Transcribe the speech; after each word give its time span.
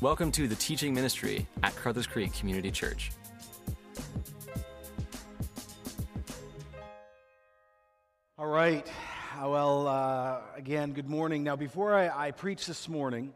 Welcome 0.00 0.32
to 0.32 0.48
the 0.48 0.56
teaching 0.56 0.92
ministry 0.92 1.46
at 1.62 1.74
Carruthers 1.76 2.06
Creek 2.06 2.34
Community 2.34 2.70
Church. 2.70 3.12
All 8.36 8.46
right. 8.46 8.86
Well, 9.40 9.86
uh, 9.86 10.40
again, 10.56 10.92
good 10.92 11.08
morning. 11.08 11.44
Now, 11.44 11.56
before 11.56 11.94
I, 11.94 12.26
I 12.26 12.30
preach 12.32 12.66
this 12.66 12.88
morning, 12.88 13.32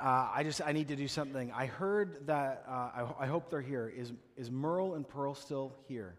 uh, 0.00 0.30
I 0.34 0.42
just 0.42 0.62
I 0.64 0.72
need 0.72 0.88
to 0.88 0.96
do 0.96 1.06
something. 1.06 1.52
I 1.52 1.66
heard 1.66 2.26
that. 2.26 2.64
Uh, 2.66 2.72
I, 2.72 3.06
I, 3.20 3.26
hope 3.26 3.50
they're 3.50 3.60
here. 3.60 3.92
Is 3.94 4.12
is 4.36 4.50
Merle 4.50 4.94
and 4.94 5.06
Pearl 5.06 5.34
still 5.34 5.74
here? 5.86 6.14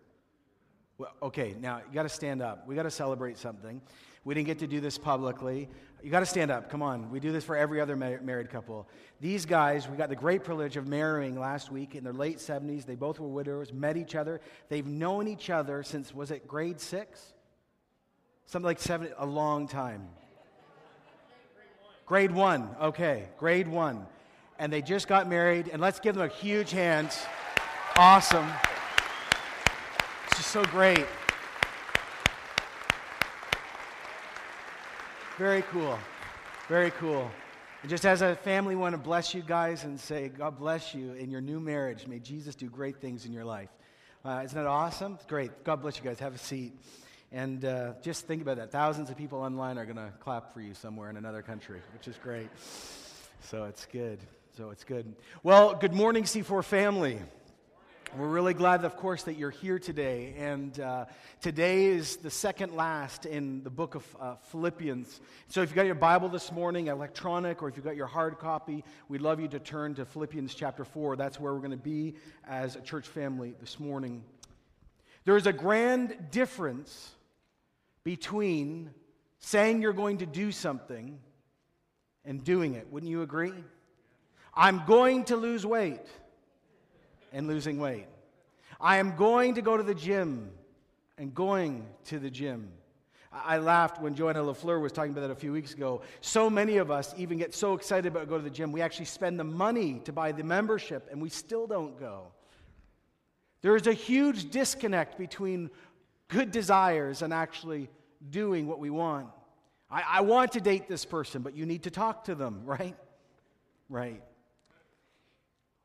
Well, 0.99 1.11
okay. 1.23 1.55
Now 1.59 1.77
you 1.79 1.93
got 1.93 2.03
to 2.03 2.09
stand 2.09 2.41
up. 2.41 2.67
We 2.67 2.75
got 2.75 2.83
to 2.83 2.91
celebrate 2.91 3.37
something. 3.39 3.81
We 4.23 4.35
didn't 4.35 4.47
get 4.47 4.59
to 4.59 4.67
do 4.67 4.79
this 4.79 4.99
publicly. 4.99 5.67
You 6.03 6.09
got 6.09 6.21
to 6.21 6.25
stand 6.25 6.49
up. 6.49 6.69
Come 6.69 6.81
on. 6.81 7.11
We 7.11 7.19
do 7.19 7.31
this 7.31 7.43
for 7.43 7.55
every 7.55 7.79
other 7.79 7.95
married 7.95 8.49
couple. 8.49 8.87
These 9.19 9.45
guys, 9.45 9.87
we 9.87 9.97
got 9.97 10.09
the 10.09 10.15
great 10.15 10.43
privilege 10.43 10.75
of 10.75 10.87
marrying 10.87 11.39
last 11.39 11.71
week 11.71 11.95
in 11.95 12.03
their 12.03 12.13
late 12.13 12.37
70s. 12.37 12.85
They 12.85 12.95
both 12.95 13.19
were 13.19 13.27
widowers, 13.27 13.71
met 13.71 13.97
each 13.97 14.15
other. 14.15 14.41
They've 14.69 14.85
known 14.85 15.27
each 15.27 15.49
other 15.51 15.83
since, 15.83 16.13
was 16.13 16.31
it 16.31 16.47
grade 16.47 16.81
six? 16.81 17.33
Something 18.45 18.65
like 18.65 18.79
seven, 18.79 19.09
a 19.17 19.25
long 19.25 19.67
time. 19.67 20.07
Grade 22.07 22.31
one. 22.31 22.69
Okay, 22.81 23.29
grade 23.37 23.67
one. 23.67 24.05
And 24.57 24.73
they 24.73 24.81
just 24.81 25.07
got 25.07 25.29
married. 25.29 25.69
And 25.71 25.81
let's 25.81 25.99
give 25.99 26.15
them 26.15 26.23
a 26.23 26.33
huge 26.33 26.71
hand. 26.71 27.09
Awesome. 27.95 28.47
It's 30.27 30.37
just 30.37 30.51
so 30.51 30.63
great. 30.65 31.05
Very 35.41 35.63
cool. 35.71 35.97
Very 36.67 36.91
cool. 36.91 37.27
And 37.81 37.89
just 37.89 38.05
as 38.05 38.21
a 38.21 38.35
family, 38.35 38.75
want 38.75 38.93
to 38.93 38.99
bless 38.99 39.33
you 39.33 39.41
guys 39.41 39.85
and 39.85 39.99
say, 39.99 40.29
God 40.29 40.59
bless 40.59 40.93
you 40.93 41.13
in 41.13 41.31
your 41.31 41.41
new 41.41 41.59
marriage. 41.59 42.05
May 42.05 42.19
Jesus 42.19 42.53
do 42.53 42.69
great 42.69 42.97
things 42.97 43.25
in 43.25 43.33
your 43.33 43.43
life. 43.43 43.69
Uh, 44.23 44.43
isn't 44.45 44.55
that 44.55 44.67
awesome? 44.67 45.17
Great. 45.27 45.63
God 45.63 45.81
bless 45.81 45.97
you 45.97 46.03
guys. 46.03 46.19
Have 46.19 46.35
a 46.35 46.37
seat. 46.37 46.73
And 47.31 47.65
uh, 47.65 47.93
just 48.03 48.27
think 48.27 48.43
about 48.43 48.57
that. 48.57 48.71
Thousands 48.71 49.09
of 49.09 49.17
people 49.17 49.39
online 49.39 49.79
are 49.79 49.85
going 49.85 49.95
to 49.95 50.13
clap 50.19 50.53
for 50.53 50.61
you 50.61 50.75
somewhere 50.75 51.09
in 51.09 51.17
another 51.17 51.41
country, 51.41 51.81
which 51.95 52.07
is 52.07 52.19
great. 52.21 52.49
So 53.39 53.63
it's 53.63 53.87
good. 53.87 54.19
So 54.55 54.69
it's 54.69 54.83
good. 54.83 55.11
Well, 55.41 55.73
good 55.73 55.93
morning, 55.93 56.25
C4 56.25 56.63
family. 56.63 57.17
We're 58.17 58.27
really 58.27 58.53
glad, 58.53 58.83
of 58.83 58.97
course, 58.97 59.23
that 59.23 59.37
you're 59.37 59.51
here 59.51 59.79
today. 59.79 60.33
And 60.37 60.77
uh, 60.77 61.05
today 61.39 61.85
is 61.85 62.17
the 62.17 62.29
second 62.29 62.75
last 62.75 63.25
in 63.25 63.63
the 63.63 63.69
book 63.69 63.95
of 63.95 64.17
uh, 64.19 64.35
Philippians. 64.51 65.21
So 65.47 65.61
if 65.61 65.69
you've 65.69 65.77
got 65.77 65.85
your 65.85 65.95
Bible 65.95 66.27
this 66.27 66.51
morning, 66.51 66.87
electronic, 66.87 67.63
or 67.63 67.69
if 67.69 67.77
you've 67.77 67.85
got 67.85 67.95
your 67.95 68.07
hard 68.07 68.37
copy, 68.37 68.83
we'd 69.07 69.21
love 69.21 69.39
you 69.39 69.47
to 69.47 69.59
turn 69.59 69.95
to 69.95 70.03
Philippians 70.03 70.53
chapter 70.53 70.83
4. 70.83 71.15
That's 71.15 71.39
where 71.39 71.53
we're 71.53 71.59
going 71.59 71.71
to 71.71 71.77
be 71.77 72.15
as 72.45 72.75
a 72.75 72.81
church 72.81 73.07
family 73.07 73.55
this 73.61 73.79
morning. 73.79 74.25
There 75.23 75.37
is 75.37 75.47
a 75.47 75.53
grand 75.53 76.31
difference 76.31 77.11
between 78.03 78.89
saying 79.39 79.81
you're 79.81 79.93
going 79.93 80.17
to 80.17 80.25
do 80.25 80.51
something 80.51 81.17
and 82.25 82.43
doing 82.43 82.73
it. 82.73 82.91
Wouldn't 82.91 83.09
you 83.09 83.21
agree? 83.21 83.53
I'm 84.53 84.83
going 84.85 85.23
to 85.25 85.37
lose 85.37 85.65
weight 85.65 86.01
and 87.31 87.47
losing 87.47 87.79
weight. 87.79 88.07
I 88.79 88.97
am 88.97 89.15
going 89.15 89.55
to 89.55 89.61
go 89.61 89.77
to 89.77 89.83
the 89.83 89.95
gym 89.95 90.51
and 91.17 91.33
going 91.33 91.85
to 92.05 92.19
the 92.19 92.29
gym. 92.29 92.71
I 93.31 93.59
laughed 93.59 94.01
when 94.01 94.13
Joanna 94.13 94.39
LaFleur 94.39 94.81
was 94.81 94.91
talking 94.91 95.11
about 95.11 95.21
that 95.21 95.31
a 95.31 95.35
few 95.35 95.53
weeks 95.53 95.73
ago. 95.73 96.01
So 96.19 96.49
many 96.49 96.77
of 96.77 96.91
us 96.91 97.13
even 97.17 97.37
get 97.37 97.53
so 97.53 97.75
excited 97.75 98.07
about 98.07 98.27
going 98.27 98.41
to 98.41 98.49
the 98.49 98.53
gym, 98.53 98.73
we 98.73 98.81
actually 98.81 99.05
spend 99.05 99.39
the 99.39 99.45
money 99.45 100.01
to 100.03 100.11
buy 100.11 100.33
the 100.33 100.43
membership 100.43 101.07
and 101.09 101.21
we 101.21 101.29
still 101.29 101.65
don't 101.65 101.97
go. 101.97 102.27
There 103.61 103.75
is 103.75 103.87
a 103.87 103.93
huge 103.93 104.49
disconnect 104.49 105.17
between 105.17 105.69
good 106.27 106.51
desires 106.51 107.21
and 107.21 107.33
actually 107.33 107.89
doing 108.29 108.67
what 108.67 108.79
we 108.79 108.89
want. 108.89 109.27
I, 109.89 110.03
I 110.07 110.21
want 110.21 110.53
to 110.53 110.61
date 110.61 110.87
this 110.87 111.05
person, 111.05 111.41
but 111.41 111.55
you 111.55 111.65
need 111.65 111.83
to 111.83 111.91
talk 111.91 112.25
to 112.25 112.35
them, 112.35 112.61
right? 112.65 112.97
Right. 113.89 114.23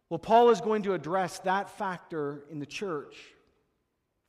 Well, 0.09 0.19
Paul 0.19 0.51
is 0.51 0.61
going 0.61 0.83
to 0.83 0.95
address 0.95 1.41
that 1.41 1.69
factor 1.69 2.45
in 2.51 2.61
the 2.61 2.67
church. 2.67 3.17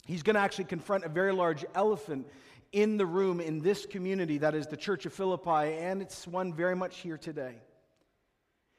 He's 0.06 0.24
going 0.24 0.36
to 0.36 0.40
actually 0.40 0.66
confront 0.66 1.04
a 1.04 1.10
very 1.10 1.34
large 1.34 1.66
elephant 1.76 2.28
in 2.72 2.98
the 2.98 3.06
room 3.06 3.40
in 3.40 3.60
this 3.60 3.86
community 3.86 4.40
that 4.40 4.56
is 4.56 4.68
the 4.68 4.78
church 4.78 5.06
of 5.06 5.14
Philippi, 5.14 5.76
and 5.80 6.02
it's 6.02 6.28
one 6.28 6.54
very 6.54 6.76
much 6.76 6.98
here 6.98 7.18
today. 7.18 7.56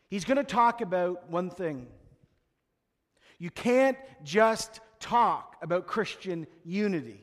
He's 0.09 0.25
going 0.25 0.39
to 0.39 0.45
talk 0.45 0.81
about 0.81 1.31
one 1.31 1.51
thing. 1.51 1.87
You 3.39 3.51
can't 3.51 3.97
just 4.25 4.81
talk 4.99 5.57
about 5.63 5.87
Christian 5.87 6.47
unity, 6.65 7.21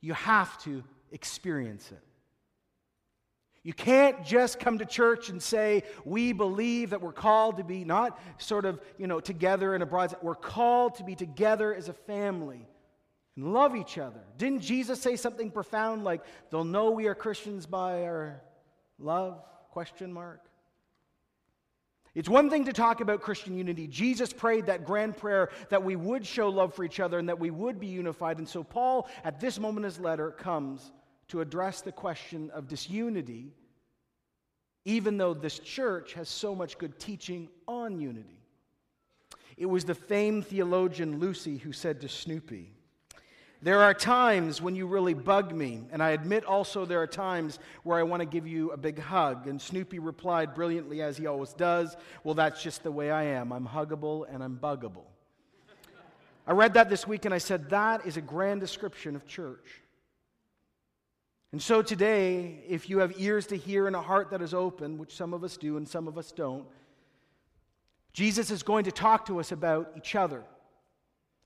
you 0.00 0.14
have 0.14 0.62
to 0.62 0.84
experience 1.10 1.90
it. 1.90 2.02
You 3.64 3.72
can't 3.72 4.24
just 4.24 4.58
come 4.58 4.78
to 4.78 4.84
church 4.84 5.28
and 5.28 5.40
say, 5.40 5.84
we 6.04 6.32
believe 6.32 6.90
that 6.90 7.00
we're 7.00 7.12
called 7.12 7.58
to 7.58 7.64
be 7.64 7.84
not 7.84 8.20
sort 8.38 8.64
of, 8.64 8.80
you 8.98 9.06
know, 9.06 9.20
together 9.20 9.74
in 9.74 9.82
a 9.82 9.86
broad. 9.86 10.14
We're 10.20 10.34
called 10.34 10.96
to 10.96 11.04
be 11.04 11.14
together 11.14 11.72
as 11.72 11.88
a 11.88 11.92
family 11.92 12.66
and 13.36 13.52
love 13.52 13.76
each 13.76 13.98
other. 13.98 14.20
Didn't 14.36 14.60
Jesus 14.60 15.00
say 15.00 15.14
something 15.14 15.50
profound 15.50 16.02
like, 16.02 16.22
they'll 16.50 16.64
know 16.64 16.90
we 16.90 17.06
are 17.06 17.14
Christians 17.14 17.66
by 17.66 18.02
our 18.02 18.42
love? 18.98 19.40
Question 19.70 20.12
mark. 20.12 20.40
It's 22.14 22.28
one 22.28 22.50
thing 22.50 22.66
to 22.66 22.74
talk 22.74 23.00
about 23.00 23.22
Christian 23.22 23.56
unity. 23.56 23.86
Jesus 23.86 24.32
prayed 24.32 24.66
that 24.66 24.84
grand 24.84 25.16
prayer 25.16 25.50
that 25.70 25.82
we 25.82 25.96
would 25.96 26.26
show 26.26 26.48
love 26.50 26.74
for 26.74 26.84
each 26.84 27.00
other 27.00 27.18
and 27.18 27.28
that 27.28 27.38
we 27.38 27.50
would 27.50 27.80
be 27.80 27.86
unified. 27.86 28.38
And 28.38 28.48
so 28.48 28.62
Paul, 28.62 29.08
at 29.24 29.40
this 29.40 29.58
moment 29.58 29.78
in 29.78 29.90
his 29.90 30.00
letter, 30.00 30.30
comes 30.32 30.92
to 31.32 31.40
address 31.40 31.80
the 31.80 31.90
question 31.90 32.50
of 32.50 32.68
disunity, 32.68 33.54
even 34.84 35.16
though 35.16 35.32
this 35.32 35.58
church 35.58 36.12
has 36.12 36.28
so 36.28 36.54
much 36.54 36.76
good 36.76 36.98
teaching 36.98 37.48
on 37.66 37.98
unity. 37.98 38.38
It 39.56 39.64
was 39.64 39.86
the 39.86 39.94
famed 39.94 40.46
theologian 40.46 41.20
Lucy 41.20 41.56
who 41.56 41.72
said 41.72 42.02
to 42.02 42.08
Snoopy, 42.10 42.70
There 43.62 43.80
are 43.80 43.94
times 43.94 44.60
when 44.60 44.76
you 44.76 44.86
really 44.86 45.14
bug 45.14 45.54
me, 45.54 45.84
and 45.90 46.02
I 46.02 46.10
admit 46.10 46.44
also 46.44 46.84
there 46.84 47.00
are 47.00 47.06
times 47.06 47.58
where 47.82 47.98
I 47.98 48.02
want 48.02 48.20
to 48.20 48.26
give 48.26 48.46
you 48.46 48.70
a 48.72 48.76
big 48.76 48.98
hug. 48.98 49.46
And 49.46 49.58
Snoopy 49.58 50.00
replied 50.00 50.54
brilliantly, 50.54 51.00
as 51.00 51.16
he 51.16 51.26
always 51.26 51.54
does, 51.54 51.96
Well, 52.24 52.34
that's 52.34 52.62
just 52.62 52.82
the 52.82 52.92
way 52.92 53.10
I 53.10 53.22
am. 53.22 53.54
I'm 53.54 53.66
huggable 53.66 54.26
and 54.30 54.44
I'm 54.44 54.58
buggable. 54.58 55.06
I 56.46 56.52
read 56.52 56.74
that 56.74 56.90
this 56.90 57.06
week 57.06 57.24
and 57.24 57.32
I 57.32 57.38
said, 57.38 57.70
That 57.70 58.04
is 58.04 58.18
a 58.18 58.20
grand 58.20 58.60
description 58.60 59.16
of 59.16 59.26
church. 59.26 59.81
And 61.52 61.60
so 61.60 61.82
today, 61.82 62.64
if 62.66 62.88
you 62.88 62.98
have 62.98 63.20
ears 63.20 63.46
to 63.48 63.56
hear 63.56 63.86
and 63.86 63.94
a 63.94 64.00
heart 64.00 64.30
that 64.30 64.40
is 64.40 64.54
open, 64.54 64.96
which 64.96 65.14
some 65.14 65.34
of 65.34 65.44
us 65.44 65.58
do 65.58 65.76
and 65.76 65.86
some 65.86 66.08
of 66.08 66.16
us 66.16 66.32
don't, 66.32 66.64
Jesus 68.14 68.50
is 68.50 68.62
going 68.62 68.84
to 68.84 68.92
talk 68.92 69.26
to 69.26 69.38
us 69.38 69.52
about 69.52 69.92
each 69.96 70.14
other. 70.14 70.42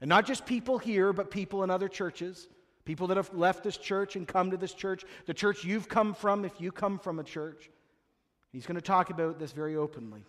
And 0.01 0.09
not 0.09 0.27
just 0.27 0.47
people 0.47 0.79
here, 0.79 1.13
but 1.13 1.31
people 1.31 1.65
in 1.65 1.71
other 1.71 1.89
churches, 1.89 2.49
people 2.85 3.09
that 3.09 3.17
have 3.17 3.35
left 3.35 3.65
this 3.65 3.77
church 3.77 4.15
and 4.15 4.29
come 4.29 4.53
to 4.53 4.57
this 4.57 4.75
church, 4.75 5.05
the 5.27 5.35
church 5.35 5.65
you've 5.65 5.89
come 5.89 6.15
from, 6.15 6.45
if 6.45 6.61
you 6.61 6.71
come 6.71 6.99
from 6.99 7.19
a 7.19 7.25
church. 7.25 7.69
He's 8.53 8.67
going 8.67 8.77
to 8.77 8.81
talk 8.81 9.11
about 9.11 9.39
this 9.39 9.53
very 9.53 9.75
openly. 9.75 10.25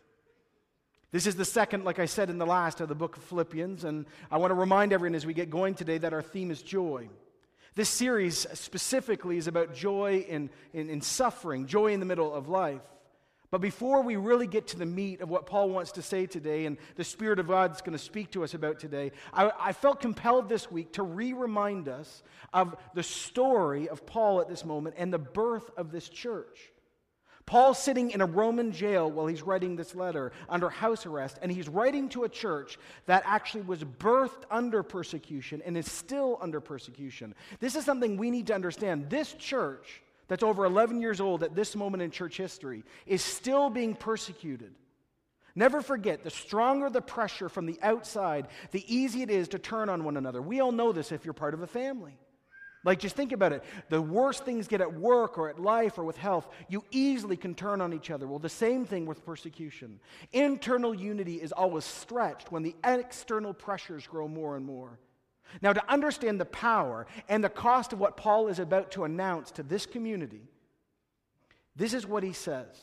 This 1.12 1.28
is 1.28 1.36
the 1.36 1.46
second, 1.46 1.86
like 1.86 2.00
I 2.00 2.06
said 2.06 2.30
in 2.30 2.38
the 2.38 2.46
last 2.46 2.82
of 2.82 2.90
the 2.90 2.96
book 2.96 3.16
of 3.16 3.24
Philippians, 3.24 3.84
and 3.84 4.06
I 4.30 4.38
want 4.38 4.52
to 4.52 4.56
remind 4.56 4.92
everyone 4.92 5.16
as 5.16 5.26
we 5.26 5.34
get 5.34 5.50
going 5.50 5.76
today 5.76 5.98
that 6.00 6.14
our 6.14 6.22
theme 6.22 6.52
is 6.52 6.62
joy. 6.62 7.10
This 7.78 7.90
series 7.90 8.48
specifically 8.56 9.38
is 9.38 9.48
about 9.48 9.76
joy 9.76 10.26
in, 10.28 10.50
in, 10.74 10.90
in, 10.90 11.00
suffering, 11.00 11.68
joy 11.68 11.94
in 11.94 12.00
the 12.00 12.08
middle 12.08 12.34
of 12.34 12.50
life. 12.50 12.82
But 13.52 13.62
before 13.62 14.02
we 14.02 14.16
really 14.16 14.48
get 14.48 14.66
to 14.70 14.80
the 14.80 14.86
meat 14.88 15.22
of 15.22 15.30
what 15.30 15.46
Paul 15.46 15.70
wants 15.70 15.92
to 15.92 16.02
say 16.02 16.26
today 16.26 16.66
and 16.66 16.78
the 16.96 17.04
Spirit 17.04 17.38
of 17.38 17.48
God 17.48 17.76
is 17.76 17.82
going 17.82 17.92
to 17.96 18.04
speak 18.04 18.32
to 18.32 18.44
us 18.44 18.56
about 18.56 18.80
today, 18.80 19.12
I, 19.32 19.52
I 19.60 19.74
felt 19.74 20.00
compelled 20.00 20.50
this 20.50 20.72
week 20.72 20.94
to 20.94 21.04
re 21.04 21.34
remind 21.34 21.88
us 21.88 22.24
of 22.52 22.76
the 22.96 23.04
story 23.04 23.88
of 23.90 24.08
Paul 24.08 24.42
at 24.42 24.50
this 24.50 24.66
moment 24.66 24.96
and 24.98 25.14
the 25.14 25.20
birth 25.20 25.70
of 25.78 25.92
this 25.92 26.10
church. 26.10 26.72
Paul's 27.48 27.80
sitting 27.80 28.12
in 28.12 28.20
a 28.20 28.26
Roman 28.26 28.74
jail 28.74 29.10
while 29.10 29.26
he's 29.26 29.42
writing 29.42 29.78
this 29.78 29.96
letter 29.96 30.34
under 30.50 30.70
house 30.70 31.06
arrest, 31.06 31.40
and 31.42 31.50
he's 31.50 31.70
writing 31.70 32.10
to 32.10 32.26
a 32.26 32.30
church 32.30 32.78
that 33.06 33.24
actually 33.26 33.62
was 33.62 33.86
birthed 33.86 34.44
under 34.52 34.84
persecution 34.84 35.62
and 35.66 35.78
is 35.78 35.90
still 35.90 36.38
under 36.42 36.60
persecution. 36.60 37.34
This 37.62 37.76
is 37.76 37.86
something 37.86 38.18
we 38.18 38.32
need 38.32 38.48
to 38.48 38.54
understand. 38.54 39.10
This 39.10 39.32
church, 39.32 40.02
that's 40.28 40.44
over 40.44 40.66
11 40.66 41.00
years 41.00 41.22
old 41.22 41.42
at 41.42 41.56
this 41.56 41.74
moment 41.74 42.04
in 42.04 42.12
church 42.12 42.36
history, 42.36 42.84
is 43.06 43.24
still 43.24 43.70
being 43.70 43.96
persecuted. 43.96 44.76
Never 45.56 45.82
forget, 45.82 46.26
the 46.26 46.30
stronger 46.30 46.90
the 46.90 47.02
pressure 47.02 47.48
from 47.48 47.66
the 47.66 47.80
outside, 47.82 48.48
the 48.72 48.84
easier 48.94 49.24
it 49.24 49.32
is 49.32 49.48
to 49.48 49.58
turn 49.58 49.88
on 49.88 50.04
one 50.04 50.18
another. 50.18 50.42
We 50.42 50.60
all 50.60 50.74
know 50.74 50.92
this 50.92 51.14
if 51.14 51.24
you're 51.24 51.34
part 51.34 51.54
of 51.54 51.62
a 51.62 51.68
family. 51.68 52.18
Like, 52.88 53.00
just 53.00 53.18
think 53.18 53.34
about 53.34 53.52
it. 53.52 53.66
The 53.90 54.02
worse 54.02 54.40
things 54.40 54.66
get 54.66 54.80
at 54.80 54.94
work 54.94 55.38
or 55.38 55.50
at 55.50 55.60
life 55.60 55.98
or 55.98 56.06
with 56.06 56.16
health, 56.16 56.48
you 56.70 56.86
easily 56.90 57.36
can 57.36 57.54
turn 57.54 57.82
on 57.82 57.92
each 57.92 58.10
other. 58.10 58.26
Well, 58.26 58.40
the 58.40 58.48
same 58.48 58.86
thing 58.86 59.06
with 59.06 59.26
persecution. 59.26 60.00
Internal 60.32 60.96
unity 60.96 61.36
is 61.36 61.52
always 61.52 61.84
stretched 61.84 62.50
when 62.50 62.64
the 62.64 62.78
external 62.86 63.54
pressures 63.54 64.08
grow 64.08 64.30
more 64.30 64.56
and 64.56 64.66
more. 64.66 65.00
Now, 65.62 65.74
to 65.74 65.92
understand 65.92 66.40
the 66.40 66.46
power 66.46 67.08
and 67.28 67.44
the 67.44 67.50
cost 67.50 67.92
of 67.92 68.00
what 68.00 68.16
Paul 68.16 68.48
is 68.48 68.58
about 68.58 68.92
to 68.92 69.04
announce 69.04 69.52
to 69.52 69.64
this 69.64 69.86
community, 69.86 70.44
this 71.76 71.94
is 71.94 72.08
what 72.08 72.24
he 72.24 72.32
says. 72.32 72.74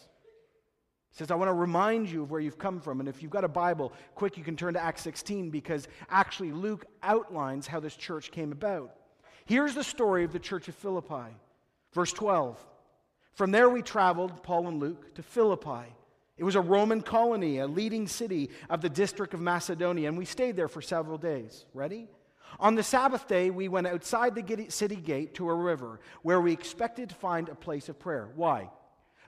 He 1.13 1.17
says, 1.17 1.31
I 1.31 1.35
want 1.35 1.49
to 1.49 1.55
remind 1.55 2.11
you 2.11 2.25
of 2.25 2.31
where 2.31 2.43
you've 2.43 2.59
come 2.59 2.79
from. 2.79 3.01
And 3.01 3.09
if 3.09 3.23
you've 3.23 3.31
got 3.31 3.45
a 3.45 3.49
Bible, 3.49 3.95
quick, 4.15 4.37
you 4.37 4.45
can 4.45 4.55
turn 4.55 4.75
to 4.75 4.83
Acts 4.83 5.01
16 5.01 5.49
because 5.49 5.89
actually 6.11 6.53
Luke 6.53 6.85
outlines 7.03 7.67
how 7.67 7.81
this 7.81 7.97
church 7.97 8.31
came 8.31 8.53
about. 8.53 8.97
Here's 9.47 9.75
the 9.75 9.85
story 9.85 10.25
of 10.25 10.33
the 10.33 10.39
church 10.39 10.69
of 10.69 10.75
Philippi. 10.75 11.37
Verse 11.93 12.13
12. 12.13 12.59
From 13.35 13.51
there 13.51 13.69
we 13.69 13.83
traveled, 13.83 14.43
Paul 14.43 14.69
and 14.69 14.81
Luke, 14.81 15.15
to 15.15 15.23
Philippi. 15.23 15.93
It 16.37 16.45
was 16.45 16.57
a 16.57 16.61
Roman 16.61 17.01
colony, 17.01 17.59
a 17.59 17.67
leading 17.67 18.07
city 18.09 18.51
of 18.69 18.81
the 18.81 18.89
district 18.89 19.35
of 19.35 19.41
Macedonia, 19.41 20.09
and 20.09 20.19
we 20.19 20.25
stayed 20.25 20.57
there 20.57 20.69
for 20.69 20.83
several 20.83 21.19
days. 21.19 21.67
Ready? 21.75 22.09
On 22.59 22.75
the 22.75 22.83
Sabbath 22.83 23.27
day, 23.29 23.51
we 23.51 23.69
went 23.69 23.87
outside 23.87 24.35
the 24.35 24.67
city 24.71 24.97
gate 24.97 25.35
to 25.35 25.49
a 25.49 25.55
river 25.55 26.01
where 26.23 26.41
we 26.41 26.53
expected 26.53 27.09
to 27.09 27.15
find 27.15 27.49
a 27.49 27.55
place 27.55 27.89
of 27.89 27.99
prayer. 27.99 28.29
Why? 28.35 28.71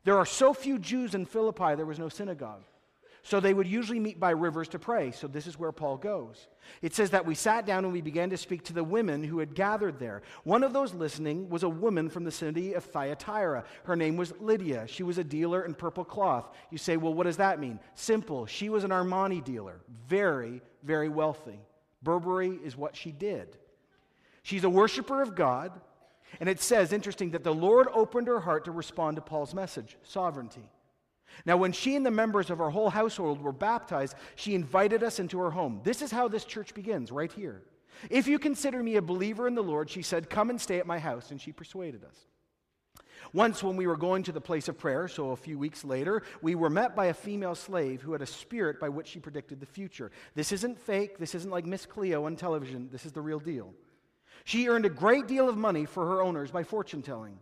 There 0.04 0.18
are 0.18 0.26
so 0.26 0.54
few 0.54 0.78
Jews 0.78 1.14
in 1.14 1.26
Philippi, 1.26 1.74
there 1.74 1.86
was 1.86 1.98
no 1.98 2.08
synagogue. 2.08 2.62
So 3.26 3.40
they 3.40 3.54
would 3.54 3.66
usually 3.66 3.98
meet 3.98 4.20
by 4.20 4.30
rivers 4.30 4.68
to 4.68 4.78
pray. 4.78 5.10
So 5.10 5.26
this 5.26 5.48
is 5.48 5.58
where 5.58 5.72
Paul 5.72 5.96
goes. 5.96 6.46
It 6.80 6.94
says 6.94 7.10
that 7.10 7.26
we 7.26 7.34
sat 7.34 7.66
down 7.66 7.82
and 7.82 7.92
we 7.92 8.00
began 8.00 8.30
to 8.30 8.36
speak 8.36 8.62
to 8.66 8.72
the 8.72 8.84
women 8.84 9.24
who 9.24 9.40
had 9.40 9.52
gathered 9.52 9.98
there. 9.98 10.22
One 10.44 10.62
of 10.62 10.72
those 10.72 10.94
listening 10.94 11.50
was 11.50 11.64
a 11.64 11.68
woman 11.68 12.08
from 12.08 12.22
the 12.22 12.30
city 12.30 12.74
of 12.74 12.84
Thyatira. 12.84 13.64
Her 13.82 13.96
name 13.96 14.16
was 14.16 14.32
Lydia. 14.38 14.86
She 14.86 15.02
was 15.02 15.18
a 15.18 15.24
dealer 15.24 15.64
in 15.64 15.74
purple 15.74 16.04
cloth. 16.04 16.54
You 16.70 16.78
say, 16.78 16.96
well, 16.96 17.14
what 17.14 17.24
does 17.24 17.38
that 17.38 17.58
mean? 17.58 17.80
Simple. 17.96 18.46
She 18.46 18.68
was 18.68 18.84
an 18.84 18.92
Armani 18.92 19.42
dealer, 19.42 19.80
very, 20.06 20.62
very 20.84 21.08
wealthy. 21.08 21.58
Burberry 22.04 22.60
is 22.62 22.76
what 22.76 22.94
she 22.94 23.10
did. 23.10 23.56
She's 24.44 24.62
a 24.62 24.70
worshiper 24.70 25.20
of 25.20 25.34
God. 25.34 25.72
And 26.38 26.48
it 26.48 26.60
says, 26.60 26.92
interesting, 26.92 27.32
that 27.32 27.42
the 27.42 27.52
Lord 27.52 27.88
opened 27.92 28.28
her 28.28 28.38
heart 28.38 28.66
to 28.66 28.70
respond 28.70 29.16
to 29.16 29.20
Paul's 29.20 29.52
message 29.52 29.96
sovereignty. 30.04 30.70
Now, 31.44 31.56
when 31.56 31.72
she 31.72 31.96
and 31.96 32.06
the 32.06 32.10
members 32.10 32.50
of 32.50 32.58
her 32.58 32.70
whole 32.70 32.90
household 32.90 33.40
were 33.40 33.52
baptized, 33.52 34.14
she 34.34 34.54
invited 34.54 35.02
us 35.02 35.18
into 35.18 35.38
her 35.38 35.50
home. 35.50 35.80
This 35.84 36.02
is 36.02 36.10
how 36.10 36.28
this 36.28 36.44
church 36.44 36.74
begins, 36.74 37.12
right 37.12 37.30
here. 37.30 37.62
If 38.10 38.26
you 38.26 38.38
consider 38.38 38.82
me 38.82 38.96
a 38.96 39.02
believer 39.02 39.46
in 39.46 39.54
the 39.54 39.62
Lord, 39.62 39.90
she 39.90 40.02
said, 40.02 40.30
Come 40.30 40.50
and 40.50 40.60
stay 40.60 40.78
at 40.78 40.86
my 40.86 40.98
house. 40.98 41.30
And 41.30 41.40
she 41.40 41.52
persuaded 41.52 42.04
us. 42.04 42.26
Once, 43.32 43.62
when 43.62 43.76
we 43.76 43.86
were 43.86 43.96
going 43.96 44.22
to 44.22 44.32
the 44.32 44.40
place 44.40 44.68
of 44.68 44.78
prayer, 44.78 45.08
so 45.08 45.30
a 45.30 45.36
few 45.36 45.58
weeks 45.58 45.84
later, 45.84 46.22
we 46.42 46.54
were 46.54 46.70
met 46.70 46.94
by 46.94 47.06
a 47.06 47.14
female 47.14 47.54
slave 47.54 48.00
who 48.00 48.12
had 48.12 48.22
a 48.22 48.26
spirit 48.26 48.78
by 48.78 48.88
which 48.88 49.08
she 49.08 49.18
predicted 49.18 49.58
the 49.58 49.66
future. 49.66 50.10
This 50.34 50.52
isn't 50.52 50.78
fake. 50.78 51.18
This 51.18 51.34
isn't 51.34 51.50
like 51.50 51.66
Miss 51.66 51.86
Cleo 51.86 52.26
on 52.26 52.36
television. 52.36 52.88
This 52.90 53.04
is 53.04 53.12
the 53.12 53.20
real 53.20 53.40
deal. 53.40 53.74
She 54.44 54.68
earned 54.68 54.86
a 54.86 54.90
great 54.90 55.26
deal 55.26 55.48
of 55.48 55.56
money 55.56 55.86
for 55.86 56.06
her 56.06 56.22
owners 56.22 56.50
by 56.50 56.62
fortune 56.62 57.02
telling. 57.02 57.38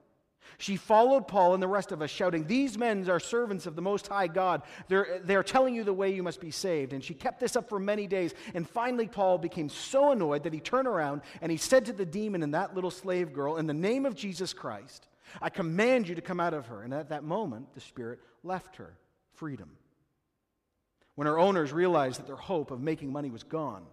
She 0.59 0.77
followed 0.77 1.27
Paul 1.27 1.55
and 1.55 1.63
the 1.63 1.69
rest 1.69 1.93
of 1.93 2.03
us, 2.03 2.11
shouting, 2.11 2.47
These 2.47 2.79
men 2.79 3.09
are 3.09 3.21
servants 3.21 3.67
of 3.67 3.77
the 3.77 3.83
Most 3.83 4.07
High 4.07 4.29
God. 4.29 4.63
They're, 4.89 5.21
they're 5.25 5.43
telling 5.43 5.75
you 5.75 5.85
the 5.85 5.93
way 5.93 6.15
you 6.15 6.23
must 6.23 6.41
be 6.41 6.51
saved. 6.51 6.93
And 6.93 7.03
she 7.03 7.15
kept 7.15 7.41
this 7.41 7.57
up 7.57 7.69
for 7.69 7.79
many 7.79 8.07
days. 8.07 8.35
And 8.55 8.69
finally, 8.69 9.07
Paul 9.07 9.39
became 9.39 9.69
so 9.69 10.13
annoyed 10.13 10.45
that 10.45 10.53
he 10.53 10.61
turned 10.61 10.89
around 10.89 11.23
and 11.41 11.51
he 11.51 11.59
said 11.59 11.87
to 11.87 11.93
the 11.93 12.07
demon 12.07 12.43
and 12.43 12.55
that 12.55 12.75
little 12.75 12.91
slave 12.91 13.33
girl, 13.33 13.57
In 13.57 13.67
the 13.67 13.75
name 13.75 14.07
of 14.07 14.15
Jesus 14.15 14.53
Christ, 14.53 15.09
I 15.43 15.51
command 15.51 16.09
you 16.09 16.15
to 16.15 16.23
come 16.23 16.41
out 16.41 16.55
of 16.55 16.67
her. 16.67 16.83
And 16.83 16.95
at 16.95 17.09
that 17.09 17.25
moment, 17.25 17.75
the 17.75 17.81
spirit 17.81 18.21
left 18.43 18.77
her 18.77 18.97
freedom. 19.35 19.71
When 21.15 21.27
her 21.27 21.39
owners 21.39 21.73
realized 21.73 22.19
that 22.19 22.27
their 22.27 22.37
hope 22.37 22.71
of 22.71 22.81
making 22.81 23.13
money 23.13 23.31
was 23.31 23.45
gone, 23.45 23.87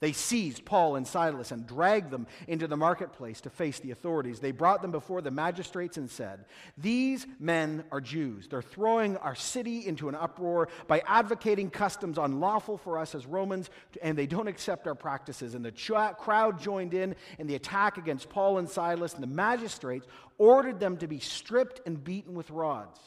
they 0.00 0.12
seized 0.12 0.64
Paul 0.64 0.96
and 0.96 1.06
Silas 1.06 1.52
and 1.52 1.66
dragged 1.66 2.10
them 2.10 2.26
into 2.48 2.66
the 2.66 2.76
marketplace 2.76 3.42
to 3.42 3.50
face 3.50 3.80
the 3.80 3.90
authorities. 3.90 4.40
They 4.40 4.50
brought 4.50 4.80
them 4.80 4.92
before 4.92 5.20
the 5.20 5.30
magistrates 5.30 5.98
and 5.98 6.10
said, 6.10 6.46
These 6.78 7.26
men 7.38 7.84
are 7.92 8.00
Jews. 8.00 8.48
They're 8.48 8.62
throwing 8.62 9.18
our 9.18 9.34
city 9.34 9.86
into 9.86 10.08
an 10.08 10.14
uproar 10.14 10.68
by 10.88 11.02
advocating 11.06 11.68
customs 11.68 12.16
unlawful 12.16 12.78
for 12.78 12.98
us 12.98 13.14
as 13.14 13.26
Romans, 13.26 13.68
and 14.00 14.16
they 14.16 14.26
don't 14.26 14.48
accept 14.48 14.86
our 14.86 14.94
practices. 14.94 15.54
And 15.54 15.62
the 15.62 15.72
ch- 15.72 15.92
crowd 16.18 16.60
joined 16.60 16.94
in 16.94 17.14
in 17.38 17.46
the 17.46 17.54
attack 17.54 17.98
against 17.98 18.30
Paul 18.30 18.56
and 18.56 18.68
Silas, 18.68 19.12
and 19.12 19.22
the 19.22 19.26
magistrates 19.26 20.06
ordered 20.38 20.80
them 20.80 20.96
to 20.96 21.06
be 21.06 21.18
stripped 21.18 21.82
and 21.86 22.02
beaten 22.02 22.34
with 22.34 22.50
rods. 22.50 22.98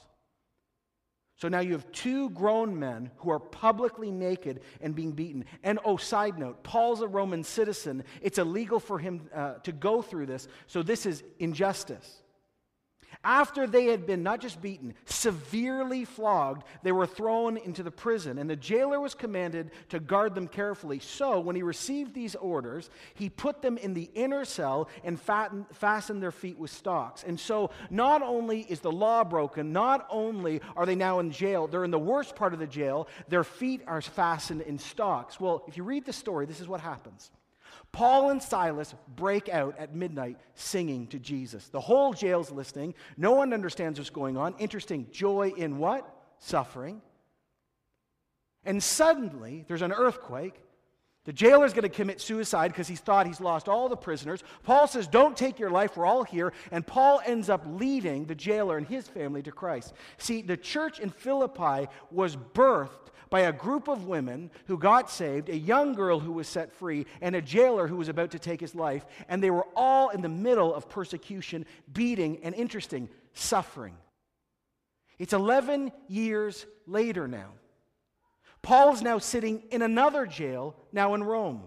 So 1.35 1.47
now 1.47 1.59
you 1.59 1.74
have 1.74 1.91
two 1.91 2.30
grown 2.30 2.77
men 2.80 3.12
who 3.18 3.31
are 3.31 3.39
publicly 3.39 4.12
naked 4.12 4.62
and 4.81 4.95
being 4.95 5.12
beaten. 5.12 5.45
And 5.63 5.80
oh, 5.83 5.97
side 5.97 6.38
note, 6.39 6.63
Paul's 6.63 7.01
a 7.01 7.07
Roman 7.07 7.44
citizen. 7.44 8.03
It's 8.21 8.38
illegal 8.38 8.80
for 8.80 9.00
him 9.00 9.30
uh, 9.33 9.56
to 9.56 9.71
go 9.71 10.01
through 10.01 10.27
this. 10.27 10.47
So 10.68 10.83
this 10.83 11.06
is 11.06 11.24
injustice. 11.39 12.23
After 13.24 13.68
they 13.68 13.86
had 13.86 14.06
been 14.06 14.22
not 14.22 14.42
just 14.42 14.62
beaten, 14.62 14.96
severely 15.06 16.04
flogged, 16.04 16.64
they 16.84 16.92
were 16.92 17.08
thrown 17.08 17.56
into 17.56 17.81
the 17.81 17.92
prison, 17.92 18.38
and 18.38 18.50
the 18.50 18.56
jailer 18.56 19.00
was 19.00 19.16
commanded 19.16 19.72
to 19.90 20.00
guard 20.02 20.36
them 20.36 20.50
carefully. 20.50 21.00
So, 21.00 21.40
when 21.40 21.56
he 21.56 21.64
received 21.64 22.14
these 22.14 22.36
orders, 22.36 22.90
he 23.14 23.30
put 23.30 23.62
them 23.62 23.78
in 23.78 23.94
the 23.94 24.10
inner 24.14 24.44
cell 24.44 24.90
and 25.06 25.20
fastened 25.20 26.22
their 26.22 26.31
feet 26.31 26.60
with 26.60 26.72
stocks. 26.72 27.24
And 27.24 27.40
so, 27.40 27.70
not 27.90 28.22
only 28.22 28.62
is 28.62 28.81
the 28.81 28.92
law 28.92 29.24
broken, 29.24 29.72
not 29.72 30.06
only 30.10 30.60
are 30.76 30.86
they 30.86 30.96
now 30.96 31.19
in 31.19 31.31
jail, 31.31 31.68
they're 31.68 31.86
in 31.86 31.92
the 31.92 32.00
worst 32.00 32.36
part 32.36 32.54
of 32.54 32.60
the 32.60 32.68
jail, 32.68 33.08
their 33.30 33.46
feet 33.46 33.84
are 33.88 34.02
fastened 34.02 34.62
in 34.62 34.78
stocks. 34.78 35.40
Well, 35.40 35.64
if 35.68 35.78
you 35.78 35.84
read 35.84 36.06
the 36.06 36.14
story, 36.14 36.46
this 36.46 36.60
is 36.60 36.68
what 36.68 36.81
happens. 36.81 37.31
Paul 37.94 38.31
and 38.31 38.42
Silas 38.42 38.95
break 39.16 39.48
out 39.50 39.75
at 39.78 39.95
midnight 39.95 40.38
singing 40.56 41.07
to 41.07 41.19
Jesus. 41.19 41.69
The 41.69 41.80
whole 41.80 42.12
jail's 42.12 42.51
listening. 42.51 42.95
No 43.18 43.34
one 43.34 43.54
understands 43.54 44.00
what's 44.00 44.10
going 44.10 44.36
on. 44.36 44.56
Interesting. 44.57 45.07
Joy 45.12 45.54
in 45.56 45.78
what? 45.78 46.12
Suffering. 46.40 47.01
And 48.66 48.81
suddenly, 48.81 49.63
there's 49.68 49.84
an 49.84 49.94
earthquake. 49.94 50.56
The 51.25 51.34
jailer's 51.34 51.72
going 51.72 51.84
to 51.84 51.90
commit 51.90 52.19
suicide 52.19 52.69
because 52.69 52.88
he's 52.88 53.00
thought 53.00 53.28
he's 53.28 53.40
lost 53.40 53.69
all 53.69 53.88
the 53.88 53.95
prisoners. 53.95 54.44
Paul 54.63 54.88
says, 54.88 55.07
Don't 55.07 55.38
take 55.38 55.60
your 55.60 55.69
life, 55.69 55.95
we're 55.95 56.06
all 56.06 56.24
here. 56.24 56.51
And 56.72 56.86
Paul 56.86 57.22
ends 57.25 57.48
up 57.48 57.63
leading 57.66 58.25
the 58.25 58.36
jailer 58.36 58.75
and 58.75 58.88
his 58.88 59.07
family 59.07 59.44
to 59.44 59.51
Christ. 59.51 59.94
See, 60.18 60.42
the 60.42 60.57
church 60.57 61.00
in 61.00 61.12
Philippi 61.12 61.88
was 62.12 62.36
birthed 62.36 63.12
by 63.33 63.40
a 63.40 63.52
group 63.52 63.87
of 63.87 64.06
women 64.06 64.52
who 64.68 64.78
got 64.78 65.09
saved, 65.09 65.49
a 65.49 65.57
young 65.57 65.95
girl 65.95 66.19
who 66.19 66.33
was 66.33 66.47
set 66.47 66.71
free, 66.71 67.07
and 67.19 67.35
a 67.35 67.42
jailer 67.42 67.87
who 67.87 67.95
was 67.95 68.07
about 68.07 68.30
to 68.30 68.37
take 68.37 68.61
his 68.61 68.75
life. 68.75 69.04
And 69.28 69.42
they 69.42 69.49
were 69.49 69.66
all 69.75 70.09
in 70.09 70.21
the 70.21 70.30
middle 70.30 70.71
of 70.71 70.87
persecution, 70.87 71.66
beating, 71.92 72.42
and 72.44 72.54
interesting, 72.54 73.09
suffering. 73.33 73.95
It's 75.18 75.33
11 75.33 75.92
years 76.07 76.68
later 76.85 77.28
now. 77.28 77.49
Paul 78.61 78.94
is 78.94 79.02
now 79.02 79.18
sitting 79.18 79.63
in 79.71 79.81
another 79.81 80.28
jail, 80.28 80.75
now 80.92 81.16
in 81.16 81.23
Rome. 81.23 81.63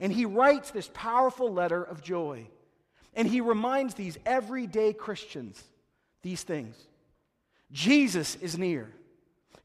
And 0.00 0.12
he 0.12 0.24
writes 0.24 0.72
this 0.72 0.90
powerful 0.92 1.52
letter 1.52 1.84
of 1.84 2.02
joy. 2.02 2.48
And 3.14 3.28
he 3.28 3.40
reminds 3.40 3.94
these 3.94 4.18
everyday 4.26 4.94
Christians 4.94 5.62
these 6.22 6.42
things 6.42 6.74
Jesus 7.70 8.34
is 8.34 8.58
near. 8.58 8.92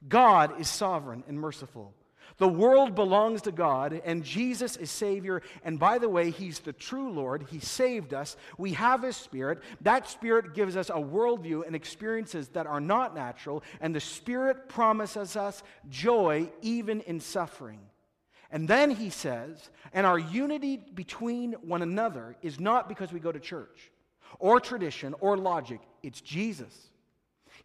God 0.05 0.59
is 0.59 0.67
sovereign 0.67 1.23
and 1.27 1.39
merciful. 1.39 1.93
The 2.37 2.47
world 2.47 2.93
belongs 2.93 3.41
to 3.43 3.51
God, 3.51 3.99
and 4.05 4.23
Jesus 4.23 4.77
is 4.77 4.91
Savior. 4.91 5.41
And 5.63 5.79
by 5.79 5.97
the 5.97 6.09
way, 6.09 6.29
He's 6.29 6.59
the 6.59 6.73
true 6.73 7.11
Lord. 7.11 7.47
He 7.49 7.59
saved 7.59 8.13
us. 8.13 8.37
We 8.59 8.73
have 8.73 9.01
His 9.01 9.17
Spirit. 9.17 9.63
That 9.81 10.07
Spirit 10.07 10.53
gives 10.53 10.77
us 10.77 10.89
a 10.89 10.93
worldview 10.93 11.65
and 11.65 11.75
experiences 11.75 12.49
that 12.49 12.67
are 12.67 12.81
not 12.81 13.15
natural. 13.15 13.63
And 13.81 13.95
the 13.95 13.99
Spirit 13.99 14.69
promises 14.69 15.35
us 15.35 15.63
joy 15.89 16.51
even 16.61 17.01
in 17.01 17.19
suffering. 17.19 17.79
And 18.51 18.67
then 18.67 18.91
He 18.91 19.09
says, 19.09 19.71
and 19.91 20.05
our 20.05 20.19
unity 20.19 20.77
between 20.77 21.53
one 21.53 21.81
another 21.81 22.35
is 22.43 22.59
not 22.59 22.87
because 22.87 23.11
we 23.11 23.19
go 23.19 23.31
to 23.31 23.39
church 23.39 23.91
or 24.39 24.59
tradition 24.59 25.15
or 25.19 25.37
logic, 25.37 25.79
it's 26.03 26.21
Jesus. 26.21 26.91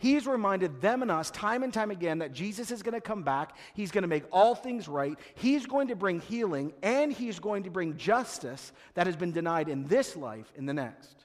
He's 0.02 0.26
reminded 0.26 0.80
them 0.80 1.02
and 1.02 1.12
us 1.12 1.30
time 1.30 1.62
and 1.62 1.72
time 1.72 1.92
again 1.92 2.18
that 2.18 2.32
Jesus 2.32 2.72
is 2.72 2.82
going 2.82 2.94
to 2.94 3.00
come 3.00 3.22
back. 3.22 3.56
He's 3.72 3.92
going 3.92 4.02
to 4.02 4.08
make 4.08 4.24
all 4.32 4.56
things 4.56 4.88
right. 4.88 5.16
He's 5.36 5.64
going 5.64 5.86
to 5.88 5.94
bring 5.94 6.18
healing, 6.18 6.72
and 6.82 7.12
he's 7.12 7.38
going 7.38 7.62
to 7.62 7.70
bring 7.70 7.96
justice 7.96 8.72
that 8.94 9.06
has 9.06 9.14
been 9.14 9.30
denied 9.30 9.68
in 9.68 9.86
this 9.86 10.16
life 10.16 10.52
in 10.56 10.66
the 10.66 10.74
next. 10.74 11.24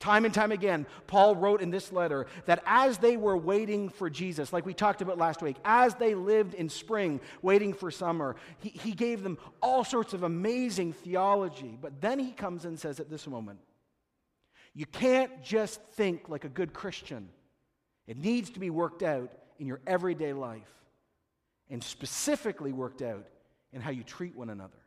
Time 0.00 0.24
and 0.24 0.32
time 0.32 0.52
again, 0.52 0.86
Paul 1.06 1.36
wrote 1.36 1.60
in 1.60 1.68
this 1.68 1.92
letter 1.92 2.24
that 2.46 2.62
as 2.64 2.96
they 2.96 3.18
were 3.18 3.36
waiting 3.36 3.90
for 3.90 4.08
Jesus, 4.08 4.54
like 4.54 4.64
we 4.64 4.72
talked 4.72 5.02
about 5.02 5.18
last 5.18 5.42
week, 5.42 5.56
as 5.62 5.94
they 5.96 6.14
lived 6.14 6.54
in 6.54 6.70
spring 6.70 7.20
waiting 7.42 7.74
for 7.74 7.90
summer, 7.90 8.36
he, 8.56 8.70
he 8.70 8.92
gave 8.92 9.22
them 9.22 9.36
all 9.60 9.84
sorts 9.84 10.14
of 10.14 10.22
amazing 10.22 10.94
theology. 10.94 11.76
But 11.78 12.00
then 12.00 12.18
he 12.18 12.32
comes 12.32 12.64
and 12.64 12.80
says 12.80 13.00
at 13.00 13.10
this 13.10 13.26
moment, 13.26 13.58
You 14.72 14.86
can't 14.86 15.42
just 15.42 15.82
think 15.92 16.30
like 16.30 16.46
a 16.46 16.48
good 16.48 16.72
Christian. 16.72 17.28
It 18.08 18.16
needs 18.16 18.50
to 18.50 18.58
be 18.58 18.70
worked 18.70 19.02
out 19.02 19.30
in 19.58 19.66
your 19.66 19.80
everyday 19.86 20.32
life 20.32 20.72
and 21.70 21.84
specifically 21.84 22.72
worked 22.72 23.02
out 23.02 23.26
in 23.72 23.82
how 23.82 23.90
you 23.90 24.02
treat 24.02 24.34
one 24.34 24.48
another. 24.48 24.78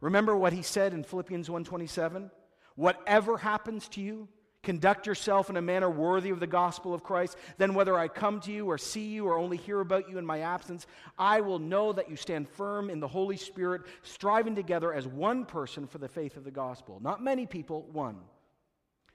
Remember 0.00 0.34
what 0.34 0.54
he 0.54 0.62
said 0.62 0.94
in 0.94 1.04
Philippians 1.04 1.48
1:27? 1.48 2.30
Whatever 2.76 3.36
happens 3.36 3.88
to 3.90 4.00
you, 4.00 4.26
conduct 4.62 5.06
yourself 5.06 5.50
in 5.50 5.58
a 5.58 5.62
manner 5.62 5.90
worthy 5.90 6.30
of 6.30 6.40
the 6.40 6.46
gospel 6.46 6.94
of 6.94 7.02
Christ. 7.04 7.36
Then 7.58 7.74
whether 7.74 7.96
I 7.96 8.08
come 8.08 8.40
to 8.40 8.52
you 8.52 8.66
or 8.66 8.78
see 8.78 9.06
you 9.06 9.26
or 9.26 9.38
only 9.38 9.58
hear 9.58 9.80
about 9.80 10.08
you 10.08 10.16
in 10.16 10.24
my 10.24 10.40
absence, 10.40 10.86
I 11.18 11.42
will 11.42 11.58
know 11.58 11.92
that 11.92 12.08
you 12.08 12.16
stand 12.16 12.48
firm 12.48 12.88
in 12.88 13.00
the 13.00 13.08
Holy 13.08 13.36
Spirit, 13.36 13.82
striving 14.02 14.54
together 14.54 14.94
as 14.94 15.06
one 15.06 15.44
person 15.44 15.86
for 15.86 15.98
the 15.98 16.08
faith 16.08 16.38
of 16.38 16.44
the 16.44 16.50
gospel. 16.50 16.98
Not 17.02 17.22
many 17.22 17.44
people, 17.44 17.82
one. 17.92 18.16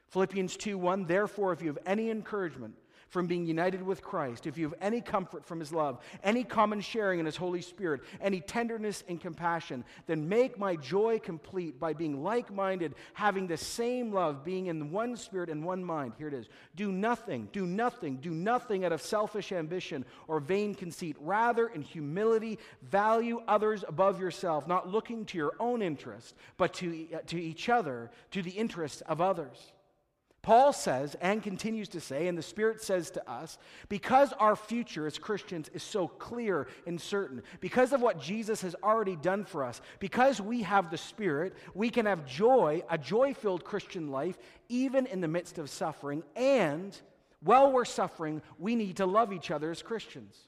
Philippians 0.09 0.57
2 0.57 0.77
1, 0.77 1.05
therefore, 1.05 1.53
if 1.53 1.61
you 1.61 1.67
have 1.67 1.79
any 1.85 2.09
encouragement, 2.09 2.75
from 3.09 3.25
being 3.27 3.45
united 3.45 3.81
with 3.81 4.03
Christ, 4.03 4.45
if 4.45 4.57
you 4.57 4.69
have 4.69 4.77
any 4.81 5.01
comfort 5.01 5.43
from 5.43 5.59
his 5.59 5.73
love, 5.73 5.99
any 6.23 6.43
common 6.43 6.79
sharing 6.79 7.19
in 7.19 7.25
his 7.25 7.35
Holy 7.35 7.61
Spirit, 7.61 8.01
any 8.21 8.39
tenderness 8.39 9.03
and 9.07 9.19
compassion, 9.19 9.83
then 10.05 10.29
make 10.29 10.59
my 10.59 10.75
joy 10.75 11.19
complete 11.19 11.79
by 11.79 11.93
being 11.93 12.23
like 12.23 12.53
minded, 12.53 12.93
having 13.13 13.47
the 13.47 13.57
same 13.57 14.13
love, 14.13 14.45
being 14.45 14.67
in 14.67 14.91
one 14.91 15.17
spirit 15.17 15.49
and 15.49 15.65
one 15.65 15.83
mind. 15.83 16.13
Here 16.17 16.27
it 16.27 16.33
is. 16.33 16.47
Do 16.75 16.91
nothing, 16.91 17.49
do 17.51 17.65
nothing, 17.65 18.17
do 18.17 18.31
nothing 18.31 18.85
out 18.85 18.91
of 18.91 19.01
selfish 19.01 19.51
ambition 19.51 20.05
or 20.27 20.39
vain 20.39 20.75
conceit. 20.75 21.15
Rather, 21.19 21.67
in 21.67 21.81
humility, 21.81 22.59
value 22.83 23.41
others 23.47 23.83
above 23.87 24.19
yourself, 24.19 24.67
not 24.67 24.87
looking 24.87 25.25
to 25.25 25.37
your 25.37 25.53
own 25.59 25.81
interest, 25.81 26.35
but 26.57 26.73
to, 26.75 27.07
to 27.25 27.41
each 27.41 27.69
other, 27.69 28.11
to 28.31 28.43
the 28.43 28.51
interests 28.51 29.01
of 29.01 29.19
others. 29.19 29.73
Paul 30.41 30.71
says 30.71 31.15
and 31.19 31.43
continues 31.43 31.89
to 31.89 31.99
say, 31.99 32.27
and 32.27 32.37
the 32.37 32.41
Spirit 32.41 32.81
says 32.81 33.11
to 33.11 33.29
us, 33.29 33.57
because 33.89 34.31
our 34.33 34.55
future 34.55 35.05
as 35.05 35.17
Christians 35.17 35.69
is 35.73 35.83
so 35.83 36.07
clear 36.07 36.67
and 36.87 36.99
certain, 36.99 37.43
because 37.59 37.91
of 37.91 38.01
what 38.01 38.21
Jesus 38.21 38.61
has 38.61 38.75
already 38.81 39.17
done 39.17 39.43
for 39.43 39.65
us, 39.65 39.81
because 39.99 40.39
we 40.39 40.61
have 40.61 40.91
the 40.91 40.97
Spirit, 40.97 41.55
we 41.73 41.89
can 41.89 42.05
have 42.05 42.25
joy, 42.25 42.81
a 42.89 42.97
joy 42.97 43.33
filled 43.33 43.65
Christian 43.65 44.11
life, 44.11 44.37
even 44.69 45.05
in 45.07 45.19
the 45.19 45.27
midst 45.27 45.57
of 45.57 45.69
suffering. 45.69 46.23
And 46.37 46.97
while 47.41 47.71
we're 47.71 47.85
suffering, 47.85 48.41
we 48.57 48.75
need 48.75 48.97
to 48.97 49.05
love 49.05 49.33
each 49.33 49.51
other 49.51 49.71
as 49.71 49.81
Christians. 49.81 50.47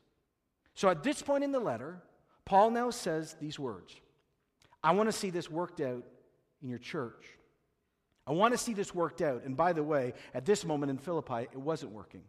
So 0.73 0.89
at 0.89 1.03
this 1.03 1.21
point 1.21 1.43
in 1.43 1.51
the 1.51 1.59
letter, 1.59 2.01
Paul 2.45 2.71
now 2.71 2.91
says 2.91 3.35
these 3.41 3.59
words 3.59 3.93
I 4.83 4.93
want 4.93 5.09
to 5.09 5.13
see 5.13 5.29
this 5.29 5.51
worked 5.51 5.81
out 5.81 6.03
in 6.63 6.69
your 6.69 6.79
church. 6.79 7.25
I 8.31 8.33
want 8.33 8.53
to 8.53 8.57
see 8.57 8.73
this 8.73 8.95
worked 8.95 9.21
out. 9.21 9.43
And 9.43 9.57
by 9.57 9.73
the 9.73 9.83
way, 9.83 10.13
at 10.33 10.45
this 10.45 10.63
moment 10.63 10.89
in 10.89 10.97
Philippi, 10.97 11.49
it 11.51 11.57
wasn't 11.57 11.91
working. 11.91 12.23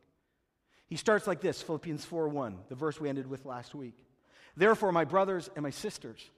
He 0.89 0.97
starts 0.97 1.29
like 1.29 1.41
this 1.41 1.63
Philippians 1.63 2.05
4 2.05 2.29
1, 2.29 2.59
the 2.69 2.75
verse 2.75 3.01
we 3.01 3.09
ended 3.09 3.29
with 3.29 3.47
last 3.47 3.73
week. 3.73 3.95
Therefore, 4.57 4.91
my 4.91 5.05
brothers 5.05 5.49
and 5.55 5.63
my 5.63 5.71
sisters, 5.71 6.29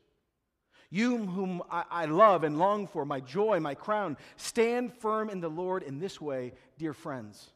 you 0.90 1.16
whom 1.16 1.62
I, 1.70 1.84
I, 1.90 2.04
love 2.04 2.44
and 2.44 2.58
long 2.58 2.86
for, 2.86 3.06
my 3.06 3.20
joy, 3.20 3.58
my 3.58 3.74
crown, 3.74 4.18
stand 4.36 4.92
firm 4.92 5.30
in 5.30 5.40
the 5.40 5.48
Lord 5.48 5.82
in 5.82 5.98
this 5.98 6.20
way, 6.20 6.52
dear 6.76 6.92
friends. 6.92 7.50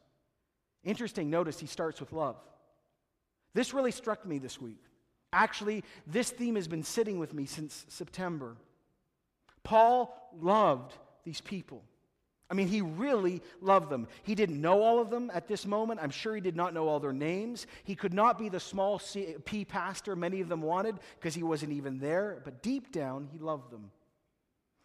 Interesting, 0.83 1.29
notice 1.29 1.59
he 1.59 1.67
starts 1.67 1.99
with 1.99 2.11
love. 2.11 2.37
This 3.53 3.71
really 3.71 3.91
struck 3.91 4.25
me 4.25 4.39
this 4.39 4.59
week. 4.59 4.81
Actually, 5.31 5.83
this 6.07 6.31
theme 6.31 6.55
has 6.55 6.67
been 6.67 6.83
sitting 6.83 7.19
with 7.19 7.35
me 7.35 7.45
since 7.45 7.85
September. 7.87 8.57
Paul 9.61 10.31
loved 10.41 10.95
these 11.23 11.39
people. 11.39 11.83
I 12.49 12.55
mean, 12.55 12.67
he 12.67 12.81
really 12.81 13.41
loved 13.61 13.91
them. 13.91 14.07
He 14.23 14.33
didn't 14.33 14.59
know 14.59 14.81
all 14.81 14.99
of 14.99 15.11
them 15.11 15.29
at 15.33 15.47
this 15.47 15.67
moment. 15.67 15.99
I'm 16.01 16.09
sure 16.09 16.33
he 16.33 16.41
did 16.41 16.55
not 16.55 16.73
know 16.73 16.87
all 16.87 16.99
their 16.99 17.13
names. 17.13 17.67
He 17.83 17.95
could 17.95 18.13
not 18.13 18.39
be 18.39 18.49
the 18.49 18.59
small 18.59 18.99
P 19.45 19.65
pastor 19.65 20.15
many 20.15 20.41
of 20.41 20.49
them 20.49 20.63
wanted 20.63 20.95
because 21.19 21.35
he 21.35 21.43
wasn't 21.43 21.73
even 21.73 21.99
there. 21.99 22.41
But 22.43 22.63
deep 22.63 22.91
down, 22.91 23.27
he 23.31 23.37
loved 23.37 23.69
them. 23.71 23.91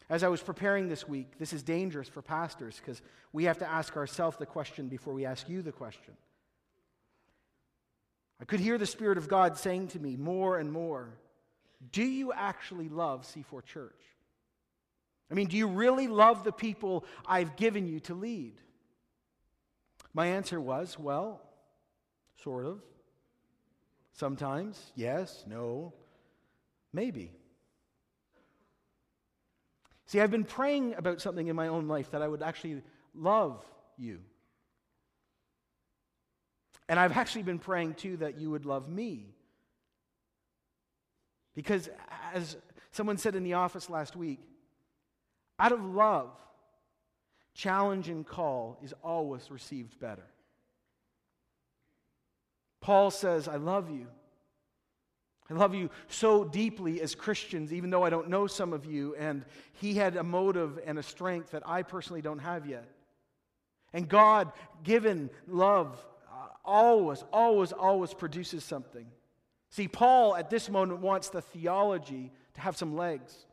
As 0.09 0.23
I 0.23 0.27
was 0.27 0.41
preparing 0.41 0.87
this 0.87 1.07
week, 1.07 1.39
this 1.39 1.53
is 1.53 1.63
dangerous 1.63 2.07
for 2.07 2.21
pastors 2.21 2.79
because 2.79 3.01
we 3.33 3.45
have 3.45 3.57
to 3.57 3.67
ask 3.67 3.97
ourselves 3.97 4.37
the 4.37 4.45
question 4.45 4.87
before 4.87 5.15
we 5.15 5.25
ask 5.25 5.49
you 5.49 5.63
the 5.63 5.71
question. 5.71 6.13
I 8.39 8.45
could 8.45 8.59
hear 8.59 8.77
the 8.77 8.85
Spirit 8.85 9.17
of 9.17 9.27
God 9.27 9.57
saying 9.57 9.87
to 9.89 9.99
me 9.99 10.15
more 10.15 10.59
and 10.59 10.71
more 10.71 11.17
Do 11.91 12.03
you 12.03 12.31
actually 12.31 12.89
love 12.89 13.23
C4 13.23 13.65
Church? 13.65 14.14
I 15.29 15.33
mean, 15.33 15.47
do 15.47 15.57
you 15.57 15.67
really 15.67 16.07
love 16.07 16.43
the 16.43 16.51
people 16.51 17.05
I've 17.25 17.55
given 17.55 17.87
you 17.87 17.99
to 18.01 18.13
lead? 18.13 18.53
My 20.13 20.27
answer 20.27 20.61
was, 20.61 20.97
well, 20.99 21.41
sort 22.43 22.65
of. 22.65 22.81
Sometimes, 24.13 24.79
yes, 24.95 25.43
no, 25.45 25.93
maybe. 26.93 27.33
See, 30.05 30.21
I've 30.21 30.31
been 30.31 30.45
praying 30.45 30.93
about 30.95 31.19
something 31.19 31.47
in 31.47 31.55
my 31.55 31.67
own 31.67 31.87
life 31.87 32.11
that 32.11 32.21
I 32.21 32.27
would 32.27 32.41
actually 32.41 32.81
love 33.13 33.65
you. 33.97 34.19
And 36.87 36.99
I've 36.99 37.17
actually 37.17 37.43
been 37.43 37.59
praying 37.59 37.95
too 37.95 38.17
that 38.17 38.39
you 38.39 38.51
would 38.51 38.65
love 38.65 38.87
me. 38.87 39.33
Because, 41.55 41.89
as 42.33 42.55
someone 42.91 43.17
said 43.17 43.35
in 43.35 43.43
the 43.43 43.55
office 43.55 43.89
last 43.89 44.15
week, 44.15 44.39
out 45.59 45.71
of 45.71 45.83
love, 45.83 46.31
challenge 47.53 48.09
and 48.09 48.25
call 48.25 48.77
is 48.83 48.93
always 49.03 49.49
received 49.49 49.99
better. 49.99 50.25
Paul 52.81 53.09
says, 53.11 53.47
I 53.47 53.55
love 53.55 53.89
you. 53.89 54.07
I 55.49 55.53
love 55.53 55.75
you 55.75 55.89
so 56.07 56.43
deeply 56.43 57.01
as 57.01 57.13
Christians, 57.13 57.71
even 57.71 57.89
though 57.89 58.03
I 58.03 58.09
don't 58.09 58.29
know 58.29 58.47
some 58.47 58.73
of 58.73 58.85
you. 58.85 59.15
And 59.15 59.45
he 59.73 59.93
had 59.93 60.17
a 60.17 60.23
motive 60.23 60.79
and 60.85 60.97
a 60.97 61.03
strength 61.03 61.51
that 61.51 61.63
I 61.65 61.83
personally 61.83 62.21
don't 62.21 62.39
have 62.39 62.65
yet. 62.65 62.87
And 63.93 64.07
God 64.07 64.51
given 64.83 65.29
love 65.47 66.03
always, 66.65 67.23
always, 67.31 67.71
always 67.71 68.13
produces 68.13 68.63
something. 68.63 69.05
See, 69.69 69.87
Paul 69.87 70.35
at 70.35 70.49
this 70.49 70.69
moment 70.69 71.01
wants 71.01 71.29
the 71.29 71.41
theology 71.41 72.31
to 72.55 72.61
have 72.61 72.75
some 72.75 72.95
legs. 72.95 73.45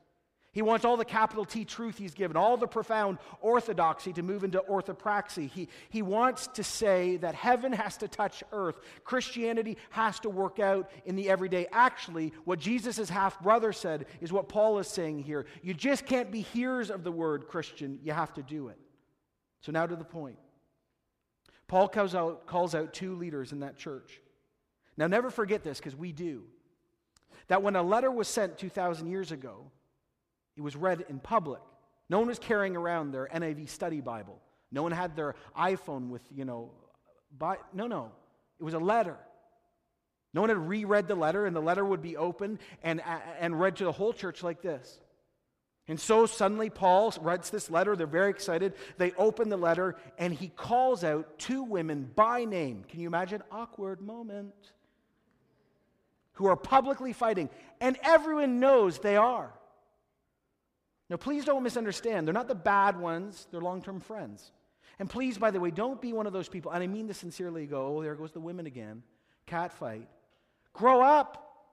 He 0.53 0.61
wants 0.61 0.85
all 0.85 0.99
the 0.99 1.05
capital 1.07 1.47
T 1.47 1.65
truth 1.65 1.97
he's 1.97 2.13
given, 2.13 2.37
all 2.37 2.59
the 2.59 2.67
profound 2.67 3.17
orthodoxy 3.41 4.13
to 4.13 4.23
move 4.23 4.45
into 4.45 4.61
orthopraxy. 4.61 5.49
He, 5.49 5.69
he 5.89 6.03
wants 6.03 6.47
to 6.49 6.63
say 6.63 7.17
that 7.17 7.35
heaven 7.35 7.73
has 7.73 7.97
to 7.99 8.09
touch 8.09 8.45
earth. 8.53 8.79
Christianity 9.03 9.79
has 9.91 10.21
to 10.21 10.29
work 10.29 10.59
out 10.59 10.91
in 11.07 11.17
the 11.17 11.31
everyday. 11.31 11.67
Actually, 11.73 12.35
what 12.45 12.59
Jesus' 12.59 13.09
half 13.09 13.41
brother 13.41 13.73
said 13.73 14.05
is 14.21 14.31
what 14.31 14.51
Paul 14.51 14.79
is 14.79 14.89
saying 14.89 15.21
here. 15.21 15.47
You 15.63 15.73
just 15.73 16.05
can't 16.05 16.31
be 16.31 16.43
hearers 16.43 16.91
of 16.91 17.03
the 17.03 17.13
word 17.13 17.49
Christian, 17.49 17.99
you 18.03 18.13
have 18.13 18.35
to 18.35 18.43
do 18.43 18.69
it. 18.69 18.79
So, 19.63 19.73
now 19.73 19.87
to 19.87 19.97
the 19.97 20.05
point. 20.05 20.39
Paul 21.67 21.89
calls 21.89 22.15
out, 22.15 22.47
calls 22.47 22.75
out 22.75 22.93
two 22.93 23.15
leaders 23.15 23.53
in 23.53 23.61
that 23.61 23.79
church. 23.79 24.21
Now, 24.99 25.07
never 25.07 25.31
forget 25.31 25.65
this 25.65 25.79
because 25.79 25.97
we 25.97 26.13
do. 26.13 26.43
That 27.49 27.63
when 27.63 27.75
a 27.75 27.83
letter 27.83 28.11
was 28.11 28.29
sent 28.29 28.59
2,000 28.59 29.07
years 29.07 29.33
ago, 29.33 29.71
it 30.57 30.63
was 30.63 30.77
read 30.77 31.05
in 31.09 31.19
public. 31.19 31.61
No 32.09 32.19
one 32.19 32.29
was 32.29 32.39
carrying 32.39 32.77
around 32.77 33.13
their 33.13 33.27
NIV 33.27 33.69
study 33.69 34.01
Bible. 34.01 34.39
No 34.71 34.83
one 34.83 34.93
had 34.93 35.17
their 35.17 35.35
iPhone 35.57 36.09
with, 36.09 36.23
you 36.35 36.45
know, 36.45 36.71
by, 37.37 37.57
no, 37.73 37.87
no. 37.87 38.13
It 38.61 38.65
was 38.65 38.75
a 38.75 38.79
letter. 38.79 39.17
No 40.35 40.41
one 40.41 40.51
had 40.51 40.59
reread 40.59 41.09
the 41.09 41.15
letter, 41.15 41.45
and 41.47 41.55
the 41.55 41.61
letter 41.61 41.85
would 41.85 42.03
be 42.03 42.17
open 42.17 42.59
and, 42.83 43.03
and 43.39 43.59
read 43.59 43.77
to 43.77 43.85
the 43.85 43.93
whole 43.93 44.13
church 44.13 44.43
like 44.43 44.63
this. 44.63 44.99
And 45.89 46.01
so 46.01 46.27
suddenly 46.27 46.71
Paul 46.71 47.13
writes 47.21 47.51
this 47.51 47.71
letter. 47.71 47.97
They're 47.97 48.07
very 48.07 48.31
excited. 48.31 48.75
They 48.99 49.13
open 49.13 49.49
the 49.49 49.57
letter, 49.57 49.97
and 50.17 50.33
he 50.33 50.49
calls 50.49 51.05
out 51.05 51.39
two 51.39 51.63
women 51.63 52.11
by 52.15 52.45
name. 52.45 52.85
Can 52.89 53.01
you 53.01 53.09
imagine? 53.09 53.43
Awkward 53.51 54.01
moment. 54.01 54.55
Who 56.35 56.47
are 56.47 56.57
publicly 56.57 57.13
fighting, 57.13 57.51
and 57.81 57.99
everyone 58.03 58.59
knows 58.61 59.01
they 59.01 59.17
are. 59.17 59.53
Now, 61.13 61.19
please 61.19 61.45
don't 61.45 61.63
misunderstand. 61.63 62.27
They're 62.27 62.33
not 62.33 62.49
the 62.49 62.55
bad 62.55 62.99
ones, 62.99 63.47
they're 63.51 63.61
long 63.61 63.83
term 63.83 64.01
friends. 64.01 64.51
And 64.99 65.11
please, 65.11 65.37
by 65.37 65.51
the 65.51 65.61
way, 65.61 65.71
don't 65.71 66.01
be 66.01 66.15
one 66.15 66.27
of 66.27 66.33
those 66.33 66.49
people, 66.49 66.73
and 66.73 66.83
I 66.83 66.87
mean 66.87 67.07
this 67.07 67.19
sincerely, 67.19 67.67
go, 67.67 67.99
oh, 67.99 68.03
there 68.03 68.15
goes 68.15 68.33
the 68.33 68.41
women 68.41 68.65
again. 68.65 69.03
Cat 69.45 69.75
fight. 69.75 70.09
Grow 70.73 71.03
up 71.03 71.67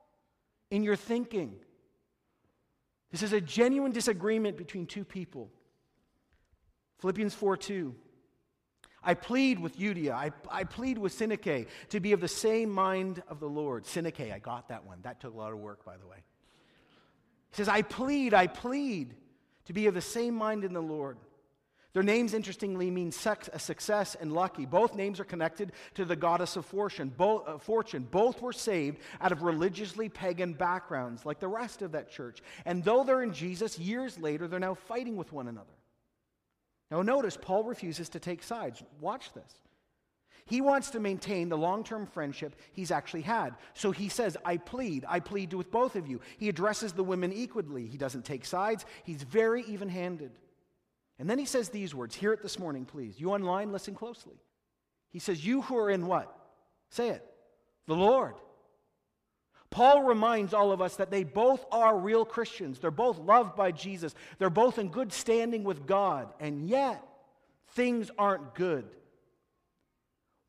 in 0.70 0.84
your 0.84 0.98
thinking. 0.98 1.56
This 3.12 3.24
is 3.24 3.32
a 3.32 3.40
genuine 3.40 3.94
disagreement 3.94 4.58
between 4.58 4.86
two 4.86 5.06
people. 5.06 5.50
Philippians 7.00 7.34
4 7.34 7.56
2. 7.56 7.96
I 9.02 9.14
plead 9.14 9.62
with 9.62 9.80
Euodia, 9.80 10.12
I, 10.12 10.32
I 10.52 10.66
plead 10.66 10.98
with 10.98 11.18
Syntyche 11.18 11.68
to 11.92 12.00
be 12.02 12.12
of 12.12 12.20
the 12.20 12.28
same 12.28 12.70
mind 12.70 13.24
of 13.30 13.40
the 13.40 13.48
Lord. 13.48 13.86
Syntyche, 13.86 14.34
I 14.34 14.40
got 14.40 14.68
that 14.68 14.86
one. 14.86 14.98
That 15.04 15.22
took 15.22 15.34
a 15.34 15.38
lot 15.38 15.54
of 15.54 15.60
work, 15.60 15.86
by 15.86 15.96
the 15.96 16.06
way. 16.06 16.18
He 17.52 17.56
says, 17.56 17.70
I 17.70 17.84
plead, 17.84 18.34
I 18.34 18.48
plead 18.48 19.16
to 19.70 19.74
be 19.74 19.86
of 19.86 19.94
the 19.94 20.02
same 20.02 20.34
mind 20.34 20.64
in 20.64 20.74
the 20.74 20.82
Lord. 20.82 21.16
Their 21.94 22.02
names, 22.02 22.34
interestingly, 22.34 22.90
mean 22.90 23.12
sex, 23.12 23.52
a 23.54 23.60
success 23.60 24.16
and 24.20 24.34
lucky. 24.34 24.66
Both 24.66 24.96
names 24.96 25.20
are 25.20 25.24
connected 25.24 25.74
to 25.94 26.06
the 26.06 26.16
goddess 26.16 26.56
of 26.56 26.66
fortune. 26.66 27.14
Both, 27.16 27.48
uh, 27.48 27.60
fortune. 27.60 28.08
Both 28.10 28.42
were 28.42 28.52
saved 28.52 28.98
out 29.22 29.32
of 29.32 29.44
religiously 29.44 30.10
pagan 30.10 30.54
backgrounds, 30.54 31.24
like 31.24 31.40
the 31.40 31.48
rest 31.48 31.84
of 31.84 31.92
that 31.92 32.10
church. 32.10 32.42
And 32.66 32.84
though 32.84 33.04
they're 33.04 33.22
in 33.22 33.32
Jesus, 33.32 33.78
years 33.78 34.18
later, 34.18 34.48
they're 34.48 34.60
now 34.60 34.74
fighting 34.74 35.18
with 35.18 35.32
one 35.32 35.48
another. 35.48 35.78
Now, 36.90 37.04
notice 37.04 37.38
Paul 37.40 37.64
refuses 37.64 38.10
to 38.10 38.20
take 38.20 38.42
sides. 38.42 38.82
Watch 39.00 39.34
this. 39.34 39.54
He 40.50 40.62
wants 40.62 40.90
to 40.92 41.00
maintain 41.00 41.48
the 41.48 41.58
long 41.58 41.84
term 41.84 42.08
friendship 42.08 42.56
he's 42.74 42.90
actually 42.90 43.22
had. 43.22 43.52
So 43.76 43.92
he 43.92 44.10
says, 44.10 44.36
I 44.44 44.58
plead, 44.58 45.06
I 45.08 45.20
plead 45.20 45.54
with 45.54 45.70
both 45.70 45.96
of 45.96 46.08
you. 46.08 46.22
He 46.40 46.50
addresses 46.50 46.92
the 46.92 47.04
women 47.04 47.32
equally. 47.32 47.86
He 47.86 47.98
doesn't 47.98 48.26
take 48.26 48.46
sides, 48.46 48.84
he's 49.04 49.22
very 49.22 49.64
even 49.66 49.90
handed. 49.90 50.32
And 51.20 51.30
then 51.30 51.38
he 51.38 51.46
says 51.46 51.70
these 51.70 51.94
words. 51.94 52.16
Hear 52.16 52.34
it 52.34 52.42
this 52.42 52.58
morning, 52.58 52.86
please. 52.86 53.20
You 53.20 53.32
online, 53.32 53.72
listen 53.72 53.94
closely. 53.94 54.38
He 55.12 55.20
says, 55.20 55.46
You 55.46 55.62
who 55.62 55.78
are 55.78 55.92
in 55.92 56.08
what? 56.08 56.36
Say 56.90 57.10
it. 57.10 57.24
The 57.86 57.96
Lord. 57.96 58.36
Paul 59.70 60.02
reminds 60.02 60.56
all 60.56 60.72
of 60.72 60.82
us 60.82 60.96
that 60.96 61.12
they 61.12 61.24
both 61.24 61.64
are 61.72 61.96
real 61.96 62.26
Christians. 62.26 62.80
They're 62.80 62.90
both 62.90 63.20
loved 63.20 63.56
by 63.56 63.72
Jesus. 63.72 64.16
They're 64.40 64.50
both 64.50 64.80
in 64.80 64.90
good 64.90 65.14
standing 65.14 65.64
with 65.64 65.86
God. 65.86 66.34
And 66.40 66.68
yet, 66.68 67.06
things 67.74 68.10
aren't 68.18 68.56
good. 68.56 68.88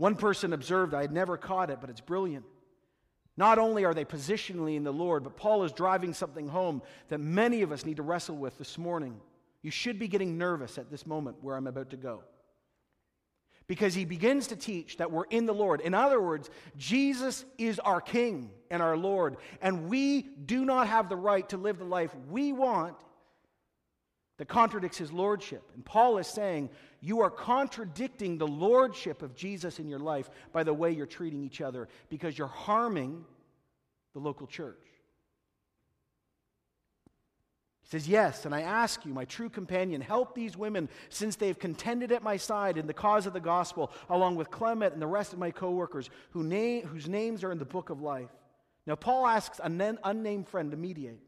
One 0.01 0.17
person 0.17 0.55
observed, 0.55 0.95
I 0.95 1.03
had 1.03 1.13
never 1.13 1.37
caught 1.37 1.69
it, 1.69 1.77
but 1.83 1.91
it's 1.91 2.01
brilliant. 2.01 2.47
Not 3.37 3.59
only 3.59 3.85
are 3.85 3.93
they 3.93 4.07
positionally 4.07 4.77
in 4.77 4.83
the 4.83 4.91
Lord, 4.91 5.23
but 5.23 5.37
Paul 5.37 5.63
is 5.63 5.73
driving 5.73 6.15
something 6.15 6.49
home 6.49 6.81
that 7.11 7.21
many 7.21 7.61
of 7.61 7.71
us 7.71 7.85
need 7.85 7.99
to 7.99 8.03
wrestle 8.03 8.39
with 8.39 8.57
this 8.57 8.79
morning. 8.79 9.21
You 9.61 9.71
should 9.71 9.99
be 9.99 10.09
getting 10.09 10.39
nervous 10.39 10.79
at 10.79 10.91
this 10.91 11.07
moment 11.07 11.37
where 11.43 11.55
I'm 11.55 11.67
about 11.67 11.91
to 11.91 11.99
go. 11.99 12.25
Because 13.67 13.93
he 13.93 14.07
begins 14.07 14.47
to 14.47 14.57
teach 14.57 14.97
that 14.97 15.13
we're 15.13 15.25
in 15.25 15.45
the 15.45 15.53
Lord. 15.53 15.83
In 15.83 15.93
other 15.93 16.19
words, 16.19 16.49
Jesus 16.79 17.45
is 17.59 17.79
our 17.79 18.01
King 18.01 18.53
and 18.71 18.83
our 18.83 18.97
Lord, 18.97 19.37
and 19.61 19.91
we 19.91 20.23
do 20.23 20.65
not 20.65 20.87
have 20.87 21.11
the 21.11 21.17
right 21.17 21.47
to 21.51 21.59
live 21.59 21.77
the 21.77 21.85
life 21.85 22.17
we 22.31 22.55
want 22.55 22.97
that 24.41 24.49
contradicts 24.49 24.97
his 24.97 25.13
lordship. 25.13 25.63
And 25.75 25.85
Paul 25.85 26.17
is 26.17 26.27
saying, 26.27 26.71
you 27.03 27.21
are 27.21 27.29
contradicting 27.29 28.39
the 28.39 28.47
lordship 28.47 29.21
of 29.21 29.35
Jesus 29.37 29.79
in 29.79 29.87
your 29.87 29.99
life 29.99 30.31
by 30.51 30.65
the 30.65 30.73
way 30.73 30.93
you're 30.93 31.05
treating 31.05 31.45
each 31.45 31.61
other 31.61 31.89
because 32.09 32.39
you're 32.39 32.47
harming 32.47 33.23
the 34.15 34.19
local 34.19 34.47
church 34.47 34.79
He 37.83 37.89
says, 37.91 38.09
Yes, 38.09 38.47
and 38.47 38.55
I 38.55 38.63
ask 38.63 39.05
you, 39.05 39.13
my 39.13 39.27
true 39.27 39.51
companion, 39.51 40.01
help 40.01 40.35
these 40.35 40.57
women 40.57 40.89
since 41.11 41.37
they've 41.37 41.59
contended 41.59 42.11
at 42.11 42.23
my 42.23 42.39
side 42.39 42.79
in 42.79 42.87
the 42.87 42.95
cause 42.95 43.27
of 43.27 43.35
the 43.35 43.41
gospel, 43.41 43.93
along 44.09 44.37
with 44.37 44.51
Clement 44.51 44.95
and 44.95 45.03
the 45.03 45.07
rest 45.07 45.35
of 45.35 45.39
my 45.39 45.51
co 45.51 45.71
workers 45.71 46.09
who 46.31 46.45
whose 46.87 47.11
names 47.11 47.45
are 47.45 47.53
in 47.53 47.59
the 47.59 47.67
book 47.67 47.91
of 47.91 48.01
life. 48.01 48.31
Now, 48.87 48.95
Paul 48.95 49.27
asks 49.27 49.61
an 49.63 49.99
unnamed 50.03 50.49
friend 50.49 50.71
to 50.71 50.79
mediate. 50.79 51.21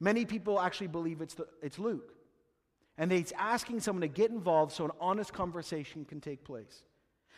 Many 0.00 0.24
people 0.24 0.58
actually 0.58 0.88
believe 0.88 1.20
it's, 1.20 1.34
the, 1.34 1.46
it's 1.62 1.78
Luke. 1.78 2.17
And 2.98 3.12
he's 3.12 3.32
asking 3.38 3.80
someone 3.80 4.02
to 4.02 4.08
get 4.08 4.30
involved 4.30 4.72
so 4.72 4.84
an 4.84 4.90
honest 5.00 5.32
conversation 5.32 6.04
can 6.04 6.20
take 6.20 6.44
place. 6.44 6.82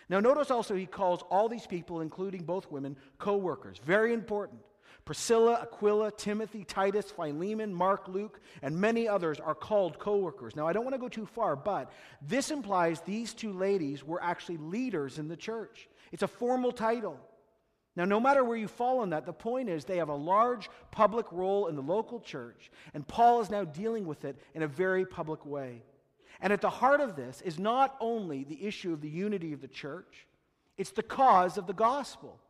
Now, 0.09 0.19
notice 0.19 0.50
also 0.50 0.75
he 0.75 0.87
calls 0.87 1.23
all 1.31 1.49
these 1.49 1.67
people, 1.67 2.00
including 2.00 2.43
both 2.43 2.71
women, 2.71 2.97
co 3.19 3.37
workers. 3.37 3.79
Very 3.85 4.12
important. 4.12 4.61
Priscilla, 5.05 5.61
Aquila, 5.62 6.11
Timothy, 6.11 6.64
Titus, 6.64 7.11
Philemon, 7.11 7.73
Mark, 7.73 8.09
Luke, 8.09 8.40
and 8.62 8.76
many 8.76 9.07
others 9.07 9.38
are 9.38 9.55
called 9.55 9.99
co 9.99 10.17
workers. 10.17 10.57
Now, 10.57 10.67
I 10.67 10.73
don't 10.73 10.85
want 10.85 10.95
to 10.95 11.00
go 11.00 11.09
too 11.09 11.26
far, 11.26 11.57
but 11.57 11.93
this 12.23 12.50
implies 12.50 13.00
these 13.02 13.35
two 13.35 13.52
ladies 13.52 14.05
were 14.05 14.23
actually 14.23 14.57
leaders 14.57 15.19
in 15.19 15.29
the 15.29 15.37
church. 15.37 15.88
It's 16.11 16.23
a 16.23 16.29
formal 16.29 16.73
title. 16.73 17.19
Now, 17.97 18.05
no 18.05 18.21
matter 18.21 18.45
where 18.45 18.57
you 18.57 18.69
fall 18.69 19.01
on 19.01 19.11
that, 19.11 19.27
the 19.27 19.33
point 19.33 19.69
is 19.69 19.85
they 19.85 19.97
have 19.97 20.09
a 20.09 20.15
large 20.15 20.71
public 20.91 21.26
role 21.33 21.67
in 21.67 21.75
the 21.75 21.83
local 21.83 22.21
church, 22.21 22.71
and 22.95 23.07
Paul 23.07 23.41
is 23.41 23.50
now 23.50 23.65
dealing 23.65 24.07
with 24.07 24.25
it 24.25 24.39
in 24.55 24.63
a 24.63 24.69
very 24.69 25.05
public 25.05 25.45
way. 25.45 25.83
And 26.41 26.53
at 26.53 26.61
the 26.61 26.71
heart 26.71 27.00
of 27.00 27.17
this 27.17 27.41
is 27.43 27.59
not 27.59 27.97
only 28.00 28.45
the 28.45 28.65
issue 28.65 28.93
of 28.93 29.00
the 29.00 29.09
unity 29.09 29.53
of 29.53 29.61
the 29.61 29.69
church, 29.69 30.26
it's 30.79 30.93
the 30.93 31.03
cause 31.03 31.59
of 31.59 31.67
the 31.67 31.75
gospel. 31.75 32.41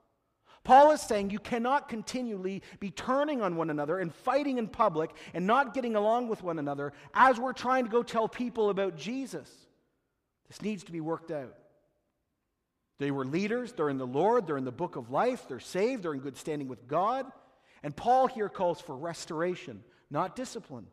Paul 0.62 0.90
is 0.90 1.00
saying 1.00 1.30
you 1.30 1.38
cannot 1.38 1.88
continually 1.88 2.62
be 2.78 2.90
turning 2.90 3.40
on 3.40 3.56
one 3.56 3.70
another 3.70 3.98
and 3.98 4.14
fighting 4.14 4.58
in 4.58 4.68
public 4.68 5.10
and 5.32 5.46
not 5.46 5.72
getting 5.72 5.96
along 5.96 6.28
with 6.28 6.42
one 6.42 6.58
another 6.58 6.92
as 7.14 7.40
we're 7.40 7.54
trying 7.54 7.84
to 7.84 7.90
go 7.90 8.02
tell 8.02 8.28
people 8.28 8.68
about 8.68 8.94
Jesus. 8.94 9.50
This 10.48 10.60
needs 10.60 10.84
to 10.84 10.92
be 10.92 11.00
worked 11.00 11.30
out. 11.30 11.56
They 13.00 13.10
were 13.10 13.24
leaders, 13.24 13.72
they're 13.72 13.88
in 13.88 13.96
the 13.96 14.06
Lord, 14.06 14.46
they're 14.46 14.58
in 14.58 14.66
the 14.66 14.70
book 14.70 14.96
of 14.96 15.10
life, 15.10 15.46
they're 15.48 15.58
saved, 15.58 16.02
they're 16.02 16.12
in 16.12 16.20
good 16.20 16.36
standing 16.36 16.68
with 16.68 16.86
God. 16.86 17.24
And 17.82 17.96
Paul 17.96 18.26
here 18.26 18.50
calls 18.50 18.78
for 18.78 18.94
restoration, 18.94 19.82
not 20.10 20.36
discipline. 20.36 20.86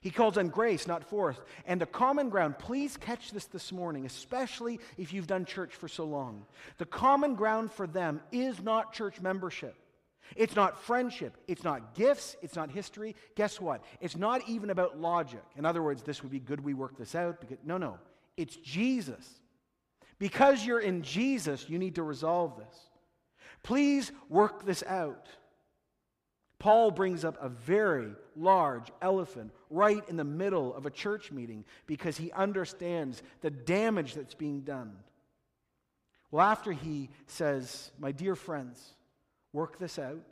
He 0.00 0.10
calls 0.10 0.38
on 0.38 0.48
grace, 0.48 0.86
not 0.86 1.04
force. 1.04 1.36
And 1.66 1.78
the 1.78 1.86
common 1.86 2.30
ground, 2.30 2.58
please 2.58 2.96
catch 2.96 3.30
this 3.30 3.44
this 3.44 3.72
morning, 3.72 4.06
especially 4.06 4.80
if 4.96 5.12
you've 5.12 5.26
done 5.26 5.44
church 5.44 5.74
for 5.74 5.86
so 5.86 6.06
long. 6.06 6.46
The 6.78 6.86
common 6.86 7.34
ground 7.34 7.70
for 7.72 7.86
them 7.86 8.22
is 8.32 8.62
not 8.62 8.94
church 8.94 9.20
membership. 9.20 9.76
It's 10.36 10.56
not 10.56 10.82
friendship. 10.82 11.36
It's 11.46 11.62
not 11.62 11.94
gifts. 11.94 12.36
It's 12.40 12.56
not 12.56 12.70
history. 12.70 13.16
Guess 13.34 13.60
what? 13.60 13.84
It's 14.00 14.16
not 14.16 14.48
even 14.48 14.70
about 14.70 14.98
logic. 14.98 15.42
In 15.56 15.66
other 15.66 15.82
words, 15.82 16.02
this 16.02 16.22
would 16.22 16.32
be 16.32 16.40
good 16.40 16.64
we 16.64 16.72
work 16.72 16.96
this 16.96 17.14
out. 17.14 17.38
Because, 17.38 17.58
no, 17.64 17.76
no. 17.76 17.98
It's 18.38 18.56
Jesus. 18.56 19.28
Because 20.18 20.64
you're 20.64 20.80
in 20.80 21.02
Jesus, 21.02 21.68
you 21.68 21.78
need 21.78 21.96
to 21.96 22.02
resolve 22.02 22.56
this. 22.56 22.76
Please 23.62 24.12
work 24.28 24.64
this 24.64 24.82
out. 24.86 25.26
Paul 26.58 26.90
brings 26.90 27.24
up 27.24 27.36
a 27.40 27.48
very 27.48 28.12
large 28.36 28.90
elephant 29.02 29.52
right 29.68 30.02
in 30.08 30.16
the 30.16 30.24
middle 30.24 30.74
of 30.74 30.86
a 30.86 30.90
church 30.90 31.30
meeting 31.30 31.64
because 31.86 32.16
he 32.16 32.32
understands 32.32 33.22
the 33.40 33.50
damage 33.50 34.14
that's 34.14 34.34
being 34.34 34.62
done. 34.62 34.94
Well, 36.30 36.46
after 36.46 36.72
he 36.72 37.10
says, 37.26 37.90
My 37.98 38.12
dear 38.12 38.34
friends, 38.34 38.82
work 39.52 39.78
this 39.78 39.98
out, 39.98 40.22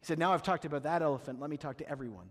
he 0.00 0.06
said, 0.06 0.18
Now 0.18 0.32
I've 0.32 0.42
talked 0.42 0.64
about 0.64 0.84
that 0.84 1.02
elephant, 1.02 1.40
let 1.40 1.50
me 1.50 1.56
talk 1.56 1.78
to 1.78 1.88
everyone. 1.88 2.28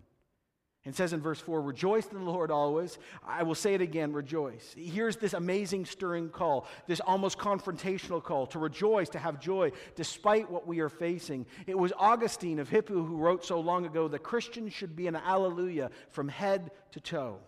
It 0.86 0.94
says 0.94 1.12
in 1.12 1.20
verse 1.20 1.40
4, 1.40 1.60
Rejoice 1.60 2.06
in 2.06 2.24
the 2.24 2.30
Lord 2.30 2.52
always. 2.52 2.98
I 3.26 3.42
will 3.42 3.56
say 3.56 3.74
it 3.74 3.80
again, 3.80 4.12
rejoice. 4.12 4.72
Here's 4.78 5.16
this 5.16 5.32
amazing, 5.32 5.84
stirring 5.84 6.28
call, 6.28 6.68
this 6.86 7.00
almost 7.00 7.38
confrontational 7.38 8.22
call 8.22 8.46
to 8.46 8.60
rejoice, 8.60 9.08
to 9.10 9.18
have 9.18 9.40
joy, 9.40 9.72
despite 9.96 10.48
what 10.48 10.64
we 10.66 10.78
are 10.78 10.88
facing. 10.88 11.44
It 11.66 11.76
was 11.76 11.92
Augustine 11.98 12.60
of 12.60 12.68
Hippo 12.68 13.04
who 13.04 13.16
wrote 13.16 13.44
so 13.44 13.58
long 13.58 13.84
ago 13.84 14.06
the 14.06 14.20
Christian 14.20 14.68
should 14.68 14.94
be 14.94 15.08
an 15.08 15.16
alleluia 15.16 15.90
from 16.10 16.28
head 16.28 16.70
to 16.92 17.00
toe. 17.00 17.40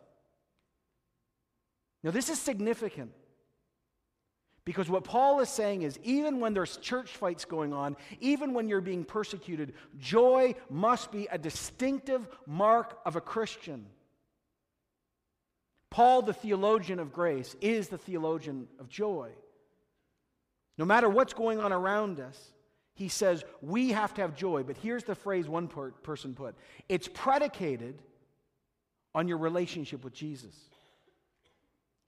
Now, 2.03 2.11
this 2.11 2.29
is 2.29 2.41
significant 2.41 3.13
because 4.69 4.91
what 4.91 5.03
Paul 5.03 5.41
is 5.41 5.49
saying 5.49 5.81
is 5.81 5.99
even 6.05 6.41
when 6.41 6.53
there's 6.53 6.77
church 6.77 7.09
fights 7.09 7.47
going 7.47 7.73
on, 7.73 7.97
even 8.21 8.53
when 8.53 8.69
you're 8.69 8.83
being 8.83 9.03
persecuted, 9.03 9.73
joy 9.99 10.55
must 10.69 11.11
be 11.11 11.27
a 11.33 11.39
distinctive 11.39 12.29
mark 12.47 12.99
of 13.07 13.17
a 13.17 13.21
Christian. 13.23 13.87
Paul, 15.89 16.21
the 16.21 16.35
theologian 16.35 16.99
of 16.99 17.15
grace, 17.15 17.57
is 17.63 17.89
the 17.89 17.97
theologian 17.97 18.69
of 18.79 18.91
joy. 18.91 19.31
No 20.77 20.85
matter 20.85 21.09
what's 21.09 21.33
going 21.33 21.61
on 21.61 21.73
around 21.73 22.21
us, 22.21 22.53
he 22.93 23.09
says 23.09 23.45
we 23.63 23.93
have 23.93 24.13
to 24.13 24.21
have 24.21 24.37
joy. 24.37 24.65
But 24.65 24.77
here's 24.77 25.05
the 25.05 25.15
phrase 25.15 25.49
one 25.49 25.69
per- 25.69 25.93
person 25.93 26.35
put 26.35 26.55
it's 26.91 27.09
predicated 27.09 28.03
on 29.15 29.29
your 29.29 29.39
relationship 29.39 30.05
with 30.05 30.13
Jesus. 30.13 30.55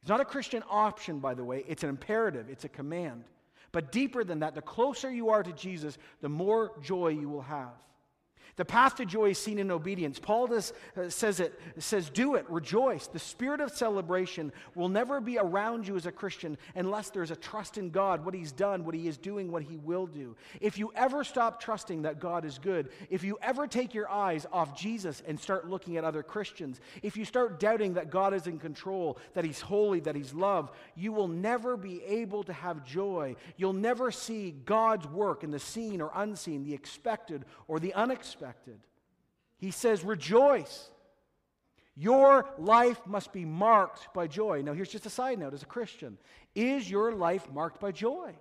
It's 0.00 0.08
not 0.08 0.20
a 0.20 0.24
Christian 0.24 0.62
option, 0.70 1.18
by 1.18 1.34
the 1.34 1.44
way, 1.44 1.64
it's 1.68 1.82
an 1.82 1.90
imperative, 1.90 2.48
it's 2.48 2.64
a 2.64 2.68
command. 2.68 3.24
But 3.72 3.92
deeper 3.92 4.24
than 4.24 4.40
that, 4.40 4.54
the 4.54 4.62
closer 4.62 5.10
you 5.10 5.30
are 5.30 5.42
to 5.42 5.52
Jesus, 5.52 5.98
the 6.20 6.28
more 6.28 6.72
joy 6.82 7.08
you 7.08 7.28
will 7.28 7.42
have. 7.42 7.74
The 8.56 8.64
path 8.64 8.96
to 8.96 9.06
joy 9.06 9.30
is 9.30 9.38
seen 9.38 9.58
in 9.58 9.70
obedience. 9.70 10.18
Paul 10.18 10.48
does, 10.48 10.72
uh, 10.96 11.08
says 11.08 11.40
it 11.40 11.58
says, 11.78 12.10
"Do 12.10 12.34
it, 12.34 12.44
rejoice." 12.48 13.06
The 13.06 13.18
spirit 13.18 13.60
of 13.60 13.70
celebration 13.70 14.52
will 14.74 14.88
never 14.88 15.20
be 15.20 15.38
around 15.38 15.86
you 15.86 15.96
as 15.96 16.06
a 16.06 16.12
Christian 16.12 16.58
unless 16.74 17.10
there's 17.10 17.30
a 17.30 17.36
trust 17.36 17.78
in 17.78 17.90
God, 17.90 18.24
what 18.24 18.34
He's 18.34 18.52
done, 18.52 18.84
what 18.84 18.94
He 18.94 19.08
is 19.08 19.16
doing, 19.16 19.50
what 19.50 19.62
He 19.62 19.76
will 19.76 20.06
do. 20.06 20.36
If 20.60 20.78
you 20.78 20.92
ever 20.94 21.24
stop 21.24 21.60
trusting 21.60 22.02
that 22.02 22.20
God 22.20 22.44
is 22.44 22.58
good, 22.58 22.90
if 23.08 23.22
you 23.24 23.38
ever 23.40 23.66
take 23.66 23.94
your 23.94 24.10
eyes 24.10 24.46
off 24.52 24.76
Jesus 24.76 25.22
and 25.26 25.38
start 25.38 25.68
looking 25.68 25.96
at 25.96 26.04
other 26.04 26.22
Christians, 26.22 26.80
if 27.02 27.16
you 27.16 27.24
start 27.24 27.60
doubting 27.60 27.94
that 27.94 28.10
God 28.10 28.34
is 28.34 28.46
in 28.46 28.58
control, 28.58 29.18
that 29.34 29.44
He's 29.44 29.60
holy, 29.60 30.00
that 30.00 30.16
He's 30.16 30.34
love, 30.34 30.70
you 30.96 31.12
will 31.12 31.28
never 31.28 31.76
be 31.76 32.02
able 32.04 32.42
to 32.44 32.52
have 32.52 32.84
joy. 32.84 33.36
You'll 33.56 33.72
never 33.72 34.10
see 34.10 34.54
God's 34.64 35.06
work 35.06 35.44
in 35.44 35.50
the 35.50 35.58
seen 35.58 36.00
or 36.00 36.10
unseen, 36.14 36.64
the 36.64 36.74
expected 36.74 37.44
or 37.68 37.78
the 37.78 37.94
unexpected 37.94 38.39
He 39.58 39.70
says, 39.70 40.04
Rejoice. 40.04 40.90
Your 41.96 42.48
life 42.58 43.00
must 43.06 43.32
be 43.32 43.44
marked 43.44 44.14
by 44.14 44.26
joy. 44.26 44.62
Now, 44.62 44.72
here's 44.72 44.88
just 44.88 45.06
a 45.06 45.10
side 45.10 45.38
note 45.38 45.52
as 45.52 45.62
a 45.62 45.66
Christian 45.66 46.18
Is 46.54 46.90
your 46.90 47.12
life 47.12 47.50
marked 47.52 47.80
by 47.80 47.92
joy? 47.92 48.34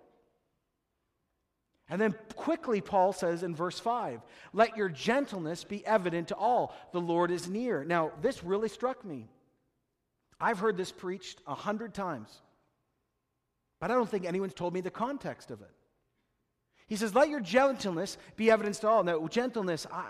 And 1.89 1.99
then 1.99 2.13
quickly, 2.35 2.81
Paul 2.81 3.13
says 3.13 3.41
in 3.41 3.55
verse 3.55 3.79
5 3.79 4.21
Let 4.53 4.77
your 4.77 4.89
gentleness 4.89 5.63
be 5.63 5.85
evident 5.85 6.29
to 6.29 6.35
all. 6.35 6.75
The 6.93 7.01
Lord 7.01 7.31
is 7.31 7.49
near. 7.49 7.83
Now, 7.83 8.11
this 8.21 8.43
really 8.43 8.69
struck 8.69 9.03
me. 9.03 9.27
I've 10.39 10.59
heard 10.59 10.77
this 10.77 10.91
preached 10.91 11.41
a 11.45 11.55
hundred 11.55 11.93
times, 11.93 12.41
but 13.81 13.91
I 13.91 13.95
don't 13.95 14.09
think 14.09 14.25
anyone's 14.25 14.53
told 14.53 14.73
me 14.73 14.81
the 14.81 14.91
context 14.91 15.51
of 15.51 15.61
it. 15.61 15.71
He 16.89 16.95
says, 16.95 17.13
Let 17.15 17.29
your 17.29 17.39
gentleness 17.39 18.17
be 18.35 18.51
evident 18.51 18.75
to 18.77 18.87
all. 18.87 19.03
Now, 19.03 19.25
gentleness, 19.27 19.85
I, 19.91 20.05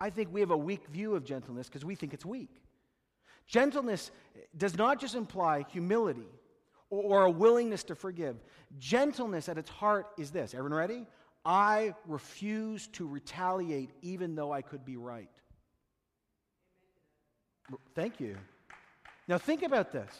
I 0.00 0.10
think 0.10 0.32
we 0.32 0.40
have 0.40 0.52
a 0.52 0.56
weak 0.56 0.86
view 0.88 1.14
of 1.14 1.24
gentleness 1.24 1.68
because 1.68 1.84
we 1.84 1.96
think 1.96 2.14
it's 2.14 2.24
weak. 2.24 2.62
Gentleness 3.46 4.12
does 4.56 4.78
not 4.78 5.00
just 5.00 5.16
imply 5.16 5.66
humility 5.68 6.28
or, 6.88 7.02
or 7.02 7.24
a 7.24 7.30
willingness 7.30 7.82
to 7.84 7.96
forgive. 7.96 8.36
Gentleness 8.78 9.48
at 9.48 9.58
its 9.58 9.68
heart 9.68 10.06
is 10.16 10.30
this. 10.30 10.54
Everyone 10.54 10.78
ready? 10.78 11.06
I 11.44 11.94
refuse 12.06 12.86
to 12.88 13.08
retaliate 13.08 13.90
even 14.02 14.36
though 14.36 14.52
I 14.52 14.62
could 14.62 14.84
be 14.84 14.96
right. 14.96 15.28
Thank 17.94 18.20
you. 18.20 18.36
Now 19.26 19.38
think 19.38 19.62
about 19.62 19.90
this. 19.90 20.10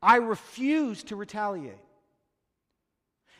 I 0.00 0.16
refuse 0.16 1.02
to 1.04 1.16
retaliate. 1.16 1.76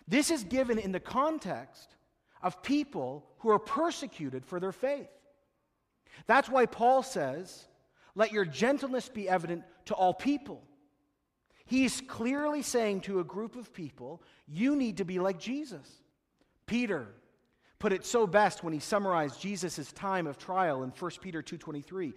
This 0.09 0.31
is 0.31 0.42
given 0.42 0.79
in 0.79 0.90
the 0.90 1.01
context 1.01 1.94
of 2.42 2.62
people 2.62 3.27
who 3.38 3.51
are 3.51 3.59
persecuted 3.59 4.47
for 4.47 4.59
their 4.59 4.73
faith. 4.73 5.11
That's 6.27 6.49
why 6.49 6.66
Paul 6.66 7.03
says, 7.03 7.66
Let 8.14 8.33
your 8.33 8.47
gentleness 8.47 9.09
be 9.09 9.29
evident 9.29 9.64
to 9.87 9.94
all 9.94 10.14
people. 10.14 10.62
He's 11.66 12.01
clearly 12.01 12.62
saying 12.62 13.03
to 13.03 13.21
a 13.21 13.25
group 13.25 13.55
of 13.55 13.75
people, 13.75 14.23
You 14.47 14.75
need 14.75 14.97
to 14.97 15.05
be 15.05 15.18
like 15.18 15.38
Jesus. 15.38 15.87
Peter 16.66 17.09
put 17.79 17.92
it 17.92 18.05
so 18.05 18.27
best 18.27 18.64
when 18.64 18.73
he 18.73 18.81
summarized 18.81 19.40
Jesus' 19.40 19.92
time 19.92 20.27
of 20.27 20.38
trial 20.38 20.83
in 20.83 20.90
1 20.90 21.11
Peter 21.21 21.42
2.23. 21.42 22.12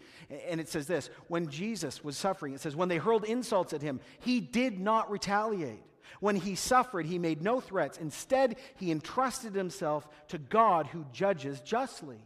And 0.47 0.60
it 0.60 0.67
says 0.67 0.88
this, 0.88 1.10
when 1.27 1.49
Jesus 1.49 2.04
was 2.04 2.17
suffering, 2.17 2.54
it 2.54 2.62
says, 2.62 2.75
when 2.75 2.89
they 2.89 2.97
hurled 2.97 3.25
insults 3.25 3.71
at 3.71 3.82
him, 3.82 3.99
he 4.19 4.39
did 4.39 4.80
not 4.80 5.12
retaliate. 5.12 5.84
When 6.19 6.36
he 6.36 6.56
suffered, 6.56 7.06
he 7.06 7.19
made 7.19 7.41
no 7.41 7.60
threats. 7.60 7.97
Instead, 7.97 8.58
he 8.76 8.91
entrusted 8.91 9.56
himself 9.56 10.08
to 10.28 10.38
God 10.38 10.88
who 10.88 11.06
judges 11.12 11.62
justly. 11.62 12.19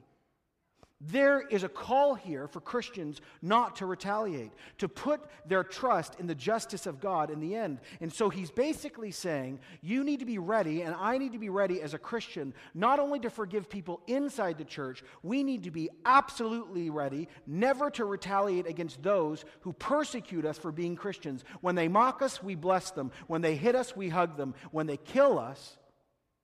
There 1.08 1.42
is 1.42 1.64
a 1.64 1.70
call 1.70 2.16
here 2.16 2.48
for 2.48 2.60
Christians 2.62 3.22
not 3.42 3.76
to 3.78 3.86
retaliate, 3.86 4.52
to 4.80 4.88
put 4.88 5.22
their 5.46 5.64
trust 5.64 6.20
in 6.20 6.26
the 6.26 6.34
justice 6.34 6.88
of 6.88 7.00
God 7.00 7.30
in 7.30 7.40
the 7.40 7.56
end. 7.56 7.80
And 8.02 8.12
so 8.12 8.30
he's 8.30 8.50
basically 8.50 9.12
saying, 9.12 9.60
you 9.82 10.04
need 10.04 10.20
to 10.22 10.26
be 10.26 10.40
ready, 10.40 10.82
and 10.82 10.96
I 10.96 11.18
need 11.18 11.34
to 11.34 11.38
be 11.38 11.50
ready 11.50 11.82
as 11.82 11.94
a 11.94 12.00
Christian, 12.00 12.54
not 12.74 13.00
only 13.00 13.20
to 13.20 13.30
forgive 13.30 13.70
people 13.70 14.02
inside 14.08 14.58
the 14.58 14.64
church, 14.64 15.04
we 15.22 15.44
need 15.44 15.64
to 15.64 15.72
be 15.72 15.90
absolutely 16.06 16.90
ready 16.90 17.28
never 17.46 17.92
to 17.92 18.06
retaliate 18.06 18.66
against 18.66 19.04
those 19.04 19.46
who 19.62 19.74
persecute 19.74 20.46
us 20.46 20.58
for 20.58 20.72
being 20.72 20.96
Christians. 20.96 21.44
When 21.62 21.76
they 21.76 21.88
mock 21.88 22.24
us, 22.24 22.42
we 22.42 22.56
bless 22.56 22.92
them. 22.92 23.12
When 23.28 23.42
they 23.42 23.56
hit 23.56 23.76
us, 23.76 23.96
we 23.96 24.10
hug 24.10 24.38
them. 24.38 24.56
When 24.72 24.88
they 24.88 24.98
kill 24.98 25.38
us, 25.38 25.78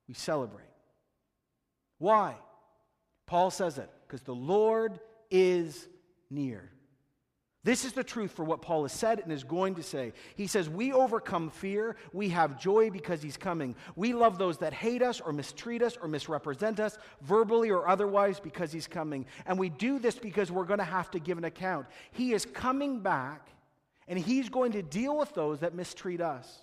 we 0.06 0.14
celebrate. 0.14 0.66
Why? 1.98 2.36
Paul 3.26 3.50
says 3.50 3.78
it 3.78 3.90
because 4.12 4.26
the 4.26 4.34
Lord 4.34 5.00
is 5.30 5.88
near. 6.28 6.70
This 7.64 7.86
is 7.86 7.94
the 7.94 8.04
truth 8.04 8.32
for 8.32 8.44
what 8.44 8.60
Paul 8.60 8.82
has 8.82 8.92
said 8.92 9.20
and 9.20 9.32
is 9.32 9.42
going 9.42 9.76
to 9.76 9.82
say. 9.82 10.12
He 10.36 10.46
says, 10.46 10.68
We 10.68 10.92
overcome 10.92 11.48
fear. 11.48 11.96
We 12.12 12.28
have 12.28 12.60
joy 12.60 12.90
because 12.90 13.22
he's 13.22 13.38
coming. 13.38 13.74
We 13.96 14.12
love 14.12 14.36
those 14.36 14.58
that 14.58 14.74
hate 14.74 15.00
us 15.00 15.22
or 15.22 15.32
mistreat 15.32 15.80
us 15.80 15.96
or 15.96 16.08
misrepresent 16.08 16.78
us, 16.78 16.98
verbally 17.22 17.70
or 17.70 17.88
otherwise, 17.88 18.38
because 18.38 18.70
he's 18.70 18.86
coming. 18.86 19.24
And 19.46 19.58
we 19.58 19.70
do 19.70 19.98
this 19.98 20.18
because 20.18 20.52
we're 20.52 20.66
going 20.66 20.80
to 20.80 20.84
have 20.84 21.10
to 21.12 21.18
give 21.18 21.38
an 21.38 21.44
account. 21.44 21.86
He 22.10 22.34
is 22.34 22.44
coming 22.44 23.00
back 23.00 23.48
and 24.08 24.18
he's 24.18 24.50
going 24.50 24.72
to 24.72 24.82
deal 24.82 25.16
with 25.16 25.32
those 25.32 25.60
that 25.60 25.74
mistreat 25.74 26.20
us. 26.20 26.60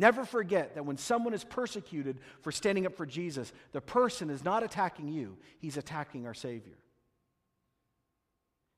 Never 0.00 0.24
forget 0.24 0.76
that 0.76 0.86
when 0.86 0.96
someone 0.96 1.34
is 1.34 1.44
persecuted 1.44 2.20
for 2.40 2.50
standing 2.50 2.86
up 2.86 2.96
for 2.96 3.04
Jesus, 3.04 3.52
the 3.72 3.82
person 3.82 4.30
is 4.30 4.42
not 4.42 4.62
attacking 4.62 5.08
you, 5.08 5.36
he's 5.58 5.76
attacking 5.76 6.26
our 6.26 6.32
Savior. 6.32 6.78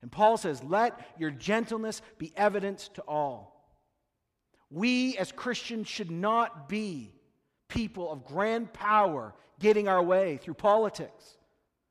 And 0.02 0.10
Paul 0.10 0.36
says, 0.36 0.64
Let 0.64 0.98
your 1.20 1.30
gentleness 1.30 2.02
be 2.18 2.32
evident 2.36 2.90
to 2.94 3.02
all. 3.02 3.72
We 4.68 5.16
as 5.16 5.30
Christians 5.30 5.86
should 5.86 6.10
not 6.10 6.68
be 6.68 7.14
people 7.68 8.10
of 8.10 8.24
grand 8.24 8.72
power 8.72 9.32
getting 9.60 9.86
our 9.86 10.02
way 10.02 10.38
through 10.38 10.54
politics. 10.54 11.36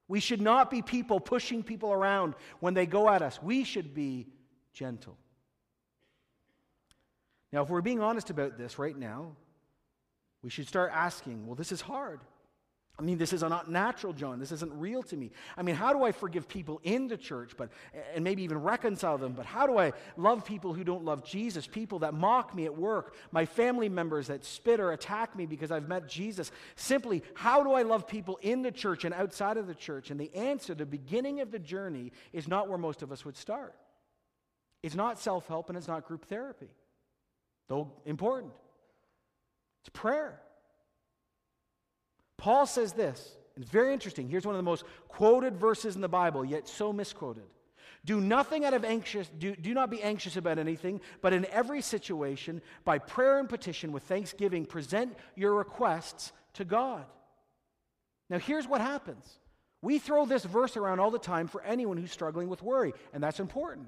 We 0.09 0.19
should 0.19 0.41
not 0.41 0.69
be 0.69 0.81
people 0.81 1.21
pushing 1.21 1.63
people 1.63 1.93
around 1.93 2.35
when 2.59 2.73
they 2.73 2.85
go 2.85 3.07
at 3.07 3.21
us. 3.21 3.41
We 3.41 3.63
should 3.63 3.93
be 3.93 4.27
gentle. 4.73 5.17
Now, 7.51 7.63
if 7.63 7.69
we're 7.69 7.81
being 7.81 8.01
honest 8.01 8.29
about 8.29 8.57
this 8.57 8.79
right 8.79 8.97
now, 8.97 9.35
we 10.41 10.49
should 10.49 10.67
start 10.67 10.91
asking, 10.93 11.45
well, 11.45 11.55
this 11.55 11.71
is 11.71 11.81
hard. 11.81 12.21
I 12.99 13.03
mean, 13.03 13.17
this 13.17 13.33
is 13.33 13.41
not 13.41 13.71
natural, 13.71 14.13
John. 14.13 14.39
This 14.39 14.51
isn't 14.51 14.71
real 14.73 15.01
to 15.03 15.17
me. 15.17 15.31
I 15.57 15.63
mean, 15.63 15.75
how 15.75 15.91
do 15.91 16.03
I 16.03 16.11
forgive 16.11 16.47
people 16.47 16.79
in 16.83 17.07
the 17.07 17.17
church, 17.17 17.53
but 17.57 17.69
and 18.13 18.23
maybe 18.23 18.43
even 18.43 18.61
reconcile 18.61 19.17
them? 19.17 19.33
But 19.33 19.45
how 19.45 19.65
do 19.65 19.79
I 19.79 19.93
love 20.17 20.45
people 20.45 20.73
who 20.73 20.83
don't 20.83 21.03
love 21.03 21.23
Jesus? 21.23 21.65
People 21.65 21.99
that 21.99 22.13
mock 22.13 22.53
me 22.53 22.65
at 22.65 22.77
work, 22.77 23.15
my 23.31 23.45
family 23.45 23.89
members 23.89 24.27
that 24.27 24.45
spit 24.45 24.79
or 24.79 24.91
attack 24.91 25.35
me 25.35 25.47
because 25.47 25.71
I've 25.71 25.87
met 25.87 26.07
Jesus. 26.07 26.51
Simply, 26.75 27.23
how 27.33 27.63
do 27.63 27.71
I 27.71 27.81
love 27.81 28.07
people 28.07 28.37
in 28.43 28.61
the 28.61 28.71
church 28.71 29.03
and 29.03 29.15
outside 29.15 29.57
of 29.57 29.65
the 29.65 29.75
church? 29.75 30.11
And 30.11 30.19
the 30.19 30.33
answer, 30.35 30.75
the 30.75 30.85
beginning 30.85 31.39
of 31.39 31.49
the 31.49 31.59
journey, 31.59 32.11
is 32.33 32.47
not 32.47 32.69
where 32.69 32.77
most 32.77 33.01
of 33.01 33.11
us 33.11 33.25
would 33.25 33.37
start. 33.37 33.73
It's 34.83 34.95
not 34.95 35.17
self-help 35.17 35.69
and 35.69 35.77
it's 35.77 35.87
not 35.87 36.05
group 36.05 36.25
therapy 36.25 36.69
though 37.71 37.89
important. 38.05 38.51
It's 39.81 39.89
prayer. 39.93 40.39
Paul 42.37 42.65
says 42.65 42.93
this, 42.93 43.35
it's 43.55 43.69
very 43.69 43.93
interesting. 43.93 44.27
Here's 44.27 44.45
one 44.45 44.55
of 44.55 44.59
the 44.59 44.63
most 44.63 44.83
quoted 45.07 45.55
verses 45.55 45.95
in 45.95 46.01
the 46.01 46.09
Bible, 46.09 46.43
yet 46.43 46.67
so 46.67 46.91
misquoted. 46.91 47.45
Do 48.03 48.19
nothing 48.19 48.65
out 48.65 48.73
of 48.73 48.83
anxious, 48.83 49.29
do, 49.37 49.55
do 49.55 49.73
not 49.73 49.89
be 49.89 50.01
anxious 50.01 50.35
about 50.35 50.59
anything, 50.59 50.99
but 51.21 51.33
in 51.33 51.45
every 51.45 51.81
situation, 51.81 52.61
by 52.83 52.97
prayer 52.97 53.39
and 53.39 53.47
petition 53.47 53.91
with 53.91 54.03
thanksgiving, 54.03 54.65
present 54.65 55.15
your 55.35 55.55
requests 55.55 56.33
to 56.55 56.65
God. 56.65 57.05
Now, 58.29 58.39
here's 58.39 58.67
what 58.67 58.81
happens. 58.81 59.39
We 59.81 59.97
throw 59.97 60.25
this 60.25 60.43
verse 60.43 60.75
around 60.75 60.99
all 60.99 61.11
the 61.11 61.19
time 61.19 61.47
for 61.47 61.63
anyone 61.63 61.97
who's 61.97 62.11
struggling 62.11 62.49
with 62.49 62.61
worry, 62.61 62.93
and 63.13 63.23
that's 63.23 63.39
important. 63.39 63.87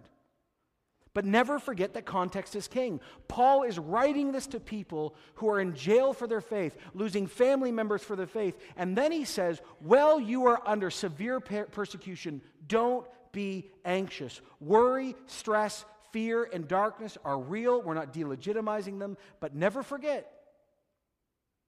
But 1.13 1.26
never 1.26 1.60
forget 1.60 1.93
that 1.93 2.06
context 2.06 2.56
is 2.56 2.67
king. 2.67 2.99
Paul 3.28 3.63
is 3.63 3.78
writing 3.78 4.32
this 4.32 4.47
to 4.47 4.60
people 4.60 5.15
who 5.36 5.49
are 5.49 5.60
in 5.60 5.76
jail 5.76 6.12
for 6.12 6.26
their 6.26 6.41
faith, 6.41 6.76
losing 6.93 7.28
family 7.28 7.71
members 7.71 8.04
for 8.04 8.15
their 8.15 8.28
faith. 8.28 8.58
And 8.76 8.97
then 8.97 9.12
he 9.12 9.23
says, 9.23 9.62
Well, 9.82 10.19
you 10.19 10.47
are 10.47 10.62
under 10.65 10.89
severe 10.89 11.39
persecution. 11.39 12.41
Don't 12.67 13.06
be 13.32 13.69
anxious. 13.86 14.41
Worry, 14.60 15.15
stress, 15.28 15.86
fear, 16.12 16.49
and 16.52 16.67
darkness 16.67 17.17
are 17.23 17.39
real. 17.39 17.82
We're 17.82 17.93
not 17.93 18.13
delegitimizing 18.13 18.97
them. 18.97 19.17
But 19.39 19.54
never 19.56 19.84
forget 19.84 20.32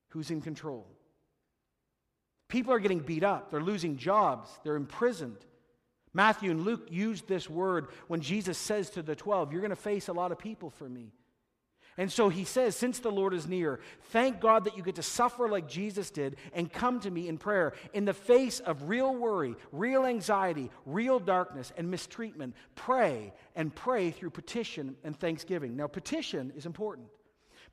who's 0.10 0.31
in 0.31 0.41
control. 0.41 0.88
People 2.47 2.73
are 2.73 2.79
getting 2.79 2.99
beat 2.99 3.23
up, 3.23 3.51
they're 3.51 3.62
losing 3.62 3.97
jobs, 3.97 4.49
they're 4.63 4.75
imprisoned. 4.75 5.38
Matthew 6.15 6.49
and 6.49 6.63
Luke 6.63 6.88
used 6.89 7.28
this 7.28 7.49
word 7.49 7.89
when 8.08 8.21
Jesus 8.21 8.58
says 8.58 8.89
to 8.91 9.04
the 9.04 9.17
12, 9.17 9.51
You're 9.51 9.60
going 9.60 9.69
to 9.69 9.75
face 9.75 10.08
a 10.08 10.13
lot 10.13 10.32
of 10.32 10.39
people 10.39 10.69
for 10.69 10.88
me. 10.88 11.12
And 11.97 12.10
so 12.10 12.30
he 12.30 12.45
says, 12.45 12.73
Since 12.78 12.99
the 12.99 13.12
Lord 13.12 13.34
is 13.34 13.47
near, 13.47 13.82
thank 14.12 14.39
God 14.39 14.63
that 14.63 14.78
you 14.78 14.84
get 14.84 14.95
to 14.95 15.04
suffer 15.04 15.49
like 15.49 15.67
Jesus 15.67 16.12
did 16.12 16.38
and 16.54 16.71
come 16.71 17.01
to 17.01 17.12
me 17.12 17.28
in 17.28 17.38
prayer. 17.38 17.73
In 17.91 18.06
the 18.06 18.13
face 18.13 18.62
of 18.62 18.88
real 18.88 19.13
worry, 19.13 19.58
real 19.73 20.06
anxiety, 20.06 20.71
real 20.86 21.19
darkness, 21.19 21.73
and 21.75 21.91
mistreatment, 21.91 22.56
pray 22.75 23.34
and 23.54 23.75
pray 23.75 24.12
through 24.12 24.30
petition 24.30 24.95
and 25.04 25.19
thanksgiving. 25.19 25.75
Now, 25.75 25.88
petition 25.88 26.54
is 26.56 26.65
important. 26.65 27.08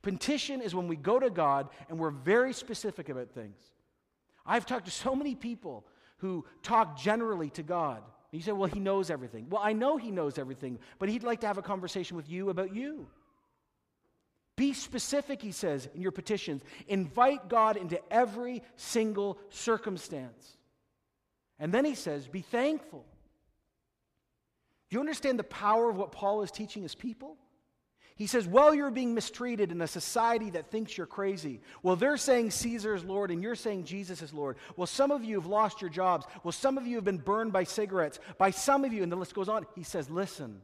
Petition 0.01 0.61
is 0.61 0.75
when 0.75 0.89
we 0.89 0.97
go 0.97 1.17
to 1.17 1.29
God 1.29 1.69
and 1.87 1.97
we're 1.97 2.11
very 2.11 2.51
specific 2.51 3.07
about 3.07 3.31
things. 3.31 3.57
I've 4.45 4.65
talked 4.65 4.85
to 4.85 4.91
so 4.91 5.15
many 5.15 5.33
people 5.33 5.85
who 6.17 6.43
talk 6.61 6.97
generally 6.97 7.49
to 7.51 7.63
God. 7.63 8.03
You 8.37 8.41
say, 8.41 8.51
well, 8.51 8.67
he 8.67 8.79
knows 8.79 9.11
everything. 9.11 9.47
Well, 9.49 9.61
I 9.63 9.73
know 9.73 9.95
he 9.95 10.09
knows 10.09 10.39
everything, 10.39 10.79
but 10.97 11.07
he'd 11.07 11.23
like 11.23 11.41
to 11.41 11.47
have 11.47 11.59
a 11.59 11.61
conversation 11.61 12.17
with 12.17 12.27
you 12.27 12.49
about 12.49 12.75
you. 12.75 13.07
Be 14.55 14.73
specific, 14.73 15.41
he 15.41 15.51
says, 15.51 15.87
in 15.93 16.01
your 16.01 16.11
petitions. 16.11 16.63
Invite 16.87 17.47
God 17.47 17.77
into 17.77 17.99
every 18.11 18.63
single 18.75 19.37
circumstance. 19.49 20.57
And 21.59 21.71
then 21.71 21.85
he 21.85 21.93
says, 21.93 22.27
be 22.27 22.41
thankful. 22.41 23.05
Do 24.89 24.95
you 24.95 24.99
understand 24.99 25.37
the 25.37 25.43
power 25.43 25.89
of 25.89 25.97
what 25.97 26.11
Paul 26.11 26.41
is 26.41 26.51
teaching 26.51 26.81
his 26.81 26.95
people? 26.95 27.37
He 28.15 28.27
says, 28.27 28.47
Well, 28.47 28.75
you're 28.75 28.91
being 28.91 29.13
mistreated 29.13 29.71
in 29.71 29.81
a 29.81 29.87
society 29.87 30.51
that 30.51 30.69
thinks 30.69 30.97
you're 30.97 31.07
crazy. 31.07 31.61
Well, 31.81 31.95
they're 31.95 32.17
saying 32.17 32.51
Caesar 32.51 32.93
is 32.93 33.03
Lord 33.03 33.31
and 33.31 33.41
you're 33.41 33.55
saying 33.55 33.85
Jesus 33.85 34.21
is 34.21 34.33
Lord. 34.33 34.57
Well, 34.75 34.87
some 34.87 35.11
of 35.11 35.23
you 35.23 35.35
have 35.35 35.47
lost 35.47 35.81
your 35.81 35.89
jobs. 35.89 36.25
Well, 36.43 36.51
some 36.51 36.77
of 36.77 36.85
you 36.85 36.95
have 36.95 37.05
been 37.05 37.17
burned 37.17 37.53
by 37.53 37.63
cigarettes. 37.63 38.19
By 38.37 38.51
some 38.51 38.85
of 38.85 38.93
you, 38.93 39.03
and 39.03 39.11
the 39.11 39.15
list 39.15 39.33
goes 39.33 39.49
on. 39.49 39.65
He 39.75 39.83
says, 39.83 40.09
Listen, 40.09 40.61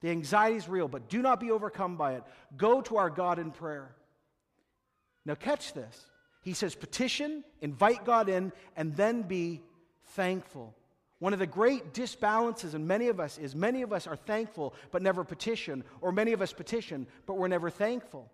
the 0.00 0.10
anxiety 0.10 0.56
is 0.56 0.68
real, 0.68 0.88
but 0.88 1.08
do 1.08 1.22
not 1.22 1.40
be 1.40 1.50
overcome 1.50 1.96
by 1.96 2.14
it. 2.14 2.24
Go 2.56 2.80
to 2.82 2.96
our 2.96 3.10
God 3.10 3.38
in 3.38 3.52
prayer. 3.52 3.94
Now, 5.24 5.34
catch 5.34 5.72
this. 5.72 6.10
He 6.42 6.52
says, 6.52 6.74
Petition, 6.74 7.44
invite 7.60 8.04
God 8.04 8.28
in, 8.28 8.52
and 8.76 8.94
then 8.96 9.22
be 9.22 9.62
thankful. 10.08 10.74
One 11.20 11.32
of 11.32 11.38
the 11.38 11.46
great 11.46 11.94
disbalances 11.94 12.74
in 12.74 12.86
many 12.86 13.08
of 13.08 13.20
us 13.20 13.38
is 13.38 13.54
many 13.54 13.82
of 13.82 13.92
us 13.92 14.06
are 14.06 14.16
thankful 14.16 14.74
but 14.90 15.02
never 15.02 15.24
petition, 15.24 15.84
or 16.00 16.12
many 16.12 16.32
of 16.32 16.42
us 16.42 16.52
petition 16.52 17.06
but 17.26 17.34
we're 17.34 17.48
never 17.48 17.70
thankful. 17.70 18.30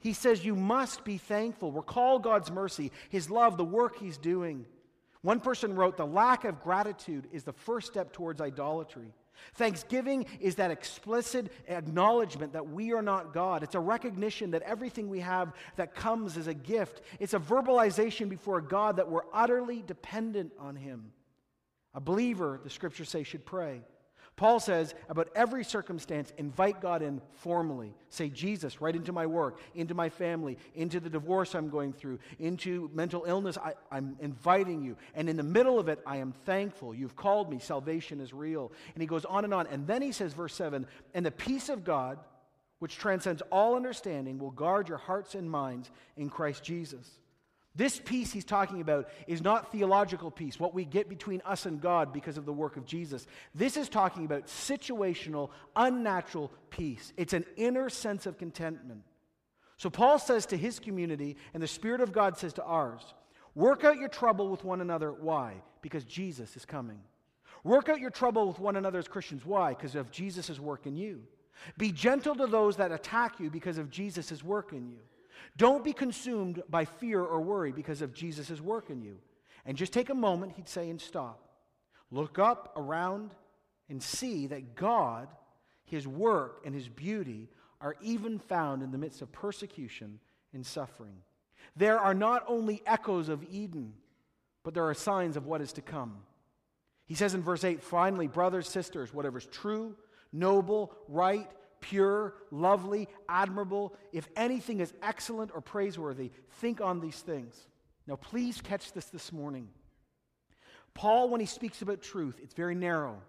He 0.00 0.12
says 0.12 0.44
you 0.44 0.54
must 0.54 1.04
be 1.04 1.18
thankful. 1.18 1.72
Recall 1.72 2.18
God's 2.18 2.50
mercy, 2.50 2.92
His 3.08 3.30
love, 3.30 3.56
the 3.56 3.64
work 3.64 3.98
He's 3.98 4.18
doing. 4.18 4.66
One 5.22 5.40
person 5.40 5.74
wrote, 5.74 5.96
The 5.96 6.06
lack 6.06 6.44
of 6.44 6.62
gratitude 6.62 7.28
is 7.32 7.44
the 7.44 7.52
first 7.52 7.86
step 7.86 8.12
towards 8.12 8.42
idolatry. 8.42 9.14
Thanksgiving 9.54 10.26
is 10.40 10.56
that 10.56 10.70
explicit 10.70 11.50
acknowledgement 11.68 12.52
that 12.52 12.68
we 12.68 12.92
are 12.92 13.02
not 13.02 13.32
God. 13.32 13.62
It's 13.62 13.74
a 13.74 13.80
recognition 13.80 14.50
that 14.52 14.62
everything 14.62 15.08
we 15.08 15.20
have 15.20 15.52
that 15.76 15.94
comes 15.94 16.36
is 16.36 16.46
a 16.46 16.54
gift. 16.54 17.00
It's 17.18 17.34
a 17.34 17.38
verbalization 17.38 18.28
before 18.28 18.60
God 18.60 18.96
that 18.96 19.10
we're 19.10 19.24
utterly 19.32 19.82
dependent 19.86 20.52
on 20.58 20.76
Him. 20.76 21.12
A 21.94 22.00
believer, 22.00 22.60
the 22.62 22.70
scriptures 22.70 23.08
say, 23.08 23.22
should 23.22 23.46
pray. 23.46 23.82
Paul 24.36 24.58
says, 24.58 24.96
about 25.08 25.28
every 25.36 25.62
circumstance, 25.62 26.32
invite 26.38 26.80
God 26.80 27.02
in 27.02 27.22
formally. 27.34 27.94
Say, 28.08 28.28
Jesus, 28.28 28.80
right 28.80 28.94
into 28.94 29.12
my 29.12 29.26
work, 29.26 29.60
into 29.76 29.94
my 29.94 30.08
family, 30.08 30.58
into 30.74 30.98
the 30.98 31.08
divorce 31.08 31.54
I'm 31.54 31.68
going 31.68 31.92
through, 31.92 32.18
into 32.40 32.90
mental 32.92 33.24
illness. 33.28 33.56
I, 33.56 33.74
am 33.96 34.16
inviting 34.20 34.82
you. 34.82 34.96
And 35.14 35.28
in 35.28 35.36
the 35.36 35.44
middle 35.44 35.78
of 35.78 35.88
it, 35.88 36.00
I 36.04 36.16
am 36.16 36.32
thankful. 36.46 36.92
You've 36.92 37.14
called 37.14 37.48
me. 37.48 37.60
Salvation 37.60 38.20
is 38.20 38.32
real. 38.32 38.72
And 38.94 39.02
he 39.02 39.06
goes 39.06 39.24
on 39.24 39.44
and 39.44 39.54
on. 39.54 39.68
And 39.68 39.86
then 39.86 40.02
he 40.02 40.10
says, 40.10 40.32
verse 40.32 40.54
7 40.54 40.84
And 41.14 41.24
the 41.24 41.30
peace 41.30 41.68
of 41.68 41.84
God, 41.84 42.18
which 42.80 42.96
transcends 42.96 43.40
all 43.52 43.76
understanding, 43.76 44.38
will 44.38 44.50
guard 44.50 44.88
your 44.88 44.98
hearts 44.98 45.36
and 45.36 45.48
minds 45.48 45.92
in 46.16 46.28
Christ 46.28 46.64
Jesus. 46.64 47.08
This 47.76 48.00
peace 48.04 48.32
he's 48.32 48.44
talking 48.44 48.80
about 48.80 49.08
is 49.26 49.42
not 49.42 49.72
theological 49.72 50.30
peace, 50.30 50.60
what 50.60 50.74
we 50.74 50.84
get 50.84 51.08
between 51.08 51.42
us 51.44 51.66
and 51.66 51.80
God 51.80 52.12
because 52.12 52.38
of 52.38 52.44
the 52.44 52.52
work 52.52 52.76
of 52.76 52.86
Jesus. 52.86 53.26
This 53.54 53.76
is 53.76 53.88
talking 53.88 54.24
about 54.24 54.46
situational, 54.46 55.50
unnatural 55.74 56.52
peace. 56.70 57.12
It's 57.16 57.32
an 57.32 57.44
inner 57.56 57.88
sense 57.88 58.26
of 58.26 58.38
contentment. 58.38 59.02
So 59.76 59.90
Paul 59.90 60.20
says 60.20 60.46
to 60.46 60.56
his 60.56 60.78
community, 60.78 61.36
and 61.52 61.60
the 61.60 61.66
Spirit 61.66 62.00
of 62.00 62.12
God 62.12 62.38
says 62.38 62.52
to 62.54 62.64
ours, 62.64 63.02
work 63.56 63.82
out 63.82 63.98
your 63.98 64.08
trouble 64.08 64.48
with 64.48 64.62
one 64.62 64.80
another. 64.80 65.12
Why? 65.12 65.54
Because 65.82 66.04
Jesus 66.04 66.56
is 66.56 66.64
coming. 66.64 67.00
Work 67.64 67.88
out 67.88 67.98
your 67.98 68.10
trouble 68.10 68.46
with 68.46 68.60
one 68.60 68.76
another 68.76 69.00
as 69.00 69.08
Christians. 69.08 69.44
Why? 69.44 69.70
Because 69.70 69.96
of 69.96 70.12
Jesus' 70.12 70.60
work 70.60 70.86
in 70.86 70.96
you. 70.96 71.22
Be 71.76 71.90
gentle 71.90 72.36
to 72.36 72.46
those 72.46 72.76
that 72.76 72.92
attack 72.92 73.40
you 73.40 73.50
because 73.50 73.78
of 73.78 73.90
Jesus' 73.90 74.44
work 74.44 74.72
in 74.72 74.86
you. 74.86 74.98
Don't 75.56 75.84
be 75.84 75.92
consumed 75.92 76.62
by 76.68 76.84
fear 76.84 77.22
or 77.22 77.40
worry 77.40 77.72
because 77.72 78.02
of 78.02 78.14
Jesus' 78.14 78.60
work 78.60 78.90
in 78.90 79.02
you. 79.02 79.18
And 79.64 79.76
just 79.76 79.92
take 79.92 80.10
a 80.10 80.14
moment, 80.14 80.52
he'd 80.56 80.68
say, 80.68 80.90
and 80.90 81.00
stop. 81.00 81.48
Look 82.10 82.38
up 82.38 82.72
around 82.76 83.34
and 83.88 84.02
see 84.02 84.46
that 84.48 84.74
God, 84.74 85.28
his 85.84 86.06
work, 86.06 86.62
and 86.64 86.74
his 86.74 86.88
beauty 86.88 87.48
are 87.80 87.96
even 88.02 88.38
found 88.38 88.82
in 88.82 88.90
the 88.90 88.98
midst 88.98 89.22
of 89.22 89.32
persecution 89.32 90.18
and 90.52 90.64
suffering. 90.64 91.16
There 91.76 91.98
are 91.98 92.14
not 92.14 92.44
only 92.46 92.82
echoes 92.86 93.28
of 93.28 93.44
Eden, 93.50 93.94
but 94.62 94.74
there 94.74 94.88
are 94.88 94.94
signs 94.94 95.36
of 95.36 95.46
what 95.46 95.60
is 95.60 95.72
to 95.74 95.82
come. 95.82 96.18
He 97.06 97.14
says 97.14 97.34
in 97.34 97.42
verse 97.42 97.64
8, 97.64 97.82
finally, 97.82 98.26
brothers, 98.26 98.68
sisters, 98.68 99.12
whatever's 99.12 99.46
true, 99.46 99.94
noble, 100.32 100.94
right, 101.08 101.50
pure, 101.84 102.34
lovely, 102.50 103.08
admirable, 103.28 103.94
if 104.10 104.26
anything 104.36 104.80
is 104.80 104.94
excellent 105.02 105.50
or 105.54 105.60
praiseworthy, 105.60 106.30
think 106.60 106.80
on 106.80 106.98
these 106.98 107.20
things. 107.20 107.54
Now, 108.06 108.16
please 108.16 108.62
catch 108.62 108.92
this 108.92 109.04
this 109.06 109.32
morning. 109.32 109.68
Paul, 110.94 111.28
when 111.28 111.40
he 111.40 111.46
speaks 111.46 111.82
about 111.82 112.00
truth, 112.00 112.40
it's 112.42 112.54
very 112.54 112.74
narrow. 112.74 113.20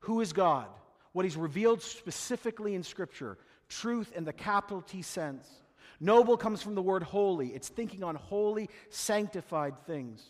Who 0.00 0.20
is 0.20 0.32
God? 0.32 0.66
What 1.12 1.24
he's 1.24 1.36
revealed 1.36 1.82
specifically 1.82 2.74
in 2.74 2.82
Scripture, 2.82 3.38
truth 3.68 4.12
in 4.16 4.24
the 4.24 4.32
capital 4.32 4.82
T 4.82 5.02
sense. 5.02 5.48
Noble 6.00 6.36
comes 6.36 6.60
from 6.62 6.74
the 6.74 6.82
word 6.82 7.04
holy, 7.04 7.48
it's 7.50 7.68
thinking 7.68 8.02
on 8.02 8.16
holy, 8.16 8.68
sanctified 8.90 9.74
things. 9.86 10.20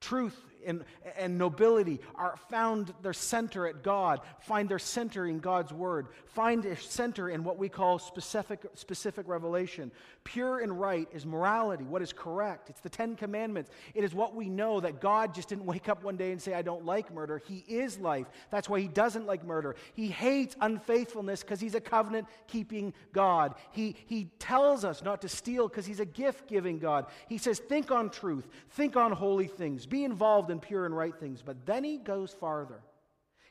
Truth 0.00 0.40
and, 0.66 0.84
and 1.16 1.38
nobility 1.38 2.00
are 2.14 2.36
found 2.50 2.92
their 3.02 3.12
center 3.12 3.66
at 3.66 3.82
God, 3.82 4.20
find 4.40 4.68
their 4.68 4.78
center 4.78 5.26
in 5.26 5.38
God's 5.38 5.72
word, 5.72 6.08
find 6.26 6.62
their 6.62 6.76
center 6.76 7.28
in 7.28 7.44
what 7.44 7.58
we 7.58 7.68
call 7.68 7.98
specific, 7.98 8.60
specific 8.74 9.28
revelation. 9.28 9.90
Pure 10.24 10.60
and 10.60 10.80
right 10.80 11.06
is 11.12 11.26
morality, 11.26 11.84
what 11.84 12.02
is 12.02 12.12
correct. 12.12 12.70
It's 12.70 12.80
the 12.80 12.88
Ten 12.88 13.14
Commandments. 13.14 13.70
It 13.94 14.04
is 14.04 14.14
what 14.14 14.34
we 14.34 14.48
know 14.48 14.80
that 14.80 15.00
God 15.00 15.34
just 15.34 15.48
didn't 15.48 15.66
wake 15.66 15.88
up 15.88 16.02
one 16.02 16.16
day 16.16 16.32
and 16.32 16.40
say, 16.40 16.54
I 16.54 16.62
don't 16.62 16.84
like 16.86 17.12
murder. 17.12 17.42
He 17.46 17.64
is 17.68 17.98
life. 17.98 18.26
That's 18.50 18.68
why 18.68 18.80
he 18.80 18.88
doesn't 18.88 19.26
like 19.26 19.44
murder. 19.44 19.76
He 19.94 20.08
hates 20.08 20.56
unfaithfulness 20.60 21.42
because 21.42 21.60
he's 21.60 21.74
a 21.74 21.80
covenant 21.80 22.26
keeping 22.46 22.94
God. 23.12 23.54
He, 23.72 23.96
he 24.06 24.30
tells 24.38 24.84
us 24.84 25.02
not 25.02 25.20
to 25.22 25.28
steal 25.28 25.68
because 25.68 25.84
he's 25.84 26.00
a 26.00 26.06
gift 26.06 26.48
giving 26.48 26.78
God. 26.78 27.06
He 27.28 27.38
says, 27.38 27.58
think 27.58 27.90
on 27.90 28.10
truth, 28.10 28.48
think 28.70 28.96
on 28.96 29.12
holy 29.12 29.46
things, 29.46 29.86
be 29.86 30.04
involved 30.04 30.50
and 30.54 30.62
pure 30.62 30.86
and 30.86 30.96
right 30.96 31.14
things. 31.14 31.42
But 31.42 31.66
then 31.66 31.84
he 31.84 31.98
goes 31.98 32.32
farther. 32.32 32.80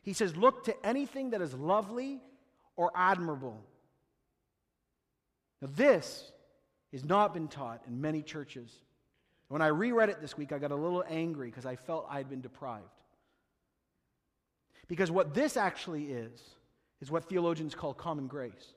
He 0.01 0.13
says, 0.13 0.35
Look 0.35 0.63
to 0.65 0.85
anything 0.85 1.31
that 1.31 1.41
is 1.41 1.53
lovely 1.53 2.21
or 2.75 2.91
admirable. 2.95 3.61
Now, 5.61 5.69
this 5.75 6.31
has 6.91 7.03
not 7.03 7.33
been 7.33 7.47
taught 7.47 7.81
in 7.87 8.01
many 8.01 8.21
churches. 8.21 8.71
When 9.49 9.61
I 9.61 9.67
reread 9.67 10.09
it 10.09 10.21
this 10.21 10.37
week, 10.37 10.51
I 10.51 10.59
got 10.59 10.71
a 10.71 10.75
little 10.75 11.03
angry 11.07 11.49
because 11.49 11.65
I 11.65 11.75
felt 11.75 12.07
I 12.09 12.17
had 12.17 12.29
been 12.29 12.41
deprived. 12.41 12.85
Because 14.87 15.11
what 15.11 15.33
this 15.33 15.57
actually 15.57 16.05
is, 16.05 16.41
is 17.01 17.11
what 17.11 17.25
theologians 17.25 17.75
call 17.75 17.93
common 17.93 18.27
grace. 18.27 18.73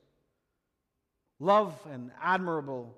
Love 1.38 1.74
and 1.92 2.10
admirable, 2.20 2.94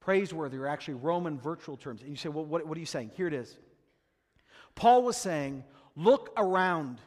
praiseworthy 0.00 0.56
are 0.56 0.66
actually 0.66 0.94
Roman 0.94 1.38
virtual 1.38 1.76
terms. 1.76 2.00
And 2.02 2.10
you 2.10 2.16
say, 2.16 2.28
well, 2.28 2.44
what, 2.44 2.66
what 2.66 2.76
are 2.76 2.80
you 2.80 2.86
saying? 2.86 3.12
Here 3.16 3.26
it 3.26 3.34
is. 3.34 3.56
Paul 4.80 5.02
was 5.02 5.18
saying, 5.18 5.62
look 5.94 6.32
around 6.38 7.02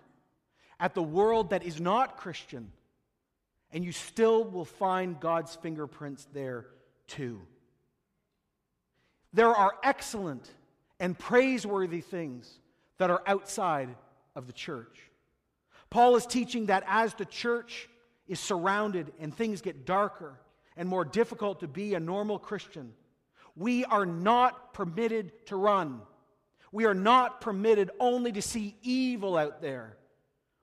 at 0.80 0.94
the 0.94 1.02
world 1.02 1.50
that 1.50 1.64
is 1.64 1.82
not 1.82 2.18
Christian, 2.18 2.72
and 3.72 3.84
you 3.84 3.92
still 3.92 4.44
will 4.44 4.64
find 4.64 5.20
God's 5.20 5.56
fingerprints 5.56 6.28
there 6.34 6.68
too. 7.08 7.42
There 9.34 9.56
are 9.56 9.74
excellent 9.82 10.48
and 11.00 11.18
praiseworthy 11.18 12.02
things 12.02 12.60
that 13.00 13.10
are 13.10 13.24
outside 13.26 13.90
of 14.36 14.46
the 14.46 14.54
church. 14.54 15.00
Paul 15.90 16.16
is 16.16 16.28
teaching 16.28 16.68
that 16.68 16.84
as 16.86 17.16
the 17.16 17.26
church 17.26 17.90
is 18.28 18.40
surrounded 18.40 19.12
and 19.20 19.36
things 19.36 19.62
get 19.62 19.84
darker 19.84 20.40
and 20.78 20.88
more 20.88 21.06
difficult 21.06 21.62
to 21.62 21.68
be 21.68 21.96
a 21.96 22.00
normal 22.00 22.38
Christian, 22.38 22.94
we 23.56 23.84
are 23.86 24.06
not 24.06 24.76
permitted 24.76 25.48
to 25.48 25.56
run. 25.56 26.02
We 26.74 26.86
are 26.86 26.96
not 26.96 27.40
permitted 27.40 27.92
only 28.00 28.32
to 28.32 28.42
see 28.42 28.76
evil 28.82 29.38
out 29.38 29.62
there. 29.62 29.96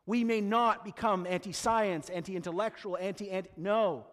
We 0.06 0.24
may 0.24 0.40
not 0.40 0.84
become 0.84 1.24
anti 1.24 1.52
science, 1.52 2.10
anti 2.10 2.34
intellectual, 2.34 2.98
anti 2.98 3.30
anti. 3.30 3.48
No. 3.56 4.06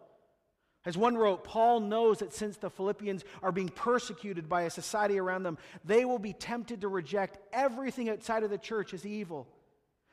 As 0.86 0.96
one 0.96 1.18
wrote, 1.18 1.42
Paul 1.42 1.80
knows 1.80 2.20
that 2.20 2.32
since 2.32 2.56
the 2.56 2.70
Philippians 2.70 3.24
are 3.42 3.50
being 3.50 3.68
persecuted 3.68 4.48
by 4.48 4.62
a 4.62 4.70
society 4.70 5.18
around 5.18 5.42
them, 5.42 5.58
they 5.84 6.04
will 6.04 6.20
be 6.20 6.32
tempted 6.32 6.82
to 6.82 6.88
reject 6.88 7.38
everything 7.52 8.08
outside 8.08 8.44
of 8.44 8.50
the 8.50 8.58
church 8.58 8.94
as 8.94 9.04
evil. 9.04 9.48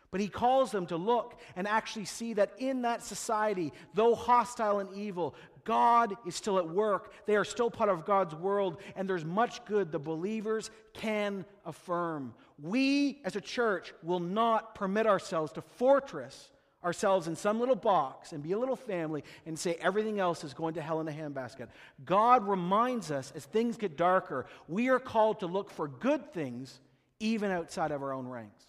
But 0.10 0.22
he 0.22 0.28
calls 0.28 0.72
them 0.72 0.88
to 0.88 0.98
look 0.98 1.40
and 1.56 1.68
actually 1.68 2.06
see 2.06 2.34
that 2.34 2.54
in 2.58 2.82
that 2.82 3.04
society, 3.04 3.74
though 3.94 4.16
hostile 4.16 4.80
and 4.80 4.92
evil, 4.96 5.36
God 5.66 6.16
is 6.26 6.36
still 6.36 6.58
at 6.58 6.70
work. 6.70 7.12
They 7.26 7.36
are 7.36 7.44
still 7.44 7.70
part 7.70 7.90
of 7.90 8.06
God's 8.06 8.34
world, 8.34 8.78
and 8.96 9.10
there's 9.10 9.26
much 9.26 9.66
good 9.66 9.92
the 9.92 10.00
believers 10.00 10.70
can 10.94 11.44
affirm. 11.66 12.34
We, 12.62 13.20
as 13.26 13.36
a 13.36 13.42
church, 13.42 13.94
will 14.02 14.22
not 14.22 14.76
permit 14.76 15.08
ourselves 15.08 15.52
to 15.54 15.62
fortress 15.62 16.52
ourselves 16.86 17.28
in 17.28 17.36
some 17.36 17.60
little 17.60 17.76
box 17.76 18.32
and 18.32 18.44
be 18.44 18.52
a 18.52 18.60
little 18.60 18.76
family 18.76 19.24
and 19.48 19.58
say 19.58 19.76
everything 19.82 20.20
else 20.20 20.44
is 20.44 20.54
going 20.54 20.76
to 20.76 20.82
hell 20.82 21.02
in 21.02 21.08
a 21.08 21.12
handbasket. 21.12 21.68
God 22.06 22.48
reminds 22.48 23.10
us 23.10 23.34
as 23.36 23.44
things 23.44 23.76
get 23.76 23.98
darker, 23.98 24.46
we 24.68 24.90
are 24.90 25.00
called 25.00 25.40
to 25.40 25.48
look 25.48 25.72
for 25.72 25.88
good 25.88 26.32
things 26.32 26.80
even 27.20 27.50
outside 27.50 27.90
of 27.90 28.04
our 28.04 28.14
own 28.14 28.28
ranks. 28.28 28.64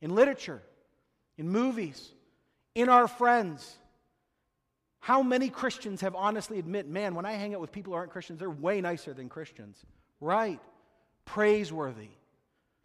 In 0.00 0.14
literature, 0.14 0.62
in 1.36 1.48
movies, 1.48 2.12
in 2.76 2.88
our 2.88 3.08
friends. 3.08 3.76
How 5.02 5.20
many 5.20 5.48
Christians 5.48 6.00
have 6.02 6.14
honestly 6.14 6.60
admit, 6.60 6.88
man, 6.88 7.16
when 7.16 7.26
I 7.26 7.32
hang 7.32 7.56
out 7.56 7.60
with 7.60 7.72
people 7.72 7.92
who 7.92 7.96
aren't 7.96 8.12
Christians, 8.12 8.38
they're 8.38 8.48
way 8.48 8.80
nicer 8.80 9.12
than 9.12 9.28
Christians? 9.28 9.76
Right. 10.20 10.60
Praiseworthy. 11.24 12.10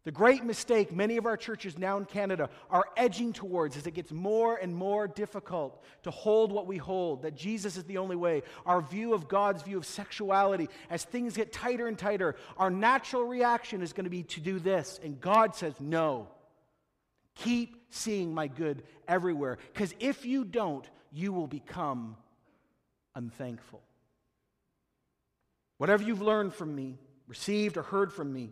The 0.03 0.11
great 0.11 0.43
mistake 0.43 0.91
many 0.91 1.17
of 1.17 1.27
our 1.27 1.37
churches 1.37 1.77
now 1.77 1.97
in 1.97 2.05
Canada 2.05 2.49
are 2.71 2.85
edging 2.97 3.33
towards 3.33 3.77
as 3.77 3.85
it 3.85 3.93
gets 3.93 4.11
more 4.11 4.55
and 4.55 4.75
more 4.75 5.07
difficult 5.07 5.83
to 6.03 6.09
hold 6.09 6.51
what 6.51 6.65
we 6.65 6.77
hold, 6.77 7.21
that 7.21 7.35
Jesus 7.35 7.77
is 7.77 7.83
the 7.83 7.99
only 7.99 8.15
way. 8.15 8.41
Our 8.65 8.81
view 8.81 9.13
of 9.13 9.27
God's 9.27 9.61
view 9.61 9.77
of 9.77 9.85
sexuality, 9.85 10.69
as 10.89 11.03
things 11.03 11.37
get 11.37 11.53
tighter 11.53 11.85
and 11.85 11.99
tighter, 11.99 12.35
our 12.57 12.71
natural 12.71 13.25
reaction 13.25 13.83
is 13.83 13.93
going 13.93 14.05
to 14.05 14.09
be 14.09 14.23
to 14.23 14.39
do 14.39 14.57
this. 14.57 14.99
And 15.03 15.21
God 15.21 15.55
says, 15.55 15.75
no. 15.79 16.29
Keep 17.35 17.75
seeing 17.91 18.33
my 18.33 18.47
good 18.47 18.81
everywhere. 19.07 19.59
Because 19.71 19.93
if 19.99 20.25
you 20.25 20.45
don't, 20.45 20.89
you 21.11 21.33
will 21.33 21.47
become 21.47 22.17
unthankful. 23.15 23.81
Whatever 25.77 26.03
you've 26.03 26.21
learned 26.21 26.53
from 26.53 26.75
me, 26.75 26.97
received 27.27 27.77
or 27.77 27.83
heard 27.83 28.11
from 28.11 28.31
me, 28.33 28.51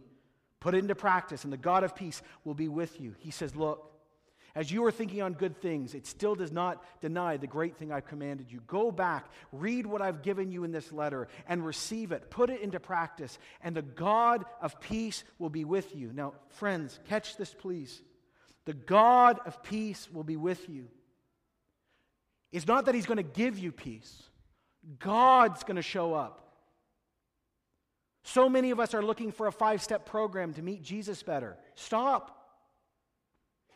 Put 0.66 0.74
it 0.74 0.80
into 0.80 0.96
practice, 0.96 1.44
and 1.44 1.54
the 1.54 1.58
God 1.58 1.84
of 1.84 1.96
peace 1.96 2.24
will 2.44 2.56
be 2.56 2.68
with 2.68 3.00
you. 3.00 3.14
He 3.20 3.30
says, 3.30 3.56
Look, 3.56 3.92
as 4.56 4.72
you 4.72 4.84
are 4.86 4.92
thinking 4.92 5.22
on 5.22 5.34
good 5.34 5.62
things, 5.62 5.94
it 5.94 6.08
still 6.08 6.34
does 6.34 6.52
not 6.52 6.84
deny 7.02 7.38
the 7.38 7.46
great 7.46 7.78
thing 7.78 7.92
I've 7.92 8.08
commanded 8.08 8.52
you. 8.52 8.62
Go 8.66 8.92
back, 8.92 9.28
read 9.52 9.86
what 9.86 10.02
I've 10.02 10.24
given 10.24 10.52
you 10.52 10.64
in 10.64 10.72
this 10.72 10.92
letter, 10.92 11.28
and 11.48 11.64
receive 11.64 12.12
it. 12.12 12.32
Put 12.32 12.50
it 12.50 12.62
into 12.62 12.80
practice, 12.80 13.38
and 13.62 13.76
the 13.76 13.84
God 13.84 14.44
of 14.60 14.80
peace 14.80 15.24
will 15.38 15.52
be 15.52 15.66
with 15.66 15.96
you. 15.96 16.12
Now, 16.12 16.34
friends, 16.48 17.00
catch 17.10 17.38
this, 17.38 17.54
please. 17.54 18.02
The 18.66 18.74
God 18.74 19.40
of 19.46 19.62
peace 19.62 20.10
will 20.12 20.24
be 20.24 20.36
with 20.36 20.68
you. 20.68 20.88
It's 22.56 22.68
not 22.68 22.86
that 22.86 22.96
He's 22.96 23.06
going 23.06 23.18
to 23.18 23.24
give 23.24 23.60
you 23.60 23.74
peace, 23.74 24.24
God's 25.00 25.64
going 25.64 25.76
to 25.76 25.82
show 25.82 26.14
up. 26.14 26.42
So 28.24 28.48
many 28.48 28.72
of 28.72 28.80
us 28.80 28.94
are 28.94 29.04
looking 29.04 29.34
for 29.34 29.48
a 29.48 29.52
five 29.52 29.84
step 29.84 30.06
program 30.06 30.54
to 30.54 30.62
meet 30.62 30.82
Jesus 30.82 31.22
better. 31.22 31.58
Stop. 31.76 32.32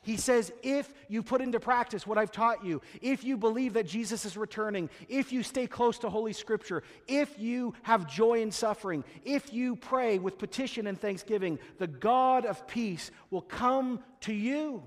He 0.02 0.15
says, 0.15 0.54
if 0.63 0.94
you 1.10 1.22
put 1.22 1.42
into 1.42 1.60
practice 1.60 2.08
what 2.08 2.18
I've 2.18 2.32
taught 2.32 2.63
you, 2.63 2.82
if 3.02 3.26
you 3.26 3.36
believe 3.36 3.74
that 3.74 3.86
Jesus 3.86 4.24
is 4.24 4.38
returning, 4.38 4.89
if 5.10 5.34
you 5.34 5.44
stay 5.44 5.68
close 5.68 6.00
to 6.00 6.10
Holy 6.10 6.32
Scripture, 6.32 6.84
if 7.06 7.38
you 7.38 7.74
have 7.82 8.10
joy 8.10 8.42
in 8.42 8.50
suffering, 8.50 9.04
if 9.26 9.52
you 9.52 9.76
pray 9.76 10.20
with 10.20 10.38
petition 10.38 10.88
and 10.88 10.98
thanksgiving, 10.98 11.60
the 11.80 11.88
God 11.88 12.46
of 12.46 12.65
peace 12.65 13.12
will 13.30 13.42
come 13.42 14.00
to 14.22 14.34
you. 14.34 14.84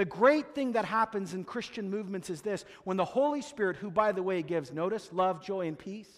The 0.00 0.06
great 0.06 0.54
thing 0.54 0.72
that 0.72 0.86
happens 0.86 1.34
in 1.34 1.44
Christian 1.44 1.90
movements 1.90 2.30
is 2.30 2.40
this 2.40 2.64
when 2.84 2.96
the 2.96 3.04
Holy 3.04 3.42
Spirit, 3.42 3.76
who, 3.76 3.90
by 3.90 4.12
the 4.12 4.22
way, 4.22 4.40
gives 4.40 4.72
notice, 4.72 5.10
love, 5.12 5.44
joy, 5.44 5.68
and 5.68 5.78
peace, 5.78 6.08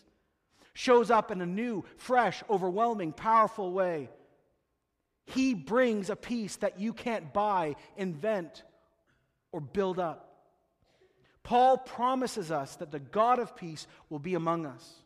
shows 0.72 1.10
up 1.10 1.32
in 1.32 1.40
a 1.40 1.46
new, 1.46 1.84
fresh, 1.96 2.44
overwhelming, 2.48 3.12
powerful 3.12 3.72
way. 3.72 4.08
He 5.26 5.54
brings 5.54 6.10
a 6.10 6.14
peace 6.14 6.54
that 6.58 6.78
you 6.78 6.92
can't 6.92 7.32
buy, 7.32 7.74
invent, 7.96 8.62
or 9.50 9.60
build 9.60 9.98
up. 9.98 10.46
Paul 11.42 11.76
promises 11.76 12.52
us 12.52 12.76
that 12.76 12.92
the 12.92 13.00
God 13.00 13.40
of 13.40 13.56
peace 13.56 13.88
will 14.08 14.20
be 14.20 14.34
among 14.34 14.64
us. 14.64 15.01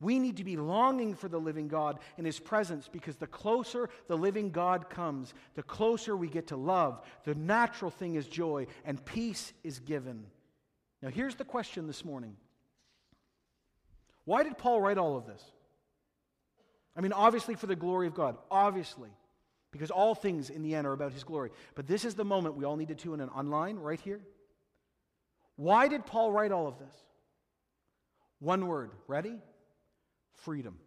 We 0.00 0.18
need 0.18 0.36
to 0.36 0.44
be 0.44 0.56
longing 0.56 1.14
for 1.14 1.28
the 1.28 1.40
living 1.40 1.66
God 1.66 1.98
in 2.16 2.24
His 2.24 2.38
presence 2.38 2.88
because 2.90 3.16
the 3.16 3.26
closer 3.26 3.90
the 4.06 4.16
living 4.16 4.50
God 4.50 4.88
comes, 4.88 5.34
the 5.54 5.62
closer 5.62 6.16
we 6.16 6.28
get 6.28 6.48
to 6.48 6.56
love. 6.56 7.00
The 7.24 7.34
natural 7.34 7.90
thing 7.90 8.14
is 8.14 8.28
joy, 8.28 8.66
and 8.84 9.04
peace 9.04 9.52
is 9.64 9.80
given. 9.80 10.24
Now, 11.02 11.08
here's 11.08 11.34
the 11.34 11.44
question 11.44 11.86
this 11.86 12.04
morning 12.04 12.36
why 14.24 14.42
did 14.42 14.58
Paul 14.58 14.80
write 14.80 14.98
all 14.98 15.16
of 15.16 15.26
this? 15.26 15.42
I 16.94 17.00
mean, 17.00 17.12
obviously 17.12 17.54
for 17.54 17.66
the 17.66 17.76
glory 17.76 18.06
of 18.06 18.14
God, 18.14 18.36
obviously, 18.50 19.10
because 19.70 19.90
all 19.90 20.14
things 20.14 20.50
in 20.50 20.62
the 20.62 20.74
end 20.74 20.86
are 20.86 20.92
about 20.92 21.12
his 21.12 21.24
glory. 21.24 21.50
But 21.74 21.86
this 21.86 22.04
is 22.04 22.14
the 22.14 22.24
moment 22.24 22.56
we 22.56 22.64
all 22.64 22.76
need 22.76 22.88
to 22.88 22.94
tune 22.94 23.20
in 23.20 23.28
online, 23.30 23.76
right 23.76 24.00
here. 24.00 24.20
Why 25.56 25.88
did 25.88 26.04
Paul 26.06 26.30
write 26.30 26.52
all 26.52 26.66
of 26.66 26.78
this? 26.78 26.94
One 28.40 28.66
word, 28.66 28.90
ready? 29.06 29.38
Freedom. 30.38 30.78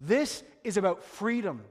This 0.00 0.42
is 0.62 0.76
about 0.76 1.02
freedom. 1.04 1.62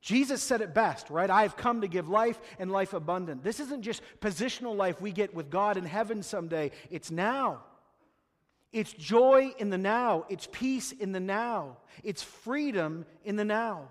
Jesus 0.00 0.42
said 0.42 0.60
it 0.60 0.74
best, 0.74 1.08
right? 1.08 1.30
I 1.30 1.42
have 1.42 1.56
come 1.56 1.80
to 1.80 1.88
give 1.88 2.08
life 2.08 2.38
and 2.58 2.70
life 2.70 2.92
abundant. 2.92 3.42
This 3.42 3.58
isn't 3.60 3.82
just 3.82 4.02
positional 4.20 4.76
life 4.76 5.00
we 5.00 5.12
get 5.12 5.34
with 5.34 5.50
God 5.50 5.76
in 5.76 5.84
heaven 5.84 6.22
someday, 6.22 6.72
it's 6.90 7.10
now. 7.10 7.62
It's 8.70 8.92
joy 8.92 9.54
in 9.58 9.70
the 9.70 9.78
now. 9.78 10.26
It's 10.28 10.48
peace 10.50 10.90
in 10.90 11.12
the 11.12 11.20
now. 11.20 11.76
It's 12.02 12.24
freedom 12.24 13.06
in 13.24 13.36
the 13.36 13.44
now. 13.44 13.88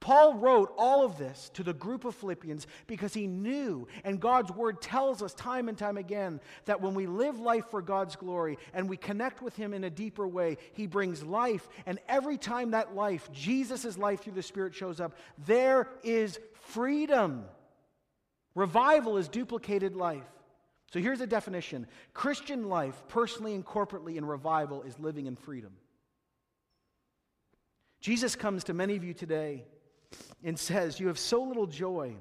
Paul 0.00 0.34
wrote 0.34 0.72
all 0.78 1.04
of 1.04 1.18
this 1.18 1.50
to 1.54 1.64
the 1.64 1.74
group 1.74 2.04
of 2.04 2.14
Philippians 2.14 2.66
because 2.86 3.12
he 3.12 3.26
knew, 3.26 3.88
and 4.04 4.20
God's 4.20 4.52
word 4.52 4.80
tells 4.80 5.22
us 5.22 5.34
time 5.34 5.68
and 5.68 5.76
time 5.76 5.96
again, 5.96 6.40
that 6.66 6.80
when 6.80 6.94
we 6.94 7.06
live 7.06 7.40
life 7.40 7.64
for 7.70 7.82
God's 7.82 8.14
glory 8.14 8.58
and 8.72 8.88
we 8.88 8.96
connect 8.96 9.42
with 9.42 9.56
him 9.56 9.74
in 9.74 9.84
a 9.84 9.90
deeper 9.90 10.26
way, 10.26 10.58
he 10.72 10.86
brings 10.86 11.24
life. 11.24 11.68
And 11.84 11.98
every 12.08 12.38
time 12.38 12.70
that 12.70 12.94
life, 12.94 13.30
Jesus' 13.32 13.98
life 13.98 14.22
through 14.22 14.34
the 14.34 14.42
Spirit, 14.42 14.74
shows 14.74 15.00
up, 15.00 15.16
there 15.46 15.88
is 16.04 16.38
freedom. 16.52 17.44
Revival 18.54 19.16
is 19.16 19.28
duplicated 19.28 19.96
life. 19.96 20.26
So 20.92 21.00
here's 21.00 21.20
a 21.20 21.26
definition 21.26 21.86
Christian 22.14 22.68
life, 22.68 23.02
personally 23.08 23.54
and 23.54 23.64
corporately 23.64 24.16
in 24.16 24.24
revival, 24.24 24.82
is 24.82 24.98
living 24.98 25.26
in 25.26 25.34
freedom. 25.36 25.72
Jesus 28.00 28.36
comes 28.36 28.64
to 28.64 28.74
many 28.74 28.94
of 28.94 29.02
you 29.02 29.12
today 29.12 29.64
and 30.44 30.58
says, 30.58 30.98
You 31.00 31.08
have 31.08 31.18
so 31.18 31.42
little 31.42 31.66
joy, 31.66 32.14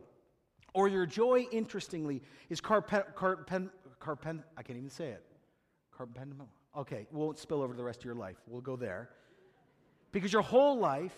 or 0.74 0.88
your 0.88 1.06
joy, 1.06 1.46
interestingly, 1.52 2.22
is 2.50 2.62
carpen, 2.62 3.04
carpen, 3.16 3.70
carpen 4.00 4.44
I 4.58 4.64
can't 4.64 4.78
even 4.78 4.90
say 4.90 5.10
it. 5.10 5.24
Carpen, 5.96 6.34
okay, 6.78 7.08
won't 7.12 7.40
spill 7.40 7.62
over 7.62 7.74
the 7.74 7.84
rest 7.84 8.00
of 8.00 8.06
your 8.06 8.16
life. 8.16 8.38
We'll 8.48 8.62
go 8.62 8.76
there. 8.76 9.10
Because 10.12 10.32
your 10.32 10.42
whole 10.42 10.78
life 10.78 11.16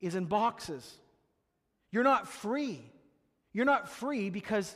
is 0.00 0.14
in 0.14 0.24
boxes. 0.24 0.98
You're 1.90 2.02
not 2.02 2.26
free. 2.26 2.80
You're 3.52 3.66
not 3.66 3.88
free 3.88 4.30
because 4.30 4.74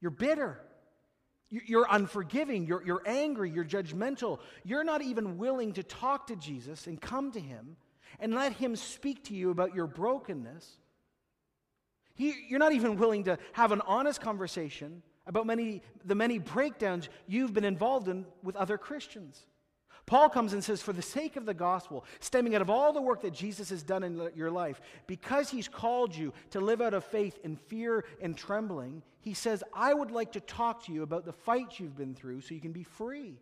you're 0.00 0.10
bitter. 0.10 0.60
You're 1.48 1.86
unforgiving, 1.88 2.66
you're, 2.66 2.82
you're 2.84 3.02
angry, 3.06 3.50
you're 3.50 3.64
judgmental. 3.64 4.40
You're 4.64 4.82
not 4.82 5.00
even 5.00 5.38
willing 5.38 5.74
to 5.74 5.84
talk 5.84 6.26
to 6.26 6.36
Jesus 6.36 6.88
and 6.88 7.00
come 7.00 7.30
to 7.32 7.40
him 7.40 7.76
and 8.20 8.34
let 8.34 8.52
him 8.52 8.76
speak 8.76 9.24
to 9.24 9.34
you 9.34 9.50
about 9.50 9.74
your 9.74 9.86
brokenness. 9.86 10.78
He, 12.14 12.34
you're 12.48 12.58
not 12.58 12.72
even 12.72 12.96
willing 12.96 13.24
to 13.24 13.38
have 13.52 13.72
an 13.72 13.82
honest 13.86 14.20
conversation 14.20 15.02
about 15.26 15.46
many, 15.46 15.82
the 16.04 16.14
many 16.14 16.38
breakdowns 16.38 17.08
you've 17.26 17.52
been 17.52 17.64
involved 17.64 18.08
in 18.08 18.24
with 18.42 18.56
other 18.56 18.78
Christians. 18.78 19.44
Paul 20.06 20.28
comes 20.28 20.52
and 20.52 20.62
says, 20.62 20.80
for 20.80 20.92
the 20.92 21.02
sake 21.02 21.34
of 21.34 21.46
the 21.46 21.52
gospel, 21.52 22.04
stemming 22.20 22.54
out 22.54 22.62
of 22.62 22.70
all 22.70 22.92
the 22.92 23.02
work 23.02 23.22
that 23.22 23.32
Jesus 23.32 23.70
has 23.70 23.82
done 23.82 24.04
in 24.04 24.30
your 24.36 24.52
life, 24.52 24.80
because 25.08 25.50
he's 25.50 25.66
called 25.66 26.14
you 26.14 26.32
to 26.50 26.60
live 26.60 26.80
out 26.80 26.94
of 26.94 27.04
faith 27.04 27.40
in 27.42 27.56
fear 27.56 28.04
and 28.22 28.36
trembling, 28.36 29.02
he 29.20 29.34
says, 29.34 29.64
I 29.74 29.92
would 29.92 30.12
like 30.12 30.32
to 30.32 30.40
talk 30.40 30.84
to 30.84 30.92
you 30.92 31.02
about 31.02 31.24
the 31.24 31.32
fight 31.32 31.80
you've 31.80 31.96
been 31.96 32.14
through 32.14 32.42
so 32.42 32.54
you 32.54 32.60
can 32.60 32.70
be 32.70 32.84
free. 32.84 33.40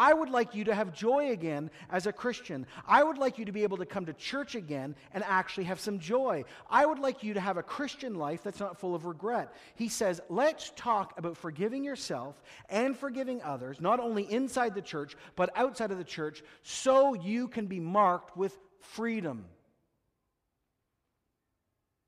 I 0.00 0.14
would 0.14 0.30
like 0.30 0.54
you 0.54 0.64
to 0.64 0.74
have 0.74 0.94
joy 0.94 1.30
again 1.30 1.70
as 1.90 2.06
a 2.06 2.12
Christian. 2.12 2.66
I 2.88 3.04
would 3.04 3.18
like 3.18 3.36
you 3.36 3.44
to 3.44 3.52
be 3.52 3.64
able 3.64 3.76
to 3.76 3.84
come 3.84 4.06
to 4.06 4.14
church 4.14 4.54
again 4.54 4.96
and 5.12 5.22
actually 5.24 5.64
have 5.64 5.78
some 5.78 5.98
joy. 5.98 6.44
I 6.70 6.86
would 6.86 6.98
like 6.98 7.22
you 7.22 7.34
to 7.34 7.40
have 7.40 7.58
a 7.58 7.62
Christian 7.62 8.14
life 8.14 8.42
that's 8.42 8.60
not 8.60 8.80
full 8.80 8.94
of 8.94 9.04
regret. 9.04 9.52
He 9.74 9.90
says, 9.90 10.22
let's 10.30 10.72
talk 10.74 11.18
about 11.18 11.36
forgiving 11.36 11.84
yourself 11.84 12.40
and 12.70 12.96
forgiving 12.96 13.42
others, 13.42 13.78
not 13.78 14.00
only 14.00 14.22
inside 14.22 14.74
the 14.74 14.80
church, 14.80 15.16
but 15.36 15.50
outside 15.54 15.90
of 15.90 15.98
the 15.98 16.04
church, 16.04 16.42
so 16.62 17.12
you 17.12 17.46
can 17.46 17.66
be 17.66 17.78
marked 17.78 18.34
with 18.38 18.58
freedom. 18.80 19.44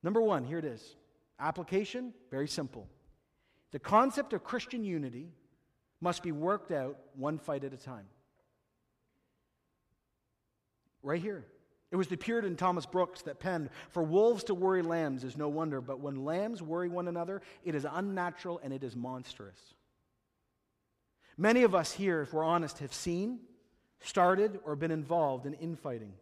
Number 0.02 0.22
one, 0.22 0.44
here 0.44 0.58
it 0.58 0.64
is. 0.64 0.96
Application, 1.38 2.14
very 2.30 2.48
simple. 2.48 2.88
The 3.70 3.78
concept 3.78 4.32
of 4.32 4.42
Christian 4.42 4.82
unity 4.82 5.28
must 6.02 6.22
be 6.22 6.32
worked 6.32 6.72
out 6.72 6.98
one 7.14 7.38
fight 7.38 7.64
at 7.64 7.72
a 7.72 7.76
time. 7.76 8.06
Right 11.02 11.22
here. 11.22 11.46
It 11.92 11.96
was 11.96 12.08
the 12.08 12.16
Puritan 12.16 12.56
Thomas 12.56 12.86
Brooks 12.86 13.22
that 13.22 13.38
penned, 13.38 13.68
For 13.90 14.02
wolves 14.02 14.44
to 14.44 14.54
worry 14.54 14.82
lambs 14.82 15.24
is 15.24 15.36
no 15.36 15.48
wonder, 15.48 15.80
but 15.80 16.00
when 16.00 16.24
lambs 16.24 16.62
worry 16.62 16.88
one 16.88 17.06
another, 17.06 17.40
it 17.64 17.74
is 17.74 17.86
unnatural 17.90 18.60
and 18.64 18.72
it 18.72 18.82
is 18.82 18.96
monstrous. 18.96 19.74
Many 21.36 21.62
of 21.62 21.74
us 21.74 21.92
here, 21.92 22.22
if 22.22 22.32
we're 22.32 22.44
honest, 22.44 22.78
have 22.78 22.92
seen, 22.92 23.40
started, 24.00 24.58
or 24.64 24.74
been 24.74 24.90
involved 24.90 25.46
in 25.46 25.54
infighting. 25.54 26.14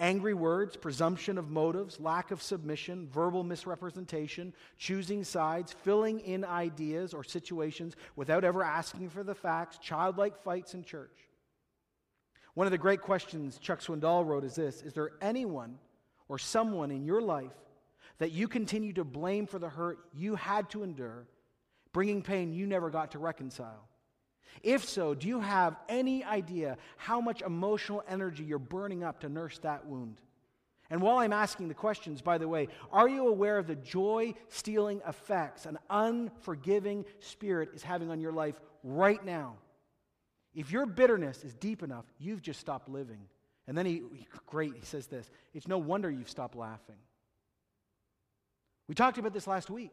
Angry 0.00 0.32
words, 0.32 0.78
presumption 0.78 1.36
of 1.36 1.50
motives, 1.50 2.00
lack 2.00 2.30
of 2.30 2.40
submission, 2.40 3.06
verbal 3.12 3.44
misrepresentation, 3.44 4.54
choosing 4.78 5.22
sides, 5.22 5.74
filling 5.84 6.20
in 6.20 6.42
ideas 6.42 7.12
or 7.12 7.22
situations 7.22 7.96
without 8.16 8.42
ever 8.42 8.64
asking 8.64 9.10
for 9.10 9.22
the 9.22 9.34
facts, 9.34 9.76
childlike 9.76 10.42
fights 10.42 10.72
in 10.72 10.82
church. 10.82 11.28
One 12.54 12.66
of 12.66 12.70
the 12.70 12.78
great 12.78 13.02
questions 13.02 13.58
Chuck 13.58 13.80
Swindoll 13.80 14.24
wrote 14.24 14.42
is 14.42 14.54
this 14.54 14.80
Is 14.80 14.94
there 14.94 15.10
anyone 15.20 15.78
or 16.28 16.38
someone 16.38 16.90
in 16.90 17.04
your 17.04 17.20
life 17.20 17.52
that 18.16 18.32
you 18.32 18.48
continue 18.48 18.94
to 18.94 19.04
blame 19.04 19.46
for 19.46 19.58
the 19.58 19.68
hurt 19.68 19.98
you 20.14 20.34
had 20.34 20.70
to 20.70 20.82
endure, 20.82 21.26
bringing 21.92 22.22
pain 22.22 22.54
you 22.54 22.66
never 22.66 22.88
got 22.88 23.10
to 23.10 23.18
reconcile? 23.18 23.89
If 24.62 24.88
so, 24.88 25.14
do 25.14 25.26
you 25.28 25.40
have 25.40 25.76
any 25.88 26.24
idea 26.24 26.76
how 26.96 27.20
much 27.20 27.42
emotional 27.42 28.02
energy 28.08 28.44
you're 28.44 28.58
burning 28.58 29.04
up 29.04 29.20
to 29.20 29.28
nurse 29.28 29.58
that 29.58 29.86
wound? 29.86 30.20
And 30.90 31.00
while 31.00 31.18
I'm 31.18 31.32
asking 31.32 31.68
the 31.68 31.74
questions, 31.74 32.20
by 32.20 32.38
the 32.38 32.48
way, 32.48 32.68
are 32.92 33.08
you 33.08 33.28
aware 33.28 33.58
of 33.58 33.68
the 33.68 33.76
joy 33.76 34.34
stealing 34.48 35.00
effects 35.06 35.64
an 35.64 35.78
unforgiving 35.88 37.04
spirit 37.20 37.70
is 37.74 37.82
having 37.82 38.10
on 38.10 38.20
your 38.20 38.32
life 38.32 38.60
right 38.82 39.24
now? 39.24 39.54
If 40.52 40.72
your 40.72 40.86
bitterness 40.86 41.44
is 41.44 41.54
deep 41.54 41.84
enough, 41.84 42.04
you've 42.18 42.42
just 42.42 42.58
stopped 42.58 42.88
living. 42.88 43.20
And 43.68 43.78
then 43.78 43.86
he, 43.86 44.02
great, 44.46 44.74
he 44.74 44.84
says 44.84 45.06
this 45.06 45.30
it's 45.54 45.68
no 45.68 45.78
wonder 45.78 46.10
you've 46.10 46.28
stopped 46.28 46.56
laughing. 46.56 46.96
We 48.88 48.96
talked 48.96 49.18
about 49.18 49.32
this 49.32 49.46
last 49.46 49.70
week. 49.70 49.92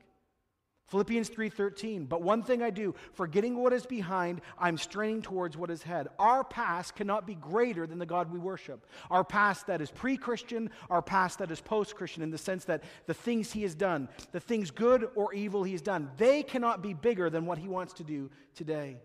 Philippians 0.87 1.29
3:13 1.29 2.07
But 2.07 2.21
one 2.21 2.41
thing 2.41 2.61
I 2.61 2.69
do 2.69 2.95
forgetting 3.13 3.57
what 3.57 3.73
is 3.73 3.85
behind 3.85 4.41
I'm 4.57 4.77
straining 4.77 5.21
towards 5.21 5.57
what 5.57 5.69
is 5.69 5.83
ahead. 5.83 6.07
Our 6.17 6.43
past 6.43 6.95
cannot 6.95 7.27
be 7.27 7.35
greater 7.35 7.85
than 7.85 7.99
the 7.99 8.05
God 8.05 8.31
we 8.31 8.39
worship. 8.39 8.85
Our 9.11 9.23
past 9.23 9.67
that 9.67 9.81
is 9.81 9.91
pre-Christian, 9.91 10.71
our 10.89 11.01
past 11.01 11.39
that 11.39 11.51
is 11.51 11.59
post-Christian 11.59 12.23
in 12.23 12.31
the 12.31 12.37
sense 12.37 12.63
that 12.65 12.83
the 13.05 13.13
things 13.13 13.51
he 13.51 13.63
has 13.63 13.75
done, 13.75 14.07
the 14.31 14.39
things 14.39 14.71
good 14.71 15.09
or 15.15 15.33
evil 15.33 15.63
he 15.63 15.73
has 15.73 15.81
done, 15.81 16.09
they 16.17 16.41
cannot 16.41 16.81
be 16.81 16.93
bigger 16.93 17.29
than 17.29 17.45
what 17.45 17.57
he 17.57 17.67
wants 17.67 17.93
to 17.93 18.03
do 18.05 18.31
today. 18.55 18.97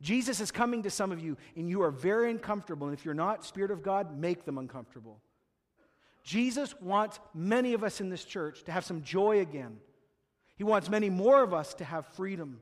Jesus 0.00 0.38
is 0.40 0.52
coming 0.52 0.82
to 0.84 0.90
some 0.90 1.10
of 1.10 1.20
you 1.20 1.36
and 1.56 1.68
you 1.68 1.82
are 1.82 1.90
very 1.90 2.30
uncomfortable 2.30 2.86
and 2.86 2.96
if 2.96 3.04
you're 3.04 3.14
not 3.14 3.44
spirit 3.44 3.72
of 3.72 3.82
God, 3.82 4.16
make 4.16 4.44
them 4.44 4.58
uncomfortable. 4.58 5.20
Jesus 6.22 6.74
wants 6.80 7.18
many 7.34 7.74
of 7.74 7.82
us 7.82 8.00
in 8.00 8.10
this 8.10 8.24
church 8.24 8.62
to 8.64 8.72
have 8.72 8.84
some 8.84 9.02
joy 9.02 9.40
again 9.40 9.78
he 10.56 10.64
wants 10.64 10.88
many 10.88 11.10
more 11.10 11.42
of 11.42 11.52
us 11.52 11.74
to 11.74 11.84
have 11.84 12.06
freedom. 12.06 12.60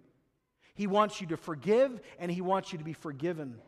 He 0.74 0.86
wants 0.86 1.20
you 1.20 1.26
to 1.28 1.36
forgive 1.36 2.00
and 2.18 2.30
he 2.30 2.40
wants 2.40 2.72
you 2.72 2.78
to 2.78 2.84
be 2.84 2.94
forgiven. 2.94 3.58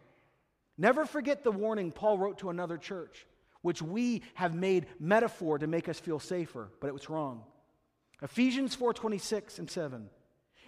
Never 0.78 1.04
forget 1.06 1.44
the 1.44 1.52
warning 1.52 1.92
Paul 1.92 2.18
wrote 2.18 2.38
to 2.38 2.50
another 2.50 2.78
church, 2.78 3.26
which 3.62 3.82
we 3.82 4.22
have 4.34 4.54
made 4.54 4.86
metaphor 4.98 5.58
to 5.58 5.66
make 5.66 5.88
us 5.88 6.00
feel 6.00 6.18
safer, 6.18 6.70
but 6.80 6.88
it 6.88 6.94
was 6.94 7.10
wrong. 7.10 7.44
Ephesians 8.22 8.74
4:26 8.74 9.58
and 9.58 9.70
7. 9.70 10.08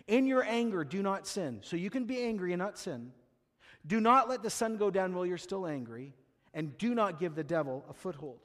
In 0.06 0.26
your 0.26 0.44
anger 0.44 0.84
do 0.84 1.02
not 1.02 1.26
sin. 1.26 1.60
So 1.62 1.76
you 1.76 1.90
can 1.90 2.04
be 2.04 2.22
angry 2.22 2.52
and 2.52 2.60
not 2.60 2.78
sin. 2.78 3.12
Do 3.86 4.00
not 4.00 4.28
let 4.28 4.42
the 4.42 4.50
sun 4.50 4.76
go 4.76 4.90
down 4.90 5.14
while 5.14 5.26
you're 5.26 5.38
still 5.38 5.66
angry, 5.66 6.12
and 6.52 6.76
do 6.76 6.94
not 6.94 7.18
give 7.18 7.34
the 7.34 7.44
devil 7.44 7.84
a 7.88 7.94
foothold. 7.94 8.40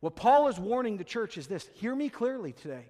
What 0.00 0.14
Paul 0.14 0.48
is 0.48 0.58
warning 0.58 0.98
the 0.98 1.04
church 1.04 1.38
is 1.38 1.46
this 1.46 1.68
hear 1.74 1.94
me 1.94 2.08
clearly 2.08 2.52
today. 2.52 2.86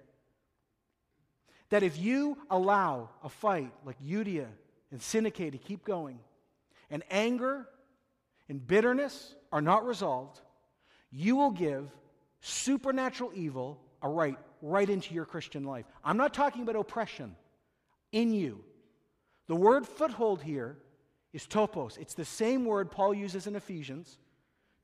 That 1.69 1.83
if 1.83 1.97
you 1.97 2.37
allow 2.49 3.09
a 3.23 3.29
fight 3.29 3.71
like 3.85 3.99
Euodia 4.01 4.47
and 4.91 5.01
Syntyche 5.01 5.51
to 5.51 5.57
keep 5.57 5.83
going, 5.83 6.19
and 6.89 7.03
anger 7.11 7.67
and 8.47 8.65
bitterness 8.65 9.35
are 9.51 9.61
not 9.61 9.85
resolved, 9.85 10.39
you 11.11 11.35
will 11.35 11.51
give 11.51 11.89
supernatural 12.41 13.31
evil 13.33 13.81
a 14.01 14.09
right 14.09 14.37
right 14.61 14.89
into 14.89 15.13
your 15.13 15.25
Christian 15.25 15.63
life. 15.63 15.85
I'm 16.03 16.17
not 16.17 16.33
talking 16.33 16.63
about 16.63 16.75
oppression 16.75 17.35
in 18.11 18.33
you. 18.33 18.63
The 19.47 19.55
word 19.55 19.87
foothold 19.87 20.41
here 20.41 20.77
is 21.33 21.45
topos. 21.45 21.97
It's 21.97 22.13
the 22.13 22.25
same 22.25 22.65
word 22.65 22.91
Paul 22.91 23.13
uses 23.13 23.47
in 23.47 23.55
Ephesians 23.55 24.17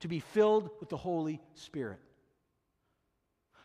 to 0.00 0.08
be 0.08 0.20
filled 0.20 0.70
with 0.80 0.88
the 0.88 0.96
Holy 0.96 1.40
Spirit. 1.54 1.98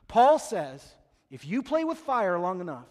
Paul 0.08 0.40
says 0.40 0.96
if 1.30 1.46
you 1.46 1.62
play 1.62 1.84
with 1.84 1.98
fire 2.00 2.40
long 2.40 2.60
enough, 2.62 2.88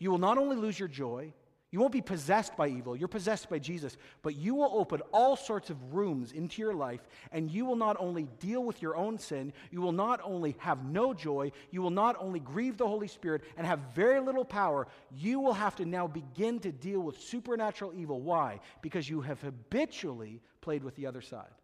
you 0.00 0.10
will 0.10 0.18
not 0.18 0.38
only 0.38 0.56
lose 0.56 0.78
your 0.78 0.88
joy, 0.88 1.32
you 1.70 1.78
won't 1.78 1.92
be 1.92 2.00
possessed 2.00 2.56
by 2.56 2.66
evil, 2.66 2.96
you're 2.96 3.06
possessed 3.06 3.48
by 3.48 3.60
Jesus, 3.60 3.96
but 4.22 4.34
you 4.34 4.56
will 4.56 4.72
open 4.72 5.02
all 5.12 5.36
sorts 5.36 5.70
of 5.70 5.94
rooms 5.94 6.32
into 6.32 6.60
your 6.60 6.74
life, 6.74 7.06
and 7.30 7.48
you 7.48 7.64
will 7.64 7.76
not 7.76 7.96
only 8.00 8.24
deal 8.40 8.64
with 8.64 8.82
your 8.82 8.96
own 8.96 9.18
sin, 9.18 9.52
you 9.70 9.80
will 9.80 9.92
not 9.92 10.20
only 10.24 10.56
have 10.58 10.84
no 10.84 11.14
joy, 11.14 11.52
you 11.70 11.80
will 11.80 11.90
not 11.90 12.16
only 12.18 12.40
grieve 12.40 12.76
the 12.76 12.88
Holy 12.88 13.06
Spirit 13.06 13.42
and 13.56 13.64
have 13.64 13.78
very 13.94 14.18
little 14.18 14.44
power, 14.44 14.88
you 15.16 15.38
will 15.38 15.52
have 15.52 15.76
to 15.76 15.84
now 15.84 16.08
begin 16.08 16.58
to 16.58 16.72
deal 16.72 16.98
with 16.98 17.20
supernatural 17.20 17.92
evil. 17.94 18.20
Why? 18.20 18.58
Because 18.82 19.08
you 19.08 19.20
have 19.20 19.40
habitually 19.40 20.40
played 20.62 20.82
with 20.82 20.96
the 20.96 21.06
other 21.06 21.20
side. 21.20 21.54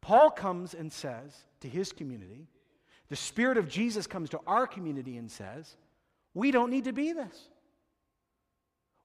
Paul 0.00 0.30
comes 0.30 0.74
and 0.74 0.92
says 0.92 1.34
to 1.58 1.68
his 1.68 1.90
community, 1.90 2.46
the 3.08 3.16
Spirit 3.16 3.58
of 3.58 3.68
Jesus 3.68 4.06
comes 4.06 4.30
to 4.30 4.40
our 4.46 4.68
community 4.68 5.16
and 5.16 5.28
says, 5.28 5.76
we 6.36 6.50
don't 6.50 6.70
need 6.70 6.84
to 6.84 6.92
be 6.92 7.12
this. 7.12 7.48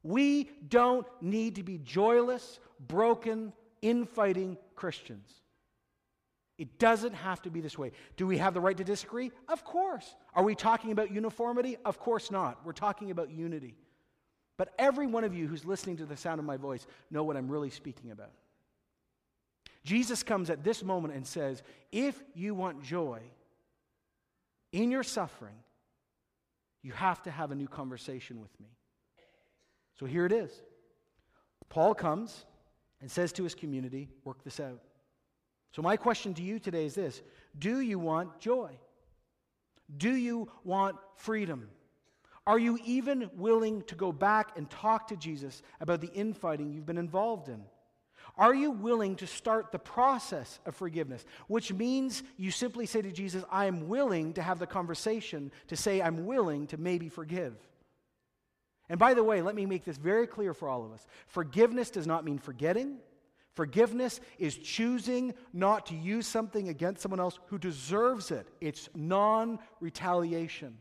We 0.04 0.50
don't 0.68 1.08
need 1.22 1.56
to 1.56 1.64
be 1.64 1.78
joyless, 1.78 2.60
broken, 2.78 3.54
infighting 3.82 4.58
Christians. 4.76 5.32
It 6.58 6.78
doesn't 6.78 7.14
have 7.14 7.42
to 7.44 7.50
be 7.50 7.62
this 7.62 7.78
way. 7.78 7.94
Do 8.18 8.28
we 8.28 8.38
have 8.38 8.54
the 8.54 8.60
right 8.60 8.76
to 8.76 8.84
disagree? 8.84 9.32
Of 9.48 9.64
course. 9.64 10.14
Are 10.36 10.44
we 10.44 10.56
talking 10.56 10.92
about 10.92 11.10
uniformity? 11.10 11.78
Of 11.86 12.00
course 12.00 12.32
not. 12.32 12.66
We're 12.66 12.74
talking 12.74 13.12
about 13.12 13.32
unity. 13.32 13.78
But 14.58 14.74
every 14.78 15.08
one 15.08 15.24
of 15.24 15.34
you 15.34 15.48
who's 15.48 15.64
listening 15.64 15.96
to 15.98 16.06
the 16.06 16.18
sound 16.18 16.38
of 16.38 16.46
my 16.46 16.58
voice 16.58 16.86
know 17.12 17.24
what 17.24 17.38
I'm 17.38 17.48
really 17.48 17.70
speaking 17.70 18.12
about. 18.12 18.32
Jesus 19.86 20.22
comes 20.22 20.50
at 20.50 20.66
this 20.66 20.84
moment 20.84 21.14
and 21.14 21.26
says, 21.26 21.64
If 21.94 22.22
you 22.36 22.54
want 22.54 22.84
joy 22.84 23.22
in 24.74 24.92
your 24.92 25.04
suffering, 25.04 25.56
you 26.84 26.92
have 26.94 27.22
to 27.24 27.32
have 27.32 27.52
a 27.52 27.56
new 27.56 27.68
conversation 27.68 28.42
with 28.42 28.58
me. 28.60 28.68
So 30.00 30.06
here 30.06 30.26
it 30.26 30.32
is. 30.32 30.52
Paul 31.70 31.94
comes 31.94 32.46
and 33.02 33.10
says 33.10 33.32
to 33.34 33.44
his 33.44 33.56
community, 33.56 34.10
work 34.24 34.44
this 34.44 34.60
out. 34.60 34.82
So, 35.72 35.82
my 35.82 35.96
question 35.96 36.34
to 36.34 36.42
you 36.42 36.60
today 36.60 36.86
is 36.86 36.96
this 36.96 37.22
Do 37.58 37.80
you 37.80 37.98
want 37.98 38.40
joy? 38.40 38.72
Do 39.98 40.14
you 40.16 40.50
want 40.64 40.98
freedom? 41.16 41.70
Are 42.48 42.60
you 42.60 42.80
even 42.86 43.30
willing 43.36 43.84
to 43.84 43.96
go 43.96 44.12
back 44.12 44.58
and 44.58 44.70
talk 44.70 45.08
to 45.10 45.16
Jesus 45.16 45.62
about 45.80 46.02
the 46.02 46.12
infighting 46.12 46.74
you've 46.74 46.86
been 46.86 46.98
involved 46.98 47.50
in? 47.50 47.62
Are 48.38 48.54
you 48.54 48.72
willing 48.72 49.16
to 49.18 49.28
start 49.28 49.72
the 49.72 49.80
process 49.80 50.60
of 50.66 50.76
forgiveness? 50.76 51.26
Which 51.48 51.74
means 51.74 52.24
you 52.38 52.52
simply 52.52 52.86
say 52.86 53.02
to 53.02 53.12
Jesus, 53.12 53.44
I 53.52 53.66
am 53.66 53.88
willing 53.88 54.34
to 54.34 54.42
have 54.42 54.60
the 54.60 54.68
conversation 54.68 55.52
to 55.68 55.76
say, 55.76 56.02
I'm 56.02 56.26
willing 56.26 56.68
to 56.68 56.78
maybe 56.78 57.10
forgive. 57.10 57.56
And 58.90 59.00
by 59.00 59.14
the 59.14 59.24
way, 59.24 59.42
let 59.42 59.56
me 59.56 59.66
make 59.66 59.86
this 59.86 59.98
very 59.98 60.28
clear 60.28 60.54
for 60.54 60.68
all 60.68 60.86
of 60.86 60.92
us 60.92 61.06
forgiveness 61.28 61.90
does 61.90 62.08
not 62.08 62.26
mean 62.26 62.40
forgetting. 62.40 62.98
Forgiveness 63.54 64.22
is 64.40 64.58
choosing 64.58 65.34
not 65.52 65.88
to 65.88 65.96
use 65.96 66.26
something 66.26 66.70
against 66.70 67.02
someone 67.02 67.20
else 67.20 67.38
who 67.48 67.58
deserves 67.58 68.32
it. 68.32 68.48
It's 68.62 68.90
non 68.96 69.60
retaliation. 69.82 70.78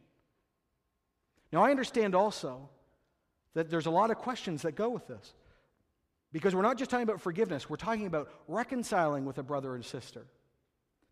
Now, 1.53 1.64
I 1.64 1.70
understand 1.70 2.14
also 2.14 2.68
that 3.55 3.70
there's 3.70 3.86
a 3.86 3.90
lot 3.90 4.12
of 4.12 4.18
questions 4.18 4.62
that 4.62 4.76
go 4.76 4.88
with 4.88 5.09
this. 5.09 5.34
Because 6.33 6.55
we're 6.55 6.62
not 6.62 6.78
just 6.78 6.91
talking 6.91 7.03
about 7.03 7.20
forgiveness, 7.20 7.68
we're 7.68 7.76
talking 7.76 8.07
about 8.07 8.31
reconciling 8.47 9.24
with 9.24 9.39
a 9.39 9.43
brother 9.43 9.74
and 9.74 9.85
sister. 9.85 10.26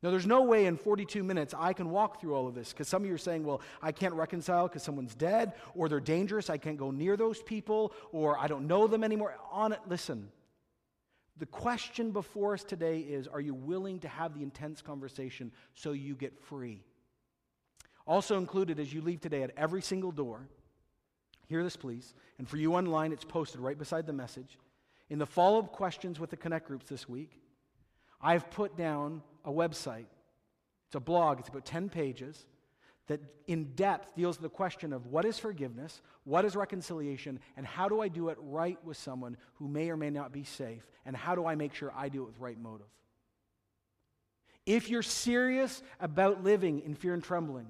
Now, 0.00 0.12
there's 0.12 0.26
no 0.26 0.42
way 0.42 0.66
in 0.66 0.76
42 0.76 1.24
minutes 1.24 1.54
I 1.58 1.72
can 1.72 1.90
walk 1.90 2.20
through 2.20 2.34
all 2.34 2.46
of 2.46 2.54
this 2.54 2.72
because 2.72 2.86
some 2.86 3.02
of 3.02 3.08
you 3.08 3.14
are 3.14 3.18
saying, 3.18 3.44
well, 3.44 3.60
I 3.82 3.90
can't 3.90 4.14
reconcile 4.14 4.68
because 4.68 4.84
someone's 4.84 5.14
dead 5.14 5.54
or 5.74 5.88
they're 5.88 5.98
dangerous. 5.98 6.48
I 6.48 6.56
can't 6.56 6.76
go 6.76 6.92
near 6.92 7.16
those 7.16 7.42
people 7.42 7.92
or 8.12 8.38
I 8.38 8.46
don't 8.46 8.68
know 8.68 8.86
them 8.86 9.02
anymore. 9.02 9.36
On 9.50 9.72
it, 9.72 9.80
listen. 9.88 10.28
The 11.38 11.46
question 11.46 12.12
before 12.12 12.54
us 12.54 12.62
today 12.62 13.00
is 13.00 13.26
are 13.26 13.40
you 13.40 13.54
willing 13.54 13.98
to 14.00 14.08
have 14.08 14.34
the 14.34 14.42
intense 14.42 14.82
conversation 14.82 15.50
so 15.74 15.90
you 15.90 16.14
get 16.14 16.38
free? 16.38 16.84
Also 18.06 18.38
included 18.38 18.78
as 18.78 18.92
you 18.92 19.00
leave 19.00 19.20
today 19.20 19.42
at 19.42 19.52
every 19.56 19.82
single 19.82 20.12
door, 20.12 20.48
hear 21.46 21.64
this 21.64 21.76
please, 21.76 22.14
and 22.38 22.48
for 22.48 22.56
you 22.56 22.74
online, 22.74 23.12
it's 23.12 23.24
posted 23.24 23.60
right 23.60 23.78
beside 23.78 24.06
the 24.06 24.12
message. 24.12 24.58
In 25.10 25.18
the 25.18 25.26
follow 25.26 25.60
up 25.60 25.72
questions 25.72 26.20
with 26.20 26.30
the 26.30 26.36
Connect 26.36 26.66
groups 26.66 26.88
this 26.88 27.08
week, 27.08 27.40
I've 28.20 28.50
put 28.50 28.76
down 28.76 29.22
a 29.44 29.50
website. 29.50 30.06
It's 30.86 30.94
a 30.94 31.00
blog, 31.00 31.40
it's 31.40 31.48
about 31.48 31.64
10 31.64 31.88
pages 31.88 32.46
that 33.08 33.20
in 33.46 33.72
depth 33.74 34.14
deals 34.14 34.36
with 34.36 34.42
the 34.42 34.54
question 34.54 34.92
of 34.92 35.06
what 35.06 35.24
is 35.24 35.38
forgiveness, 35.38 36.02
what 36.24 36.44
is 36.44 36.54
reconciliation, 36.54 37.40
and 37.56 37.66
how 37.66 37.88
do 37.88 38.00
I 38.00 38.08
do 38.08 38.28
it 38.28 38.36
right 38.40 38.78
with 38.84 38.96
someone 38.96 39.36
who 39.54 39.66
may 39.66 39.90
or 39.90 39.96
may 39.96 40.10
not 40.10 40.30
be 40.30 40.44
safe, 40.44 40.86
and 41.06 41.16
how 41.16 41.34
do 41.34 41.46
I 41.46 41.54
make 41.54 41.74
sure 41.74 41.92
I 41.96 42.10
do 42.10 42.22
it 42.22 42.26
with 42.26 42.38
right 42.38 42.58
motive. 42.58 42.86
If 44.66 44.90
you're 44.90 45.02
serious 45.02 45.82
about 45.98 46.44
living 46.44 46.80
in 46.80 46.94
fear 46.94 47.14
and 47.14 47.24
trembling, 47.24 47.68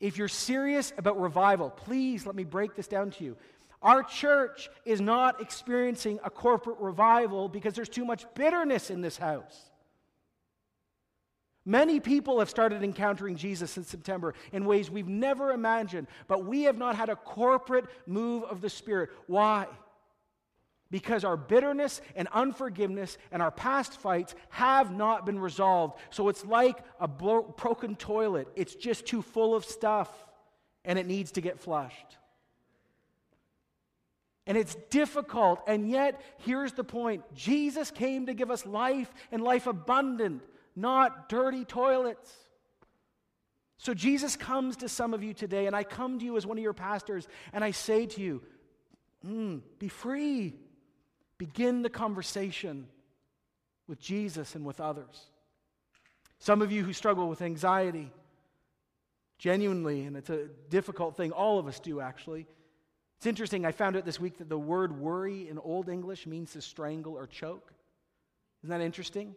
if 0.00 0.18
you're 0.18 0.28
serious 0.28 0.92
about 0.98 1.20
revival, 1.20 1.70
please 1.70 2.26
let 2.26 2.34
me 2.34 2.42
break 2.42 2.74
this 2.74 2.88
down 2.88 3.10
to 3.12 3.24
you. 3.24 3.36
Our 3.84 4.02
church 4.02 4.70
is 4.86 5.02
not 5.02 5.42
experiencing 5.42 6.18
a 6.24 6.30
corporate 6.30 6.78
revival 6.80 7.50
because 7.50 7.74
there's 7.74 7.90
too 7.90 8.06
much 8.06 8.24
bitterness 8.34 8.90
in 8.90 9.02
this 9.02 9.18
house. 9.18 9.70
Many 11.66 12.00
people 12.00 12.38
have 12.38 12.48
started 12.48 12.82
encountering 12.82 13.36
Jesus 13.36 13.76
in 13.76 13.84
September 13.84 14.34
in 14.52 14.64
ways 14.64 14.90
we've 14.90 15.08
never 15.08 15.52
imagined, 15.52 16.08
but 16.28 16.46
we 16.46 16.62
have 16.62 16.78
not 16.78 16.96
had 16.96 17.10
a 17.10 17.16
corporate 17.16 17.84
move 18.06 18.44
of 18.44 18.62
the 18.62 18.70
Spirit. 18.70 19.10
Why? 19.26 19.66
Because 20.90 21.22
our 21.22 21.36
bitterness 21.36 22.00
and 22.16 22.26
unforgiveness 22.32 23.18
and 23.32 23.42
our 23.42 23.50
past 23.50 23.98
fights 24.00 24.34
have 24.48 24.92
not 24.92 25.26
been 25.26 25.38
resolved. 25.38 25.98
So 26.08 26.28
it's 26.28 26.44
like 26.44 26.78
a 27.00 27.08
bro- 27.08 27.54
broken 27.58 27.96
toilet, 27.96 28.48
it's 28.56 28.74
just 28.74 29.04
too 29.04 29.20
full 29.20 29.54
of 29.54 29.64
stuff 29.64 30.10
and 30.86 30.98
it 30.98 31.06
needs 31.06 31.32
to 31.32 31.42
get 31.42 31.60
flushed. 31.60 32.16
And 34.46 34.58
it's 34.58 34.74
difficult, 34.90 35.60
and 35.66 35.88
yet, 35.88 36.20
here's 36.38 36.74
the 36.74 36.84
point 36.84 37.22
Jesus 37.34 37.90
came 37.90 38.26
to 38.26 38.34
give 38.34 38.50
us 38.50 38.66
life 38.66 39.10
and 39.32 39.42
life 39.42 39.66
abundant 39.66 40.42
not 40.76 41.28
dirty 41.28 41.64
toilets. 41.64 42.32
So 43.78 43.94
Jesus 43.94 44.36
comes 44.36 44.76
to 44.78 44.88
some 44.88 45.14
of 45.14 45.22
you 45.22 45.34
today, 45.34 45.66
and 45.66 45.76
I 45.76 45.84
come 45.84 46.18
to 46.18 46.24
you 46.24 46.36
as 46.36 46.46
one 46.46 46.58
of 46.58 46.64
your 46.64 46.72
pastors, 46.72 47.28
and 47.52 47.62
I 47.62 47.70
say 47.70 48.06
to 48.06 48.20
you, 48.20 48.42
mm, 49.26 49.60
be 49.78 49.88
free. 49.88 50.54
Begin 51.38 51.82
the 51.82 51.90
conversation 51.90 52.86
with 53.86 54.00
Jesus 54.00 54.54
and 54.54 54.64
with 54.64 54.80
others. 54.80 55.26
Some 56.38 56.62
of 56.62 56.72
you 56.72 56.84
who 56.84 56.92
struggle 56.92 57.28
with 57.28 57.42
anxiety, 57.42 58.10
genuinely, 59.38 60.02
and 60.02 60.16
it's 60.16 60.30
a 60.30 60.46
difficult 60.70 61.16
thing, 61.16 61.32
all 61.32 61.58
of 61.58 61.66
us 61.66 61.80
do 61.80 62.00
actually. 62.00 62.46
It's 63.18 63.26
interesting, 63.26 63.64
I 63.64 63.72
found 63.72 63.96
out 63.96 64.04
this 64.04 64.20
week 64.20 64.38
that 64.38 64.48
the 64.48 64.58
word 64.58 64.98
worry 64.98 65.48
in 65.48 65.58
Old 65.58 65.88
English 65.88 66.26
means 66.26 66.52
to 66.52 66.60
strangle 66.60 67.14
or 67.14 67.26
choke. 67.26 67.72
Isn't 68.62 68.70
that 68.70 68.84
interesting? 68.84 69.34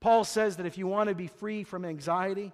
Paul 0.00 0.24
says 0.24 0.56
that 0.56 0.66
if 0.66 0.78
you 0.78 0.86
want 0.86 1.08
to 1.08 1.14
be 1.14 1.26
free 1.26 1.64
from 1.64 1.84
anxiety 1.84 2.52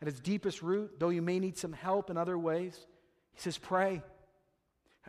at 0.00 0.08
its 0.08 0.20
deepest 0.20 0.62
root, 0.62 0.98
though 0.98 1.08
you 1.10 1.22
may 1.22 1.38
need 1.38 1.56
some 1.56 1.72
help 1.72 2.10
in 2.10 2.16
other 2.16 2.38
ways, 2.38 2.86
he 3.34 3.40
says, 3.40 3.58
pray. 3.58 4.02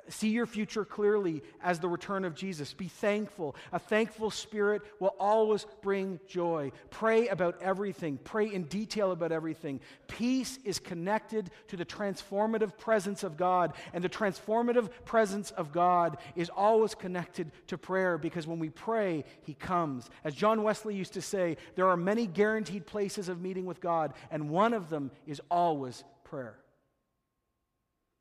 See 0.10 0.30
your 0.30 0.48
future 0.48 0.86
clearly 0.86 1.44
as 1.62 1.80
the 1.80 1.88
return 1.88 2.26
of 2.26 2.34
Jesus. 2.34 2.74
Be 2.74 2.88
thankful. 2.88 3.56
A 3.72 3.78
thankful 3.78 4.32
spirit 4.32 4.82
will 5.00 5.16
always 5.20 5.68
bring 5.82 6.20
joy. 6.28 6.72
Pray 6.90 7.28
about 7.28 7.62
everything. 7.62 8.18
Pray 8.24 8.52
in 8.52 8.64
detail 8.64 9.12
about 9.12 9.32
everything. 9.32 9.80
Peace 10.08 10.58
is 10.64 10.80
connected 10.80 11.52
to 11.68 11.78
the 11.78 11.86
transformative 11.86 12.76
presence 12.78 13.24
of 13.24 13.38
God, 13.38 13.74
and 13.94 14.04
the 14.04 14.10
transformative 14.10 14.90
presence 15.06 15.52
of 15.52 15.72
God 15.72 16.18
is 16.36 16.50
always 16.50 16.96
connected 16.96 17.52
to 17.68 17.78
prayer 17.78 18.18
because 18.18 18.48
when 18.48 18.60
we 18.60 18.70
pray, 18.70 19.26
He 19.42 19.54
comes. 19.54 20.10
As 20.24 20.34
John 20.34 20.64
Wesley 20.64 20.96
used 20.96 21.14
to 21.14 21.22
say, 21.22 21.58
there 21.76 21.88
are 21.88 21.98
many 21.98 22.26
guaranteed 22.26 22.88
places 22.88 23.30
of 23.30 23.42
meeting 23.42 23.66
with 23.66 23.80
God, 23.80 24.14
and 24.32 24.50
one 24.50 24.74
of 24.74 24.90
them 24.90 25.12
is 25.28 25.42
always 25.52 26.04
prayer. 26.24 26.58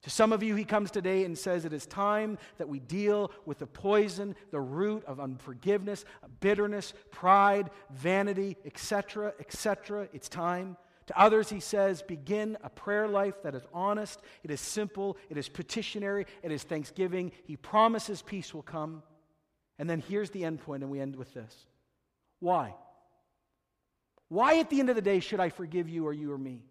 To 0.02 0.10
some 0.10 0.32
of 0.32 0.42
you, 0.42 0.54
he 0.54 0.64
comes 0.64 0.90
today 0.90 1.24
and 1.24 1.36
says 1.36 1.64
it 1.64 1.72
is 1.72 1.84
time 1.86 2.38
that 2.58 2.68
we 2.68 2.78
deal 2.78 3.32
with 3.46 3.58
the 3.58 3.66
poison, 3.66 4.36
the 4.52 4.60
root 4.60 5.04
of 5.06 5.18
unforgiveness, 5.18 6.04
bitterness, 6.40 6.94
pride, 7.10 7.70
vanity, 7.90 8.56
etc., 8.64 9.34
etc. 9.40 10.08
It's 10.12 10.28
time. 10.28 10.76
To 11.06 11.18
others, 11.18 11.48
he 11.48 11.58
says, 11.58 12.02
begin 12.02 12.58
a 12.62 12.68
prayer 12.68 13.08
life 13.08 13.42
that 13.42 13.54
is 13.54 13.66
honest, 13.72 14.20
it 14.44 14.50
is 14.50 14.60
simple, 14.60 15.16
it 15.30 15.38
is 15.38 15.48
petitionary, 15.48 16.26
it 16.42 16.52
is 16.52 16.62
thanksgiving. 16.62 17.32
He 17.44 17.56
promises 17.56 18.22
peace 18.22 18.52
will 18.52 18.62
come. 18.62 19.02
And 19.78 19.88
then 19.88 20.00
here's 20.06 20.30
the 20.30 20.44
end 20.44 20.60
point, 20.60 20.82
and 20.82 20.92
we 20.92 21.00
end 21.00 21.16
with 21.16 21.32
this. 21.32 21.66
Why? 22.40 22.74
Why, 24.28 24.58
at 24.58 24.68
the 24.68 24.80
end 24.80 24.90
of 24.90 24.96
the 24.96 25.02
day, 25.02 25.20
should 25.20 25.40
I 25.40 25.48
forgive 25.48 25.88
you 25.88 26.06
or 26.06 26.12
you 26.12 26.30
or 26.30 26.38
me? 26.38 26.62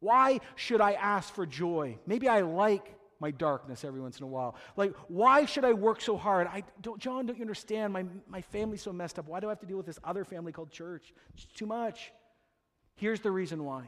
Why 0.00 0.40
should 0.56 0.80
I 0.80 0.92
ask 0.92 1.32
for 1.32 1.46
joy? 1.46 1.98
Maybe 2.06 2.28
I 2.28 2.40
like 2.40 2.96
my 3.20 3.30
darkness 3.30 3.84
every 3.84 4.00
once 4.00 4.18
in 4.18 4.24
a 4.24 4.26
while. 4.26 4.56
Like, 4.76 4.94
why 5.08 5.44
should 5.44 5.64
I 5.64 5.74
work 5.74 6.00
so 6.00 6.16
hard? 6.16 6.46
I 6.46 6.64
don't, 6.80 6.98
John, 6.98 7.26
don't 7.26 7.36
you 7.36 7.42
understand? 7.42 7.92
My, 7.92 8.06
my 8.26 8.40
family's 8.40 8.82
so 8.82 8.92
messed 8.92 9.18
up. 9.18 9.28
Why 9.28 9.40
do 9.40 9.46
I 9.46 9.50
have 9.50 9.60
to 9.60 9.66
deal 9.66 9.76
with 9.76 9.86
this 9.86 9.98
other 10.02 10.24
family 10.24 10.52
called 10.52 10.70
church? 10.70 11.12
It's 11.34 11.44
too 11.44 11.66
much. 11.66 12.12
Here's 12.96 13.20
the 13.20 13.30
reason 13.30 13.64
why 13.64 13.84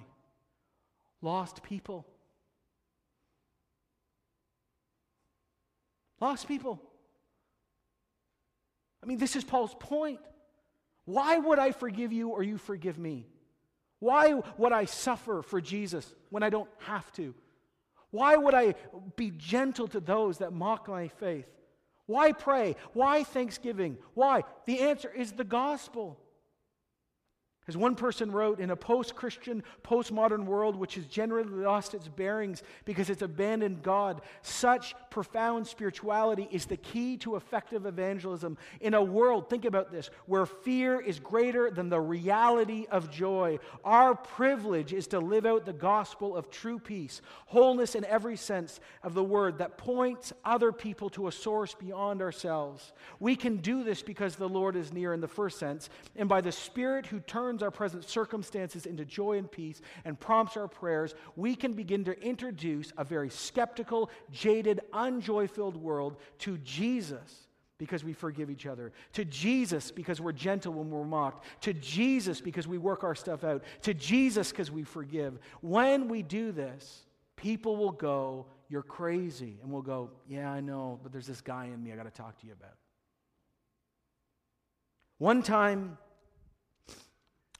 lost 1.23 1.63
people. 1.63 2.07
Lost 6.21 6.47
people. 6.47 6.81
I 9.03 9.07
mean, 9.07 9.19
this 9.19 9.35
is 9.35 9.45
Paul's 9.45 9.75
point. 9.81 10.21
Why 11.05 11.39
would 11.39 11.59
I 11.59 11.73
forgive 11.73 12.13
you 12.13 12.29
or 12.29 12.43
you 12.43 12.59
forgive 12.59 12.99
me? 12.99 13.27
Why 14.03 14.43
would 14.59 14.73
I 14.73 14.87
suffer 14.87 15.43
for 15.43 15.61
Jesus 15.61 16.13
when 16.29 16.43
I 16.43 16.51
don't 16.51 16.69
have 16.79 17.13
to? 17.13 17.37
Why 18.11 18.35
would 18.35 18.53
I 18.53 18.75
be 19.15 19.31
gentle 19.31 19.87
to 19.87 20.01
those 20.01 20.39
that 20.39 20.53
mock 20.53 20.89
my 20.89 21.07
faith? 21.07 21.47
Why 22.07 22.33
pray? 22.33 22.75
Why 22.95 23.23
thanksgiving? 23.23 23.99
Why? 24.15 24.43
The 24.67 24.81
answer 24.81 25.09
is 25.09 25.31
the 25.31 25.45
gospel. 25.45 26.19
As 27.69 27.77
one 27.77 27.95
person 27.95 28.33
wrote, 28.33 28.59
in 28.59 28.71
a 28.71 28.77
post 28.77 29.15
Christian, 29.15 29.63
postmodern 29.85 30.47
world 30.47 30.75
which 30.75 30.97
has 30.97 31.07
generally 31.07 31.49
lost 31.49 31.95
its 31.95 32.09
bearings 32.09 32.65
because 32.85 33.09
it's 33.09 33.23
abandoned 33.23 33.85
God, 33.85 34.21
such 34.43 34.97
profound 35.11 35.69
spirituality 35.69 36.49
is 36.51 36.67
the 36.67 36.77
key 36.77 37.17
to 37.19 37.37
effective 37.37 37.87
evangelism. 37.87 38.59
In 38.81 38.95
a 38.95 39.03
world, 39.03 39.49
think 39.49 39.65
about 39.65 39.93
this, 39.93 40.11
where 40.27 40.45
fear 40.45 40.99
is 41.01 41.21
greater 41.21 41.71
than 41.71 41.89
the 41.89 42.01
reality 42.01 42.87
of 42.91 43.13
joy, 43.13 43.61
our 43.85 44.17
privilege 44.17 44.93
is 44.93 45.07
to 45.09 45.21
live 45.21 45.47
out 45.47 45.65
the 45.65 45.73
gospel 45.73 46.37
of 46.37 46.51
true 46.51 46.81
peace, 46.81 47.21
wholeness 47.47 47.95
in 47.95 48.05
every 48.07 48.37
sense 48.37 48.81
of 49.05 49.15
the 49.15 49.23
word 49.23 49.59
that 49.59 49.79
points 49.79 50.33
other 50.45 50.73
people 50.73 51.11
to 51.11 51.29
a 51.29 51.33
source 51.33 51.75
beyond 51.75 52.23
ourselves. 52.23 52.93
We 53.21 53.37
can 53.37 53.59
do 53.59 53.85
this 53.85 54.03
because 54.03 54.35
the 54.35 54.49
Lord 54.49 54.75
is 54.75 54.93
near 54.93 55.15
in 55.15 55.21
the 55.21 55.29
first 55.29 55.61
sense, 55.61 55.91
and 56.17 56.29
by 56.29 56.41
the 56.41 56.51
Spirit 56.51 57.07
who 57.07 57.21
turns 57.21 57.52
turns 57.53 57.63
our 57.63 57.71
present 57.71 58.09
circumstances 58.09 58.87
into 58.87 59.05
joy 59.05 59.37
and 59.37 59.51
peace 59.51 59.83
and 60.07 60.19
prompts 60.19 60.57
our 60.57 60.67
prayers, 60.67 61.15
we 61.37 61.55
can 61.55 61.75
begin 61.75 62.03
to 62.05 62.19
introduce 62.23 62.95
a 62.97 63.05
very 63.05 63.29
skeptical, 63.29 64.09
jaded, 64.31 64.81
unjoy 64.95 65.47
filled 65.47 65.77
world 65.77 66.17
to 66.39 66.57
Jesus 66.59 67.47
because 67.77 68.05
we 68.05 68.15
forgive 68.15 68.49
each 68.49 68.65
other, 68.65 68.91
to 69.13 69.27
Jesus 69.27 69.91
because 69.91 70.19
we're 70.19 70.33
gentle 70.33 70.73
when 70.73 70.89
we're 70.89 71.05
mocked, 71.05 71.45
to 71.61 71.75
Jesus 71.75 72.41
because 72.41 72.67
we 72.67 72.79
work 72.79 73.05
our 73.05 73.15
stuff 73.15 73.45
out, 73.45 73.63
to 73.83 73.93
Jesus 73.93 74.51
because 74.51 74.71
we 74.71 74.83
forgive. 74.83 75.39
When 75.61 76.09
we 76.09 76.23
do 76.23 76.53
this, 76.53 77.05
people 77.37 77.77
will 77.77 77.93
go, 77.93 78.47
You're 78.71 78.83
crazy. 78.83 79.59
And 79.63 79.71
we'll 79.71 79.83
go, 79.83 80.11
Yeah, 80.27 80.51
I 80.51 80.61
know, 80.61 81.01
but 81.03 81.13
there's 81.13 81.27
this 81.27 81.43
guy 81.43 81.67
in 81.67 81.83
me 81.83 81.93
I 81.93 81.97
got 81.97 82.05
to 82.05 82.11
talk 82.11 82.41
to 82.41 82.47
you 82.47 82.53
about. 82.53 82.77
One 85.19 85.43
time, 85.43 85.99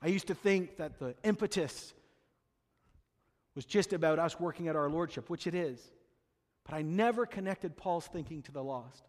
I 0.03 0.09
used 0.09 0.27
to 0.27 0.35
think 0.35 0.77
that 0.79 0.99
the 0.99 1.15
impetus 1.23 1.95
was 3.55 3.65
just 3.65 3.93
about 3.93 4.19
us 4.19 4.41
working 4.41 4.69
at 4.69 4.77
our 4.77 4.89
lordship, 4.89 5.31
which 5.31 5.47
it 5.47 5.55
is. 5.55 5.79
But 6.65 6.75
I 6.75 6.83
never 6.83 7.27
connected 7.27 7.77
Paul's 7.77 8.07
thinking 8.07 8.43
to 8.43 8.53
the 8.53 8.63
lost. 8.63 9.05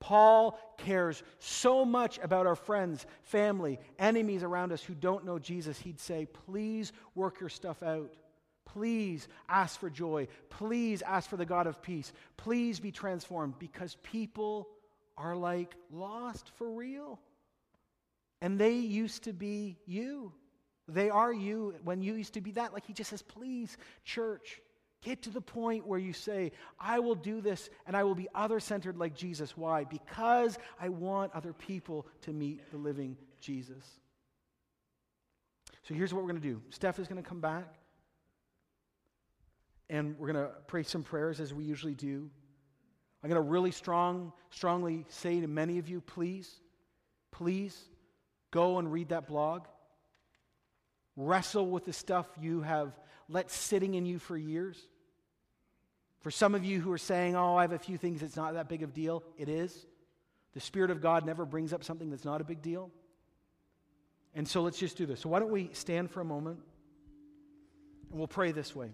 Paul 0.00 0.58
cares 0.76 1.22
so 1.38 1.84
much 1.84 2.18
about 2.22 2.46
our 2.46 2.56
friends, 2.56 3.06
family, 3.22 3.78
enemies 3.98 4.42
around 4.42 4.72
us 4.72 4.82
who 4.82 4.94
don't 4.94 5.24
know 5.24 5.38
Jesus. 5.38 5.78
He'd 5.78 6.00
say, 6.00 6.26
Please 6.46 6.92
work 7.14 7.40
your 7.40 7.48
stuff 7.48 7.82
out. 7.82 8.12
Please 8.66 9.28
ask 9.48 9.78
for 9.78 9.88
joy. 9.88 10.28
Please 10.50 11.00
ask 11.02 11.30
for 11.30 11.36
the 11.36 11.46
God 11.46 11.66
of 11.66 11.80
peace. 11.80 12.12
Please 12.36 12.80
be 12.80 12.90
transformed 12.90 13.58
because 13.58 13.96
people 14.02 14.68
are 15.16 15.36
like 15.36 15.74
lost 15.90 16.50
for 16.56 16.70
real. 16.70 17.20
And 18.44 18.58
they 18.58 18.74
used 18.74 19.22
to 19.24 19.32
be 19.32 19.78
you. 19.86 20.30
They 20.86 21.08
are 21.08 21.32
you 21.32 21.76
when 21.82 22.02
you 22.02 22.12
used 22.12 22.34
to 22.34 22.42
be 22.42 22.50
that. 22.50 22.74
Like 22.74 22.84
he 22.84 22.92
just 22.92 23.08
says, 23.08 23.22
please, 23.22 23.78
church, 24.04 24.60
get 25.00 25.22
to 25.22 25.30
the 25.30 25.40
point 25.40 25.86
where 25.86 25.98
you 25.98 26.12
say, 26.12 26.52
I 26.78 26.98
will 26.98 27.14
do 27.14 27.40
this 27.40 27.70
and 27.86 27.96
I 27.96 28.04
will 28.04 28.14
be 28.14 28.28
other 28.34 28.60
centered 28.60 28.98
like 28.98 29.14
Jesus. 29.14 29.56
Why? 29.56 29.84
Because 29.84 30.58
I 30.78 30.90
want 30.90 31.32
other 31.34 31.54
people 31.54 32.06
to 32.20 32.34
meet 32.34 32.70
the 32.70 32.76
living 32.76 33.16
Jesus. 33.40 33.82
So 35.84 35.94
here's 35.94 36.12
what 36.12 36.22
we're 36.22 36.28
going 36.28 36.42
to 36.42 36.46
do 36.46 36.60
Steph 36.68 36.98
is 36.98 37.08
going 37.08 37.22
to 37.22 37.26
come 37.26 37.40
back. 37.40 37.78
and 39.88 40.18
we're 40.18 40.30
going 40.30 40.44
to 40.44 40.52
pray 40.66 40.82
some 40.82 41.02
prayers 41.02 41.40
as 41.40 41.54
we 41.54 41.64
usually 41.64 41.94
do. 41.94 42.28
I'm 43.22 43.30
going 43.30 43.42
to 43.42 43.50
really 43.50 43.70
strong, 43.70 44.34
strongly 44.50 45.06
say 45.08 45.40
to 45.40 45.46
many 45.46 45.78
of 45.78 45.88
you, 45.88 46.02
please, 46.02 46.60
please 47.32 47.88
go 48.54 48.78
and 48.78 48.90
read 48.90 49.08
that 49.08 49.26
blog. 49.26 49.66
Wrestle 51.16 51.66
with 51.66 51.84
the 51.84 51.92
stuff 51.92 52.26
you 52.40 52.62
have 52.62 52.92
let 53.28 53.50
sitting 53.50 53.94
in 53.94 54.06
you 54.06 54.18
for 54.18 54.36
years. 54.36 54.78
For 56.20 56.30
some 56.30 56.54
of 56.54 56.64
you 56.64 56.80
who 56.80 56.92
are 56.92 56.98
saying, 56.98 57.36
oh, 57.36 57.56
I 57.56 57.62
have 57.62 57.72
a 57.72 57.78
few 57.78 57.98
things, 57.98 58.22
it's 58.22 58.36
not 58.36 58.54
that 58.54 58.68
big 58.68 58.82
of 58.82 58.90
a 58.90 58.92
deal, 58.92 59.22
it 59.36 59.48
is. 59.48 59.86
The 60.54 60.60
Spirit 60.60 60.90
of 60.90 61.02
God 61.02 61.26
never 61.26 61.44
brings 61.44 61.72
up 61.72 61.82
something 61.82 62.10
that's 62.10 62.24
not 62.24 62.40
a 62.40 62.44
big 62.44 62.62
deal. 62.62 62.90
And 64.34 64.46
so 64.46 64.62
let's 64.62 64.78
just 64.78 64.96
do 64.96 65.04
this. 65.04 65.20
So, 65.20 65.28
why 65.28 65.40
don't 65.40 65.50
we 65.50 65.70
stand 65.72 66.10
for 66.10 66.20
a 66.20 66.24
moment 66.24 66.60
and 68.10 68.18
we'll 68.18 68.28
pray 68.28 68.52
this 68.52 68.74
way. 68.74 68.90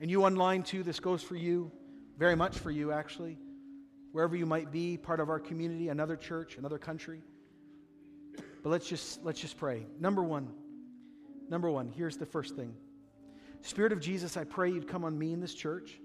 And 0.00 0.10
you 0.10 0.24
online 0.24 0.62
too, 0.62 0.82
this 0.82 1.00
goes 1.00 1.22
for 1.22 1.34
you, 1.34 1.72
very 2.16 2.36
much 2.36 2.58
for 2.58 2.70
you 2.70 2.92
actually, 2.92 3.36
wherever 4.12 4.36
you 4.36 4.46
might 4.46 4.70
be, 4.70 4.96
part 4.96 5.18
of 5.20 5.28
our 5.28 5.40
community, 5.40 5.88
another 5.88 6.16
church, 6.16 6.56
another 6.56 6.78
country. 6.78 7.22
But 8.62 8.70
let's 8.70 8.88
just 8.88 9.24
let's 9.24 9.40
just 9.40 9.56
pray. 9.56 9.86
Number 10.00 10.22
1. 10.22 10.48
Number 11.48 11.70
1, 11.70 11.92
here's 11.96 12.16
the 12.16 12.26
first 12.26 12.56
thing. 12.56 12.74
Spirit 13.62 13.92
of 13.92 14.00
Jesus, 14.00 14.36
I 14.36 14.44
pray 14.44 14.70
you'd 14.70 14.86
come 14.86 15.04
on 15.04 15.18
me 15.18 15.32
in 15.32 15.40
this 15.40 15.54
church 15.54 15.98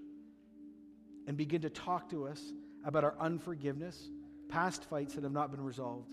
and 1.26 1.36
begin 1.36 1.60
to 1.62 1.70
talk 1.70 2.08
to 2.10 2.26
us 2.26 2.52
about 2.84 3.04
our 3.04 3.14
unforgiveness, 3.20 4.08
past 4.48 4.84
fights 4.84 5.14
that 5.14 5.24
have 5.24 5.32
not 5.32 5.50
been 5.50 5.62
resolved. 5.62 6.12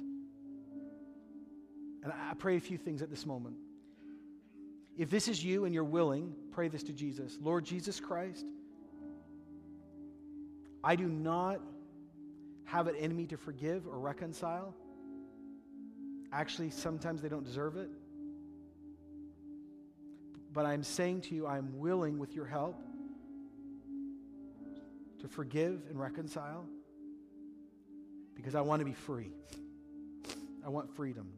And 2.04 2.12
I 2.12 2.34
pray 2.34 2.58
a 2.58 2.60
few 2.60 2.78
things 2.78 3.02
at 3.02 3.10
this 3.10 3.26
moment. 3.26 3.56
If 4.98 5.10
this 5.10 5.28
is 5.28 5.44
you 5.44 5.66
and 5.66 5.74
you're 5.74 5.84
willing, 5.84 6.34
pray 6.52 6.68
this 6.68 6.84
to 6.84 6.94
Jesus 6.94 7.38
Lord 7.42 7.64
Jesus 7.66 8.00
Christ, 8.00 8.46
I 10.84 10.96
do 10.96 11.08
not 11.08 11.62
have 12.66 12.88
an 12.88 12.96
enemy 12.96 13.28
to 13.28 13.38
forgive 13.38 13.88
or 13.88 14.00
reconcile. 14.00 14.76
Actually, 16.32 16.70
sometimes 16.70 17.22
they 17.22 17.30
don't 17.30 17.44
deserve 17.44 17.78
it. 17.78 17.90
But 20.54 20.66
I'm 20.66 20.84
saying 20.84 21.22
to 21.22 21.36
you, 21.36 21.48
I'm 21.48 21.80
willing, 21.80 22.20
with 22.20 22.34
your 22.34 22.46
help, 22.46 22.82
to 25.20 25.28
forgive 25.28 25.84
and 25.90 26.00
reconcile 26.00 26.66
because 28.36 28.56
I 28.56 28.62
want 28.62 28.80
to 28.80 28.86
be 28.86 28.94
free. 28.94 29.32
I 30.66 30.70
want 30.70 30.94
freedom. 30.96 31.32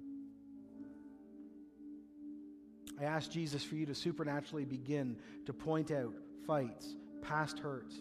I 3.00 3.06
ask 3.06 3.32
Jesus 3.32 3.64
for 3.64 3.76
you 3.76 3.86
to 3.88 3.96
supernaturally 3.96 4.66
begin 4.66 5.18
to 5.46 5.54
point 5.54 5.92
out 5.92 6.14
fights, 6.46 6.96
past 7.22 7.60
hurts, 7.60 7.96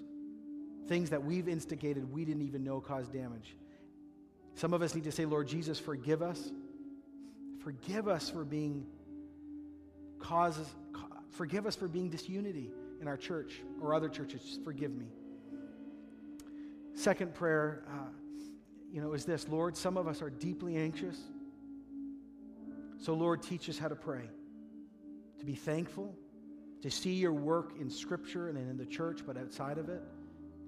things 0.87 1.11
that 1.11 1.23
we've 1.23 1.49
instigated 1.49 2.11
we 2.13 2.25
didn't 2.25 2.43
even 2.43 2.65
know 2.65 2.81
caused 2.81 3.13
damage. 3.13 3.57
Some 4.55 4.75
of 4.75 4.83
us 4.83 4.95
need 4.95 5.05
to 5.05 5.13
say, 5.13 5.25
Lord 5.25 5.49
Jesus, 5.49 5.79
forgive 5.79 6.23
us. 6.23 6.53
Forgive 7.63 8.09
us 8.09 8.29
for 8.29 8.45
being 8.45 8.87
causes, 10.19 10.67
forgive 11.31 11.67
us 11.67 11.77
for 11.77 11.89
being 11.89 12.09
disunity 12.09 12.71
in 13.01 13.09
our 13.09 13.17
church 13.17 13.61
or 13.81 13.95
other 13.95 14.09
churches. 14.09 14.59
Forgive 14.65 14.93
me. 14.93 15.07
Second 16.95 17.35
prayer, 17.35 17.85
uh, 17.89 18.09
you 18.93 19.01
know, 19.01 19.13
is 19.13 19.25
this 19.25 19.49
Lord, 19.49 19.77
some 19.77 19.97
of 19.97 20.07
us 20.07 20.23
are 20.23 20.31
deeply 20.31 20.77
anxious. 20.77 21.19
So, 22.99 23.15
Lord, 23.15 23.43
teach 23.43 23.69
us 23.69 23.79
how 23.79 23.89
to 23.89 23.97
pray 23.97 24.29
to 25.41 25.47
be 25.47 25.55
thankful, 25.55 26.15
to 26.83 26.91
see 26.91 27.15
your 27.15 27.33
work 27.33 27.73
in 27.81 27.91
Scripture 27.91 28.49
and 28.49 28.57
in 28.57 28.77
the 28.77 28.87
church, 28.87 29.23
but 29.27 29.37
outside 29.37 29.77
of 29.77 29.89
it. 29.89 30.01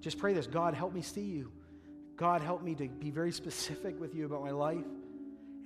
Just 0.00 0.18
pray 0.18 0.32
this 0.32 0.48
God, 0.48 0.74
help 0.74 0.92
me 0.92 1.02
see 1.02 1.22
you. 1.22 1.52
God, 2.16 2.40
help 2.40 2.62
me 2.62 2.74
to 2.76 2.88
be 2.88 3.10
very 3.10 3.30
specific 3.32 4.00
with 4.00 4.14
you 4.14 4.26
about 4.26 4.42
my 4.42 4.50
life. 4.50 4.84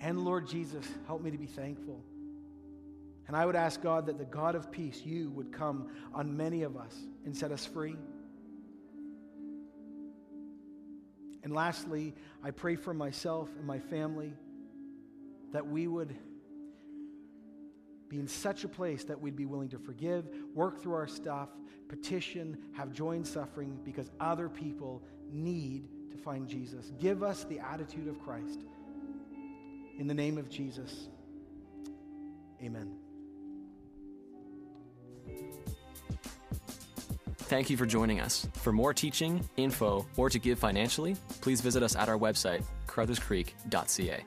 And 0.01 0.25
Lord 0.25 0.47
Jesus, 0.47 0.87
help 1.07 1.23
me 1.23 1.31
to 1.31 1.39
be 1.39 1.47
thankful. 1.47 2.03
And 3.27 3.37
I 3.37 3.45
would 3.45 3.57
ask 3.57 3.83
God 3.83 4.07
that 4.07 4.19
the 4.19 4.25
God 4.25 4.55
of 4.55 4.71
peace, 4.71 5.03
you, 5.05 5.31
would 5.31 5.53
come 5.53 5.91
on 6.15 6.37
many 6.37 6.63
of 6.63 6.77
us 6.77 6.97
and 7.25 7.37
set 7.37 7.53
us 7.53 7.67
free. 7.67 7.97
And 11.43 11.53
lastly, 11.53 12.15
I 12.43 12.51
pray 12.51 12.77
for 12.77 12.95
myself 12.95 13.51
and 13.57 13.67
my 13.67 13.79
family 13.79 14.33
that 15.53 15.67
we 15.67 15.87
would 15.87 16.15
be 18.09 18.19
in 18.19 18.29
such 18.29 18.65
a 18.65 18.69
place 18.69 19.05
that 19.05 19.21
we'd 19.21 19.37
be 19.37 19.45
willing 19.45 19.69
to 19.69 19.79
forgive, 19.79 20.27
work 20.55 20.81
through 20.83 20.95
our 20.95 21.07
stuff, 21.07 21.51
petition, 21.89 22.57
have 22.73 22.93
joy 22.93 23.13
in 23.13 23.25
suffering 23.25 23.79
because 23.85 24.11
other 24.21 24.49
people 24.49 25.03
need 25.31 25.89
to 26.11 26.17
find 26.17 26.49
Jesus. 26.49 26.93
Give 26.99 27.23
us 27.23 27.45
the 27.45 27.59
attitude 27.59 28.09
of 28.09 28.19
Christ. 28.19 28.61
In 29.99 30.07
the 30.07 30.15
name 30.15 30.39
of 30.39 30.49
Jesus, 30.49 31.09
amen. 32.63 32.97
Thank 37.37 37.69
you 37.69 37.77
for 37.77 37.85
joining 37.85 38.21
us. 38.21 38.47
For 38.55 38.73
more 38.73 38.95
teaching, 38.95 39.43
info, 39.57 40.07
or 40.17 40.31
to 40.31 40.39
give 40.39 40.59
financially, 40.59 41.17
please 41.41 41.61
visit 41.61 41.83
us 41.83 41.97
at 41.97 42.09
our 42.09 42.19
website, 42.19 42.63
carrutherscreek.ca. 42.87 44.25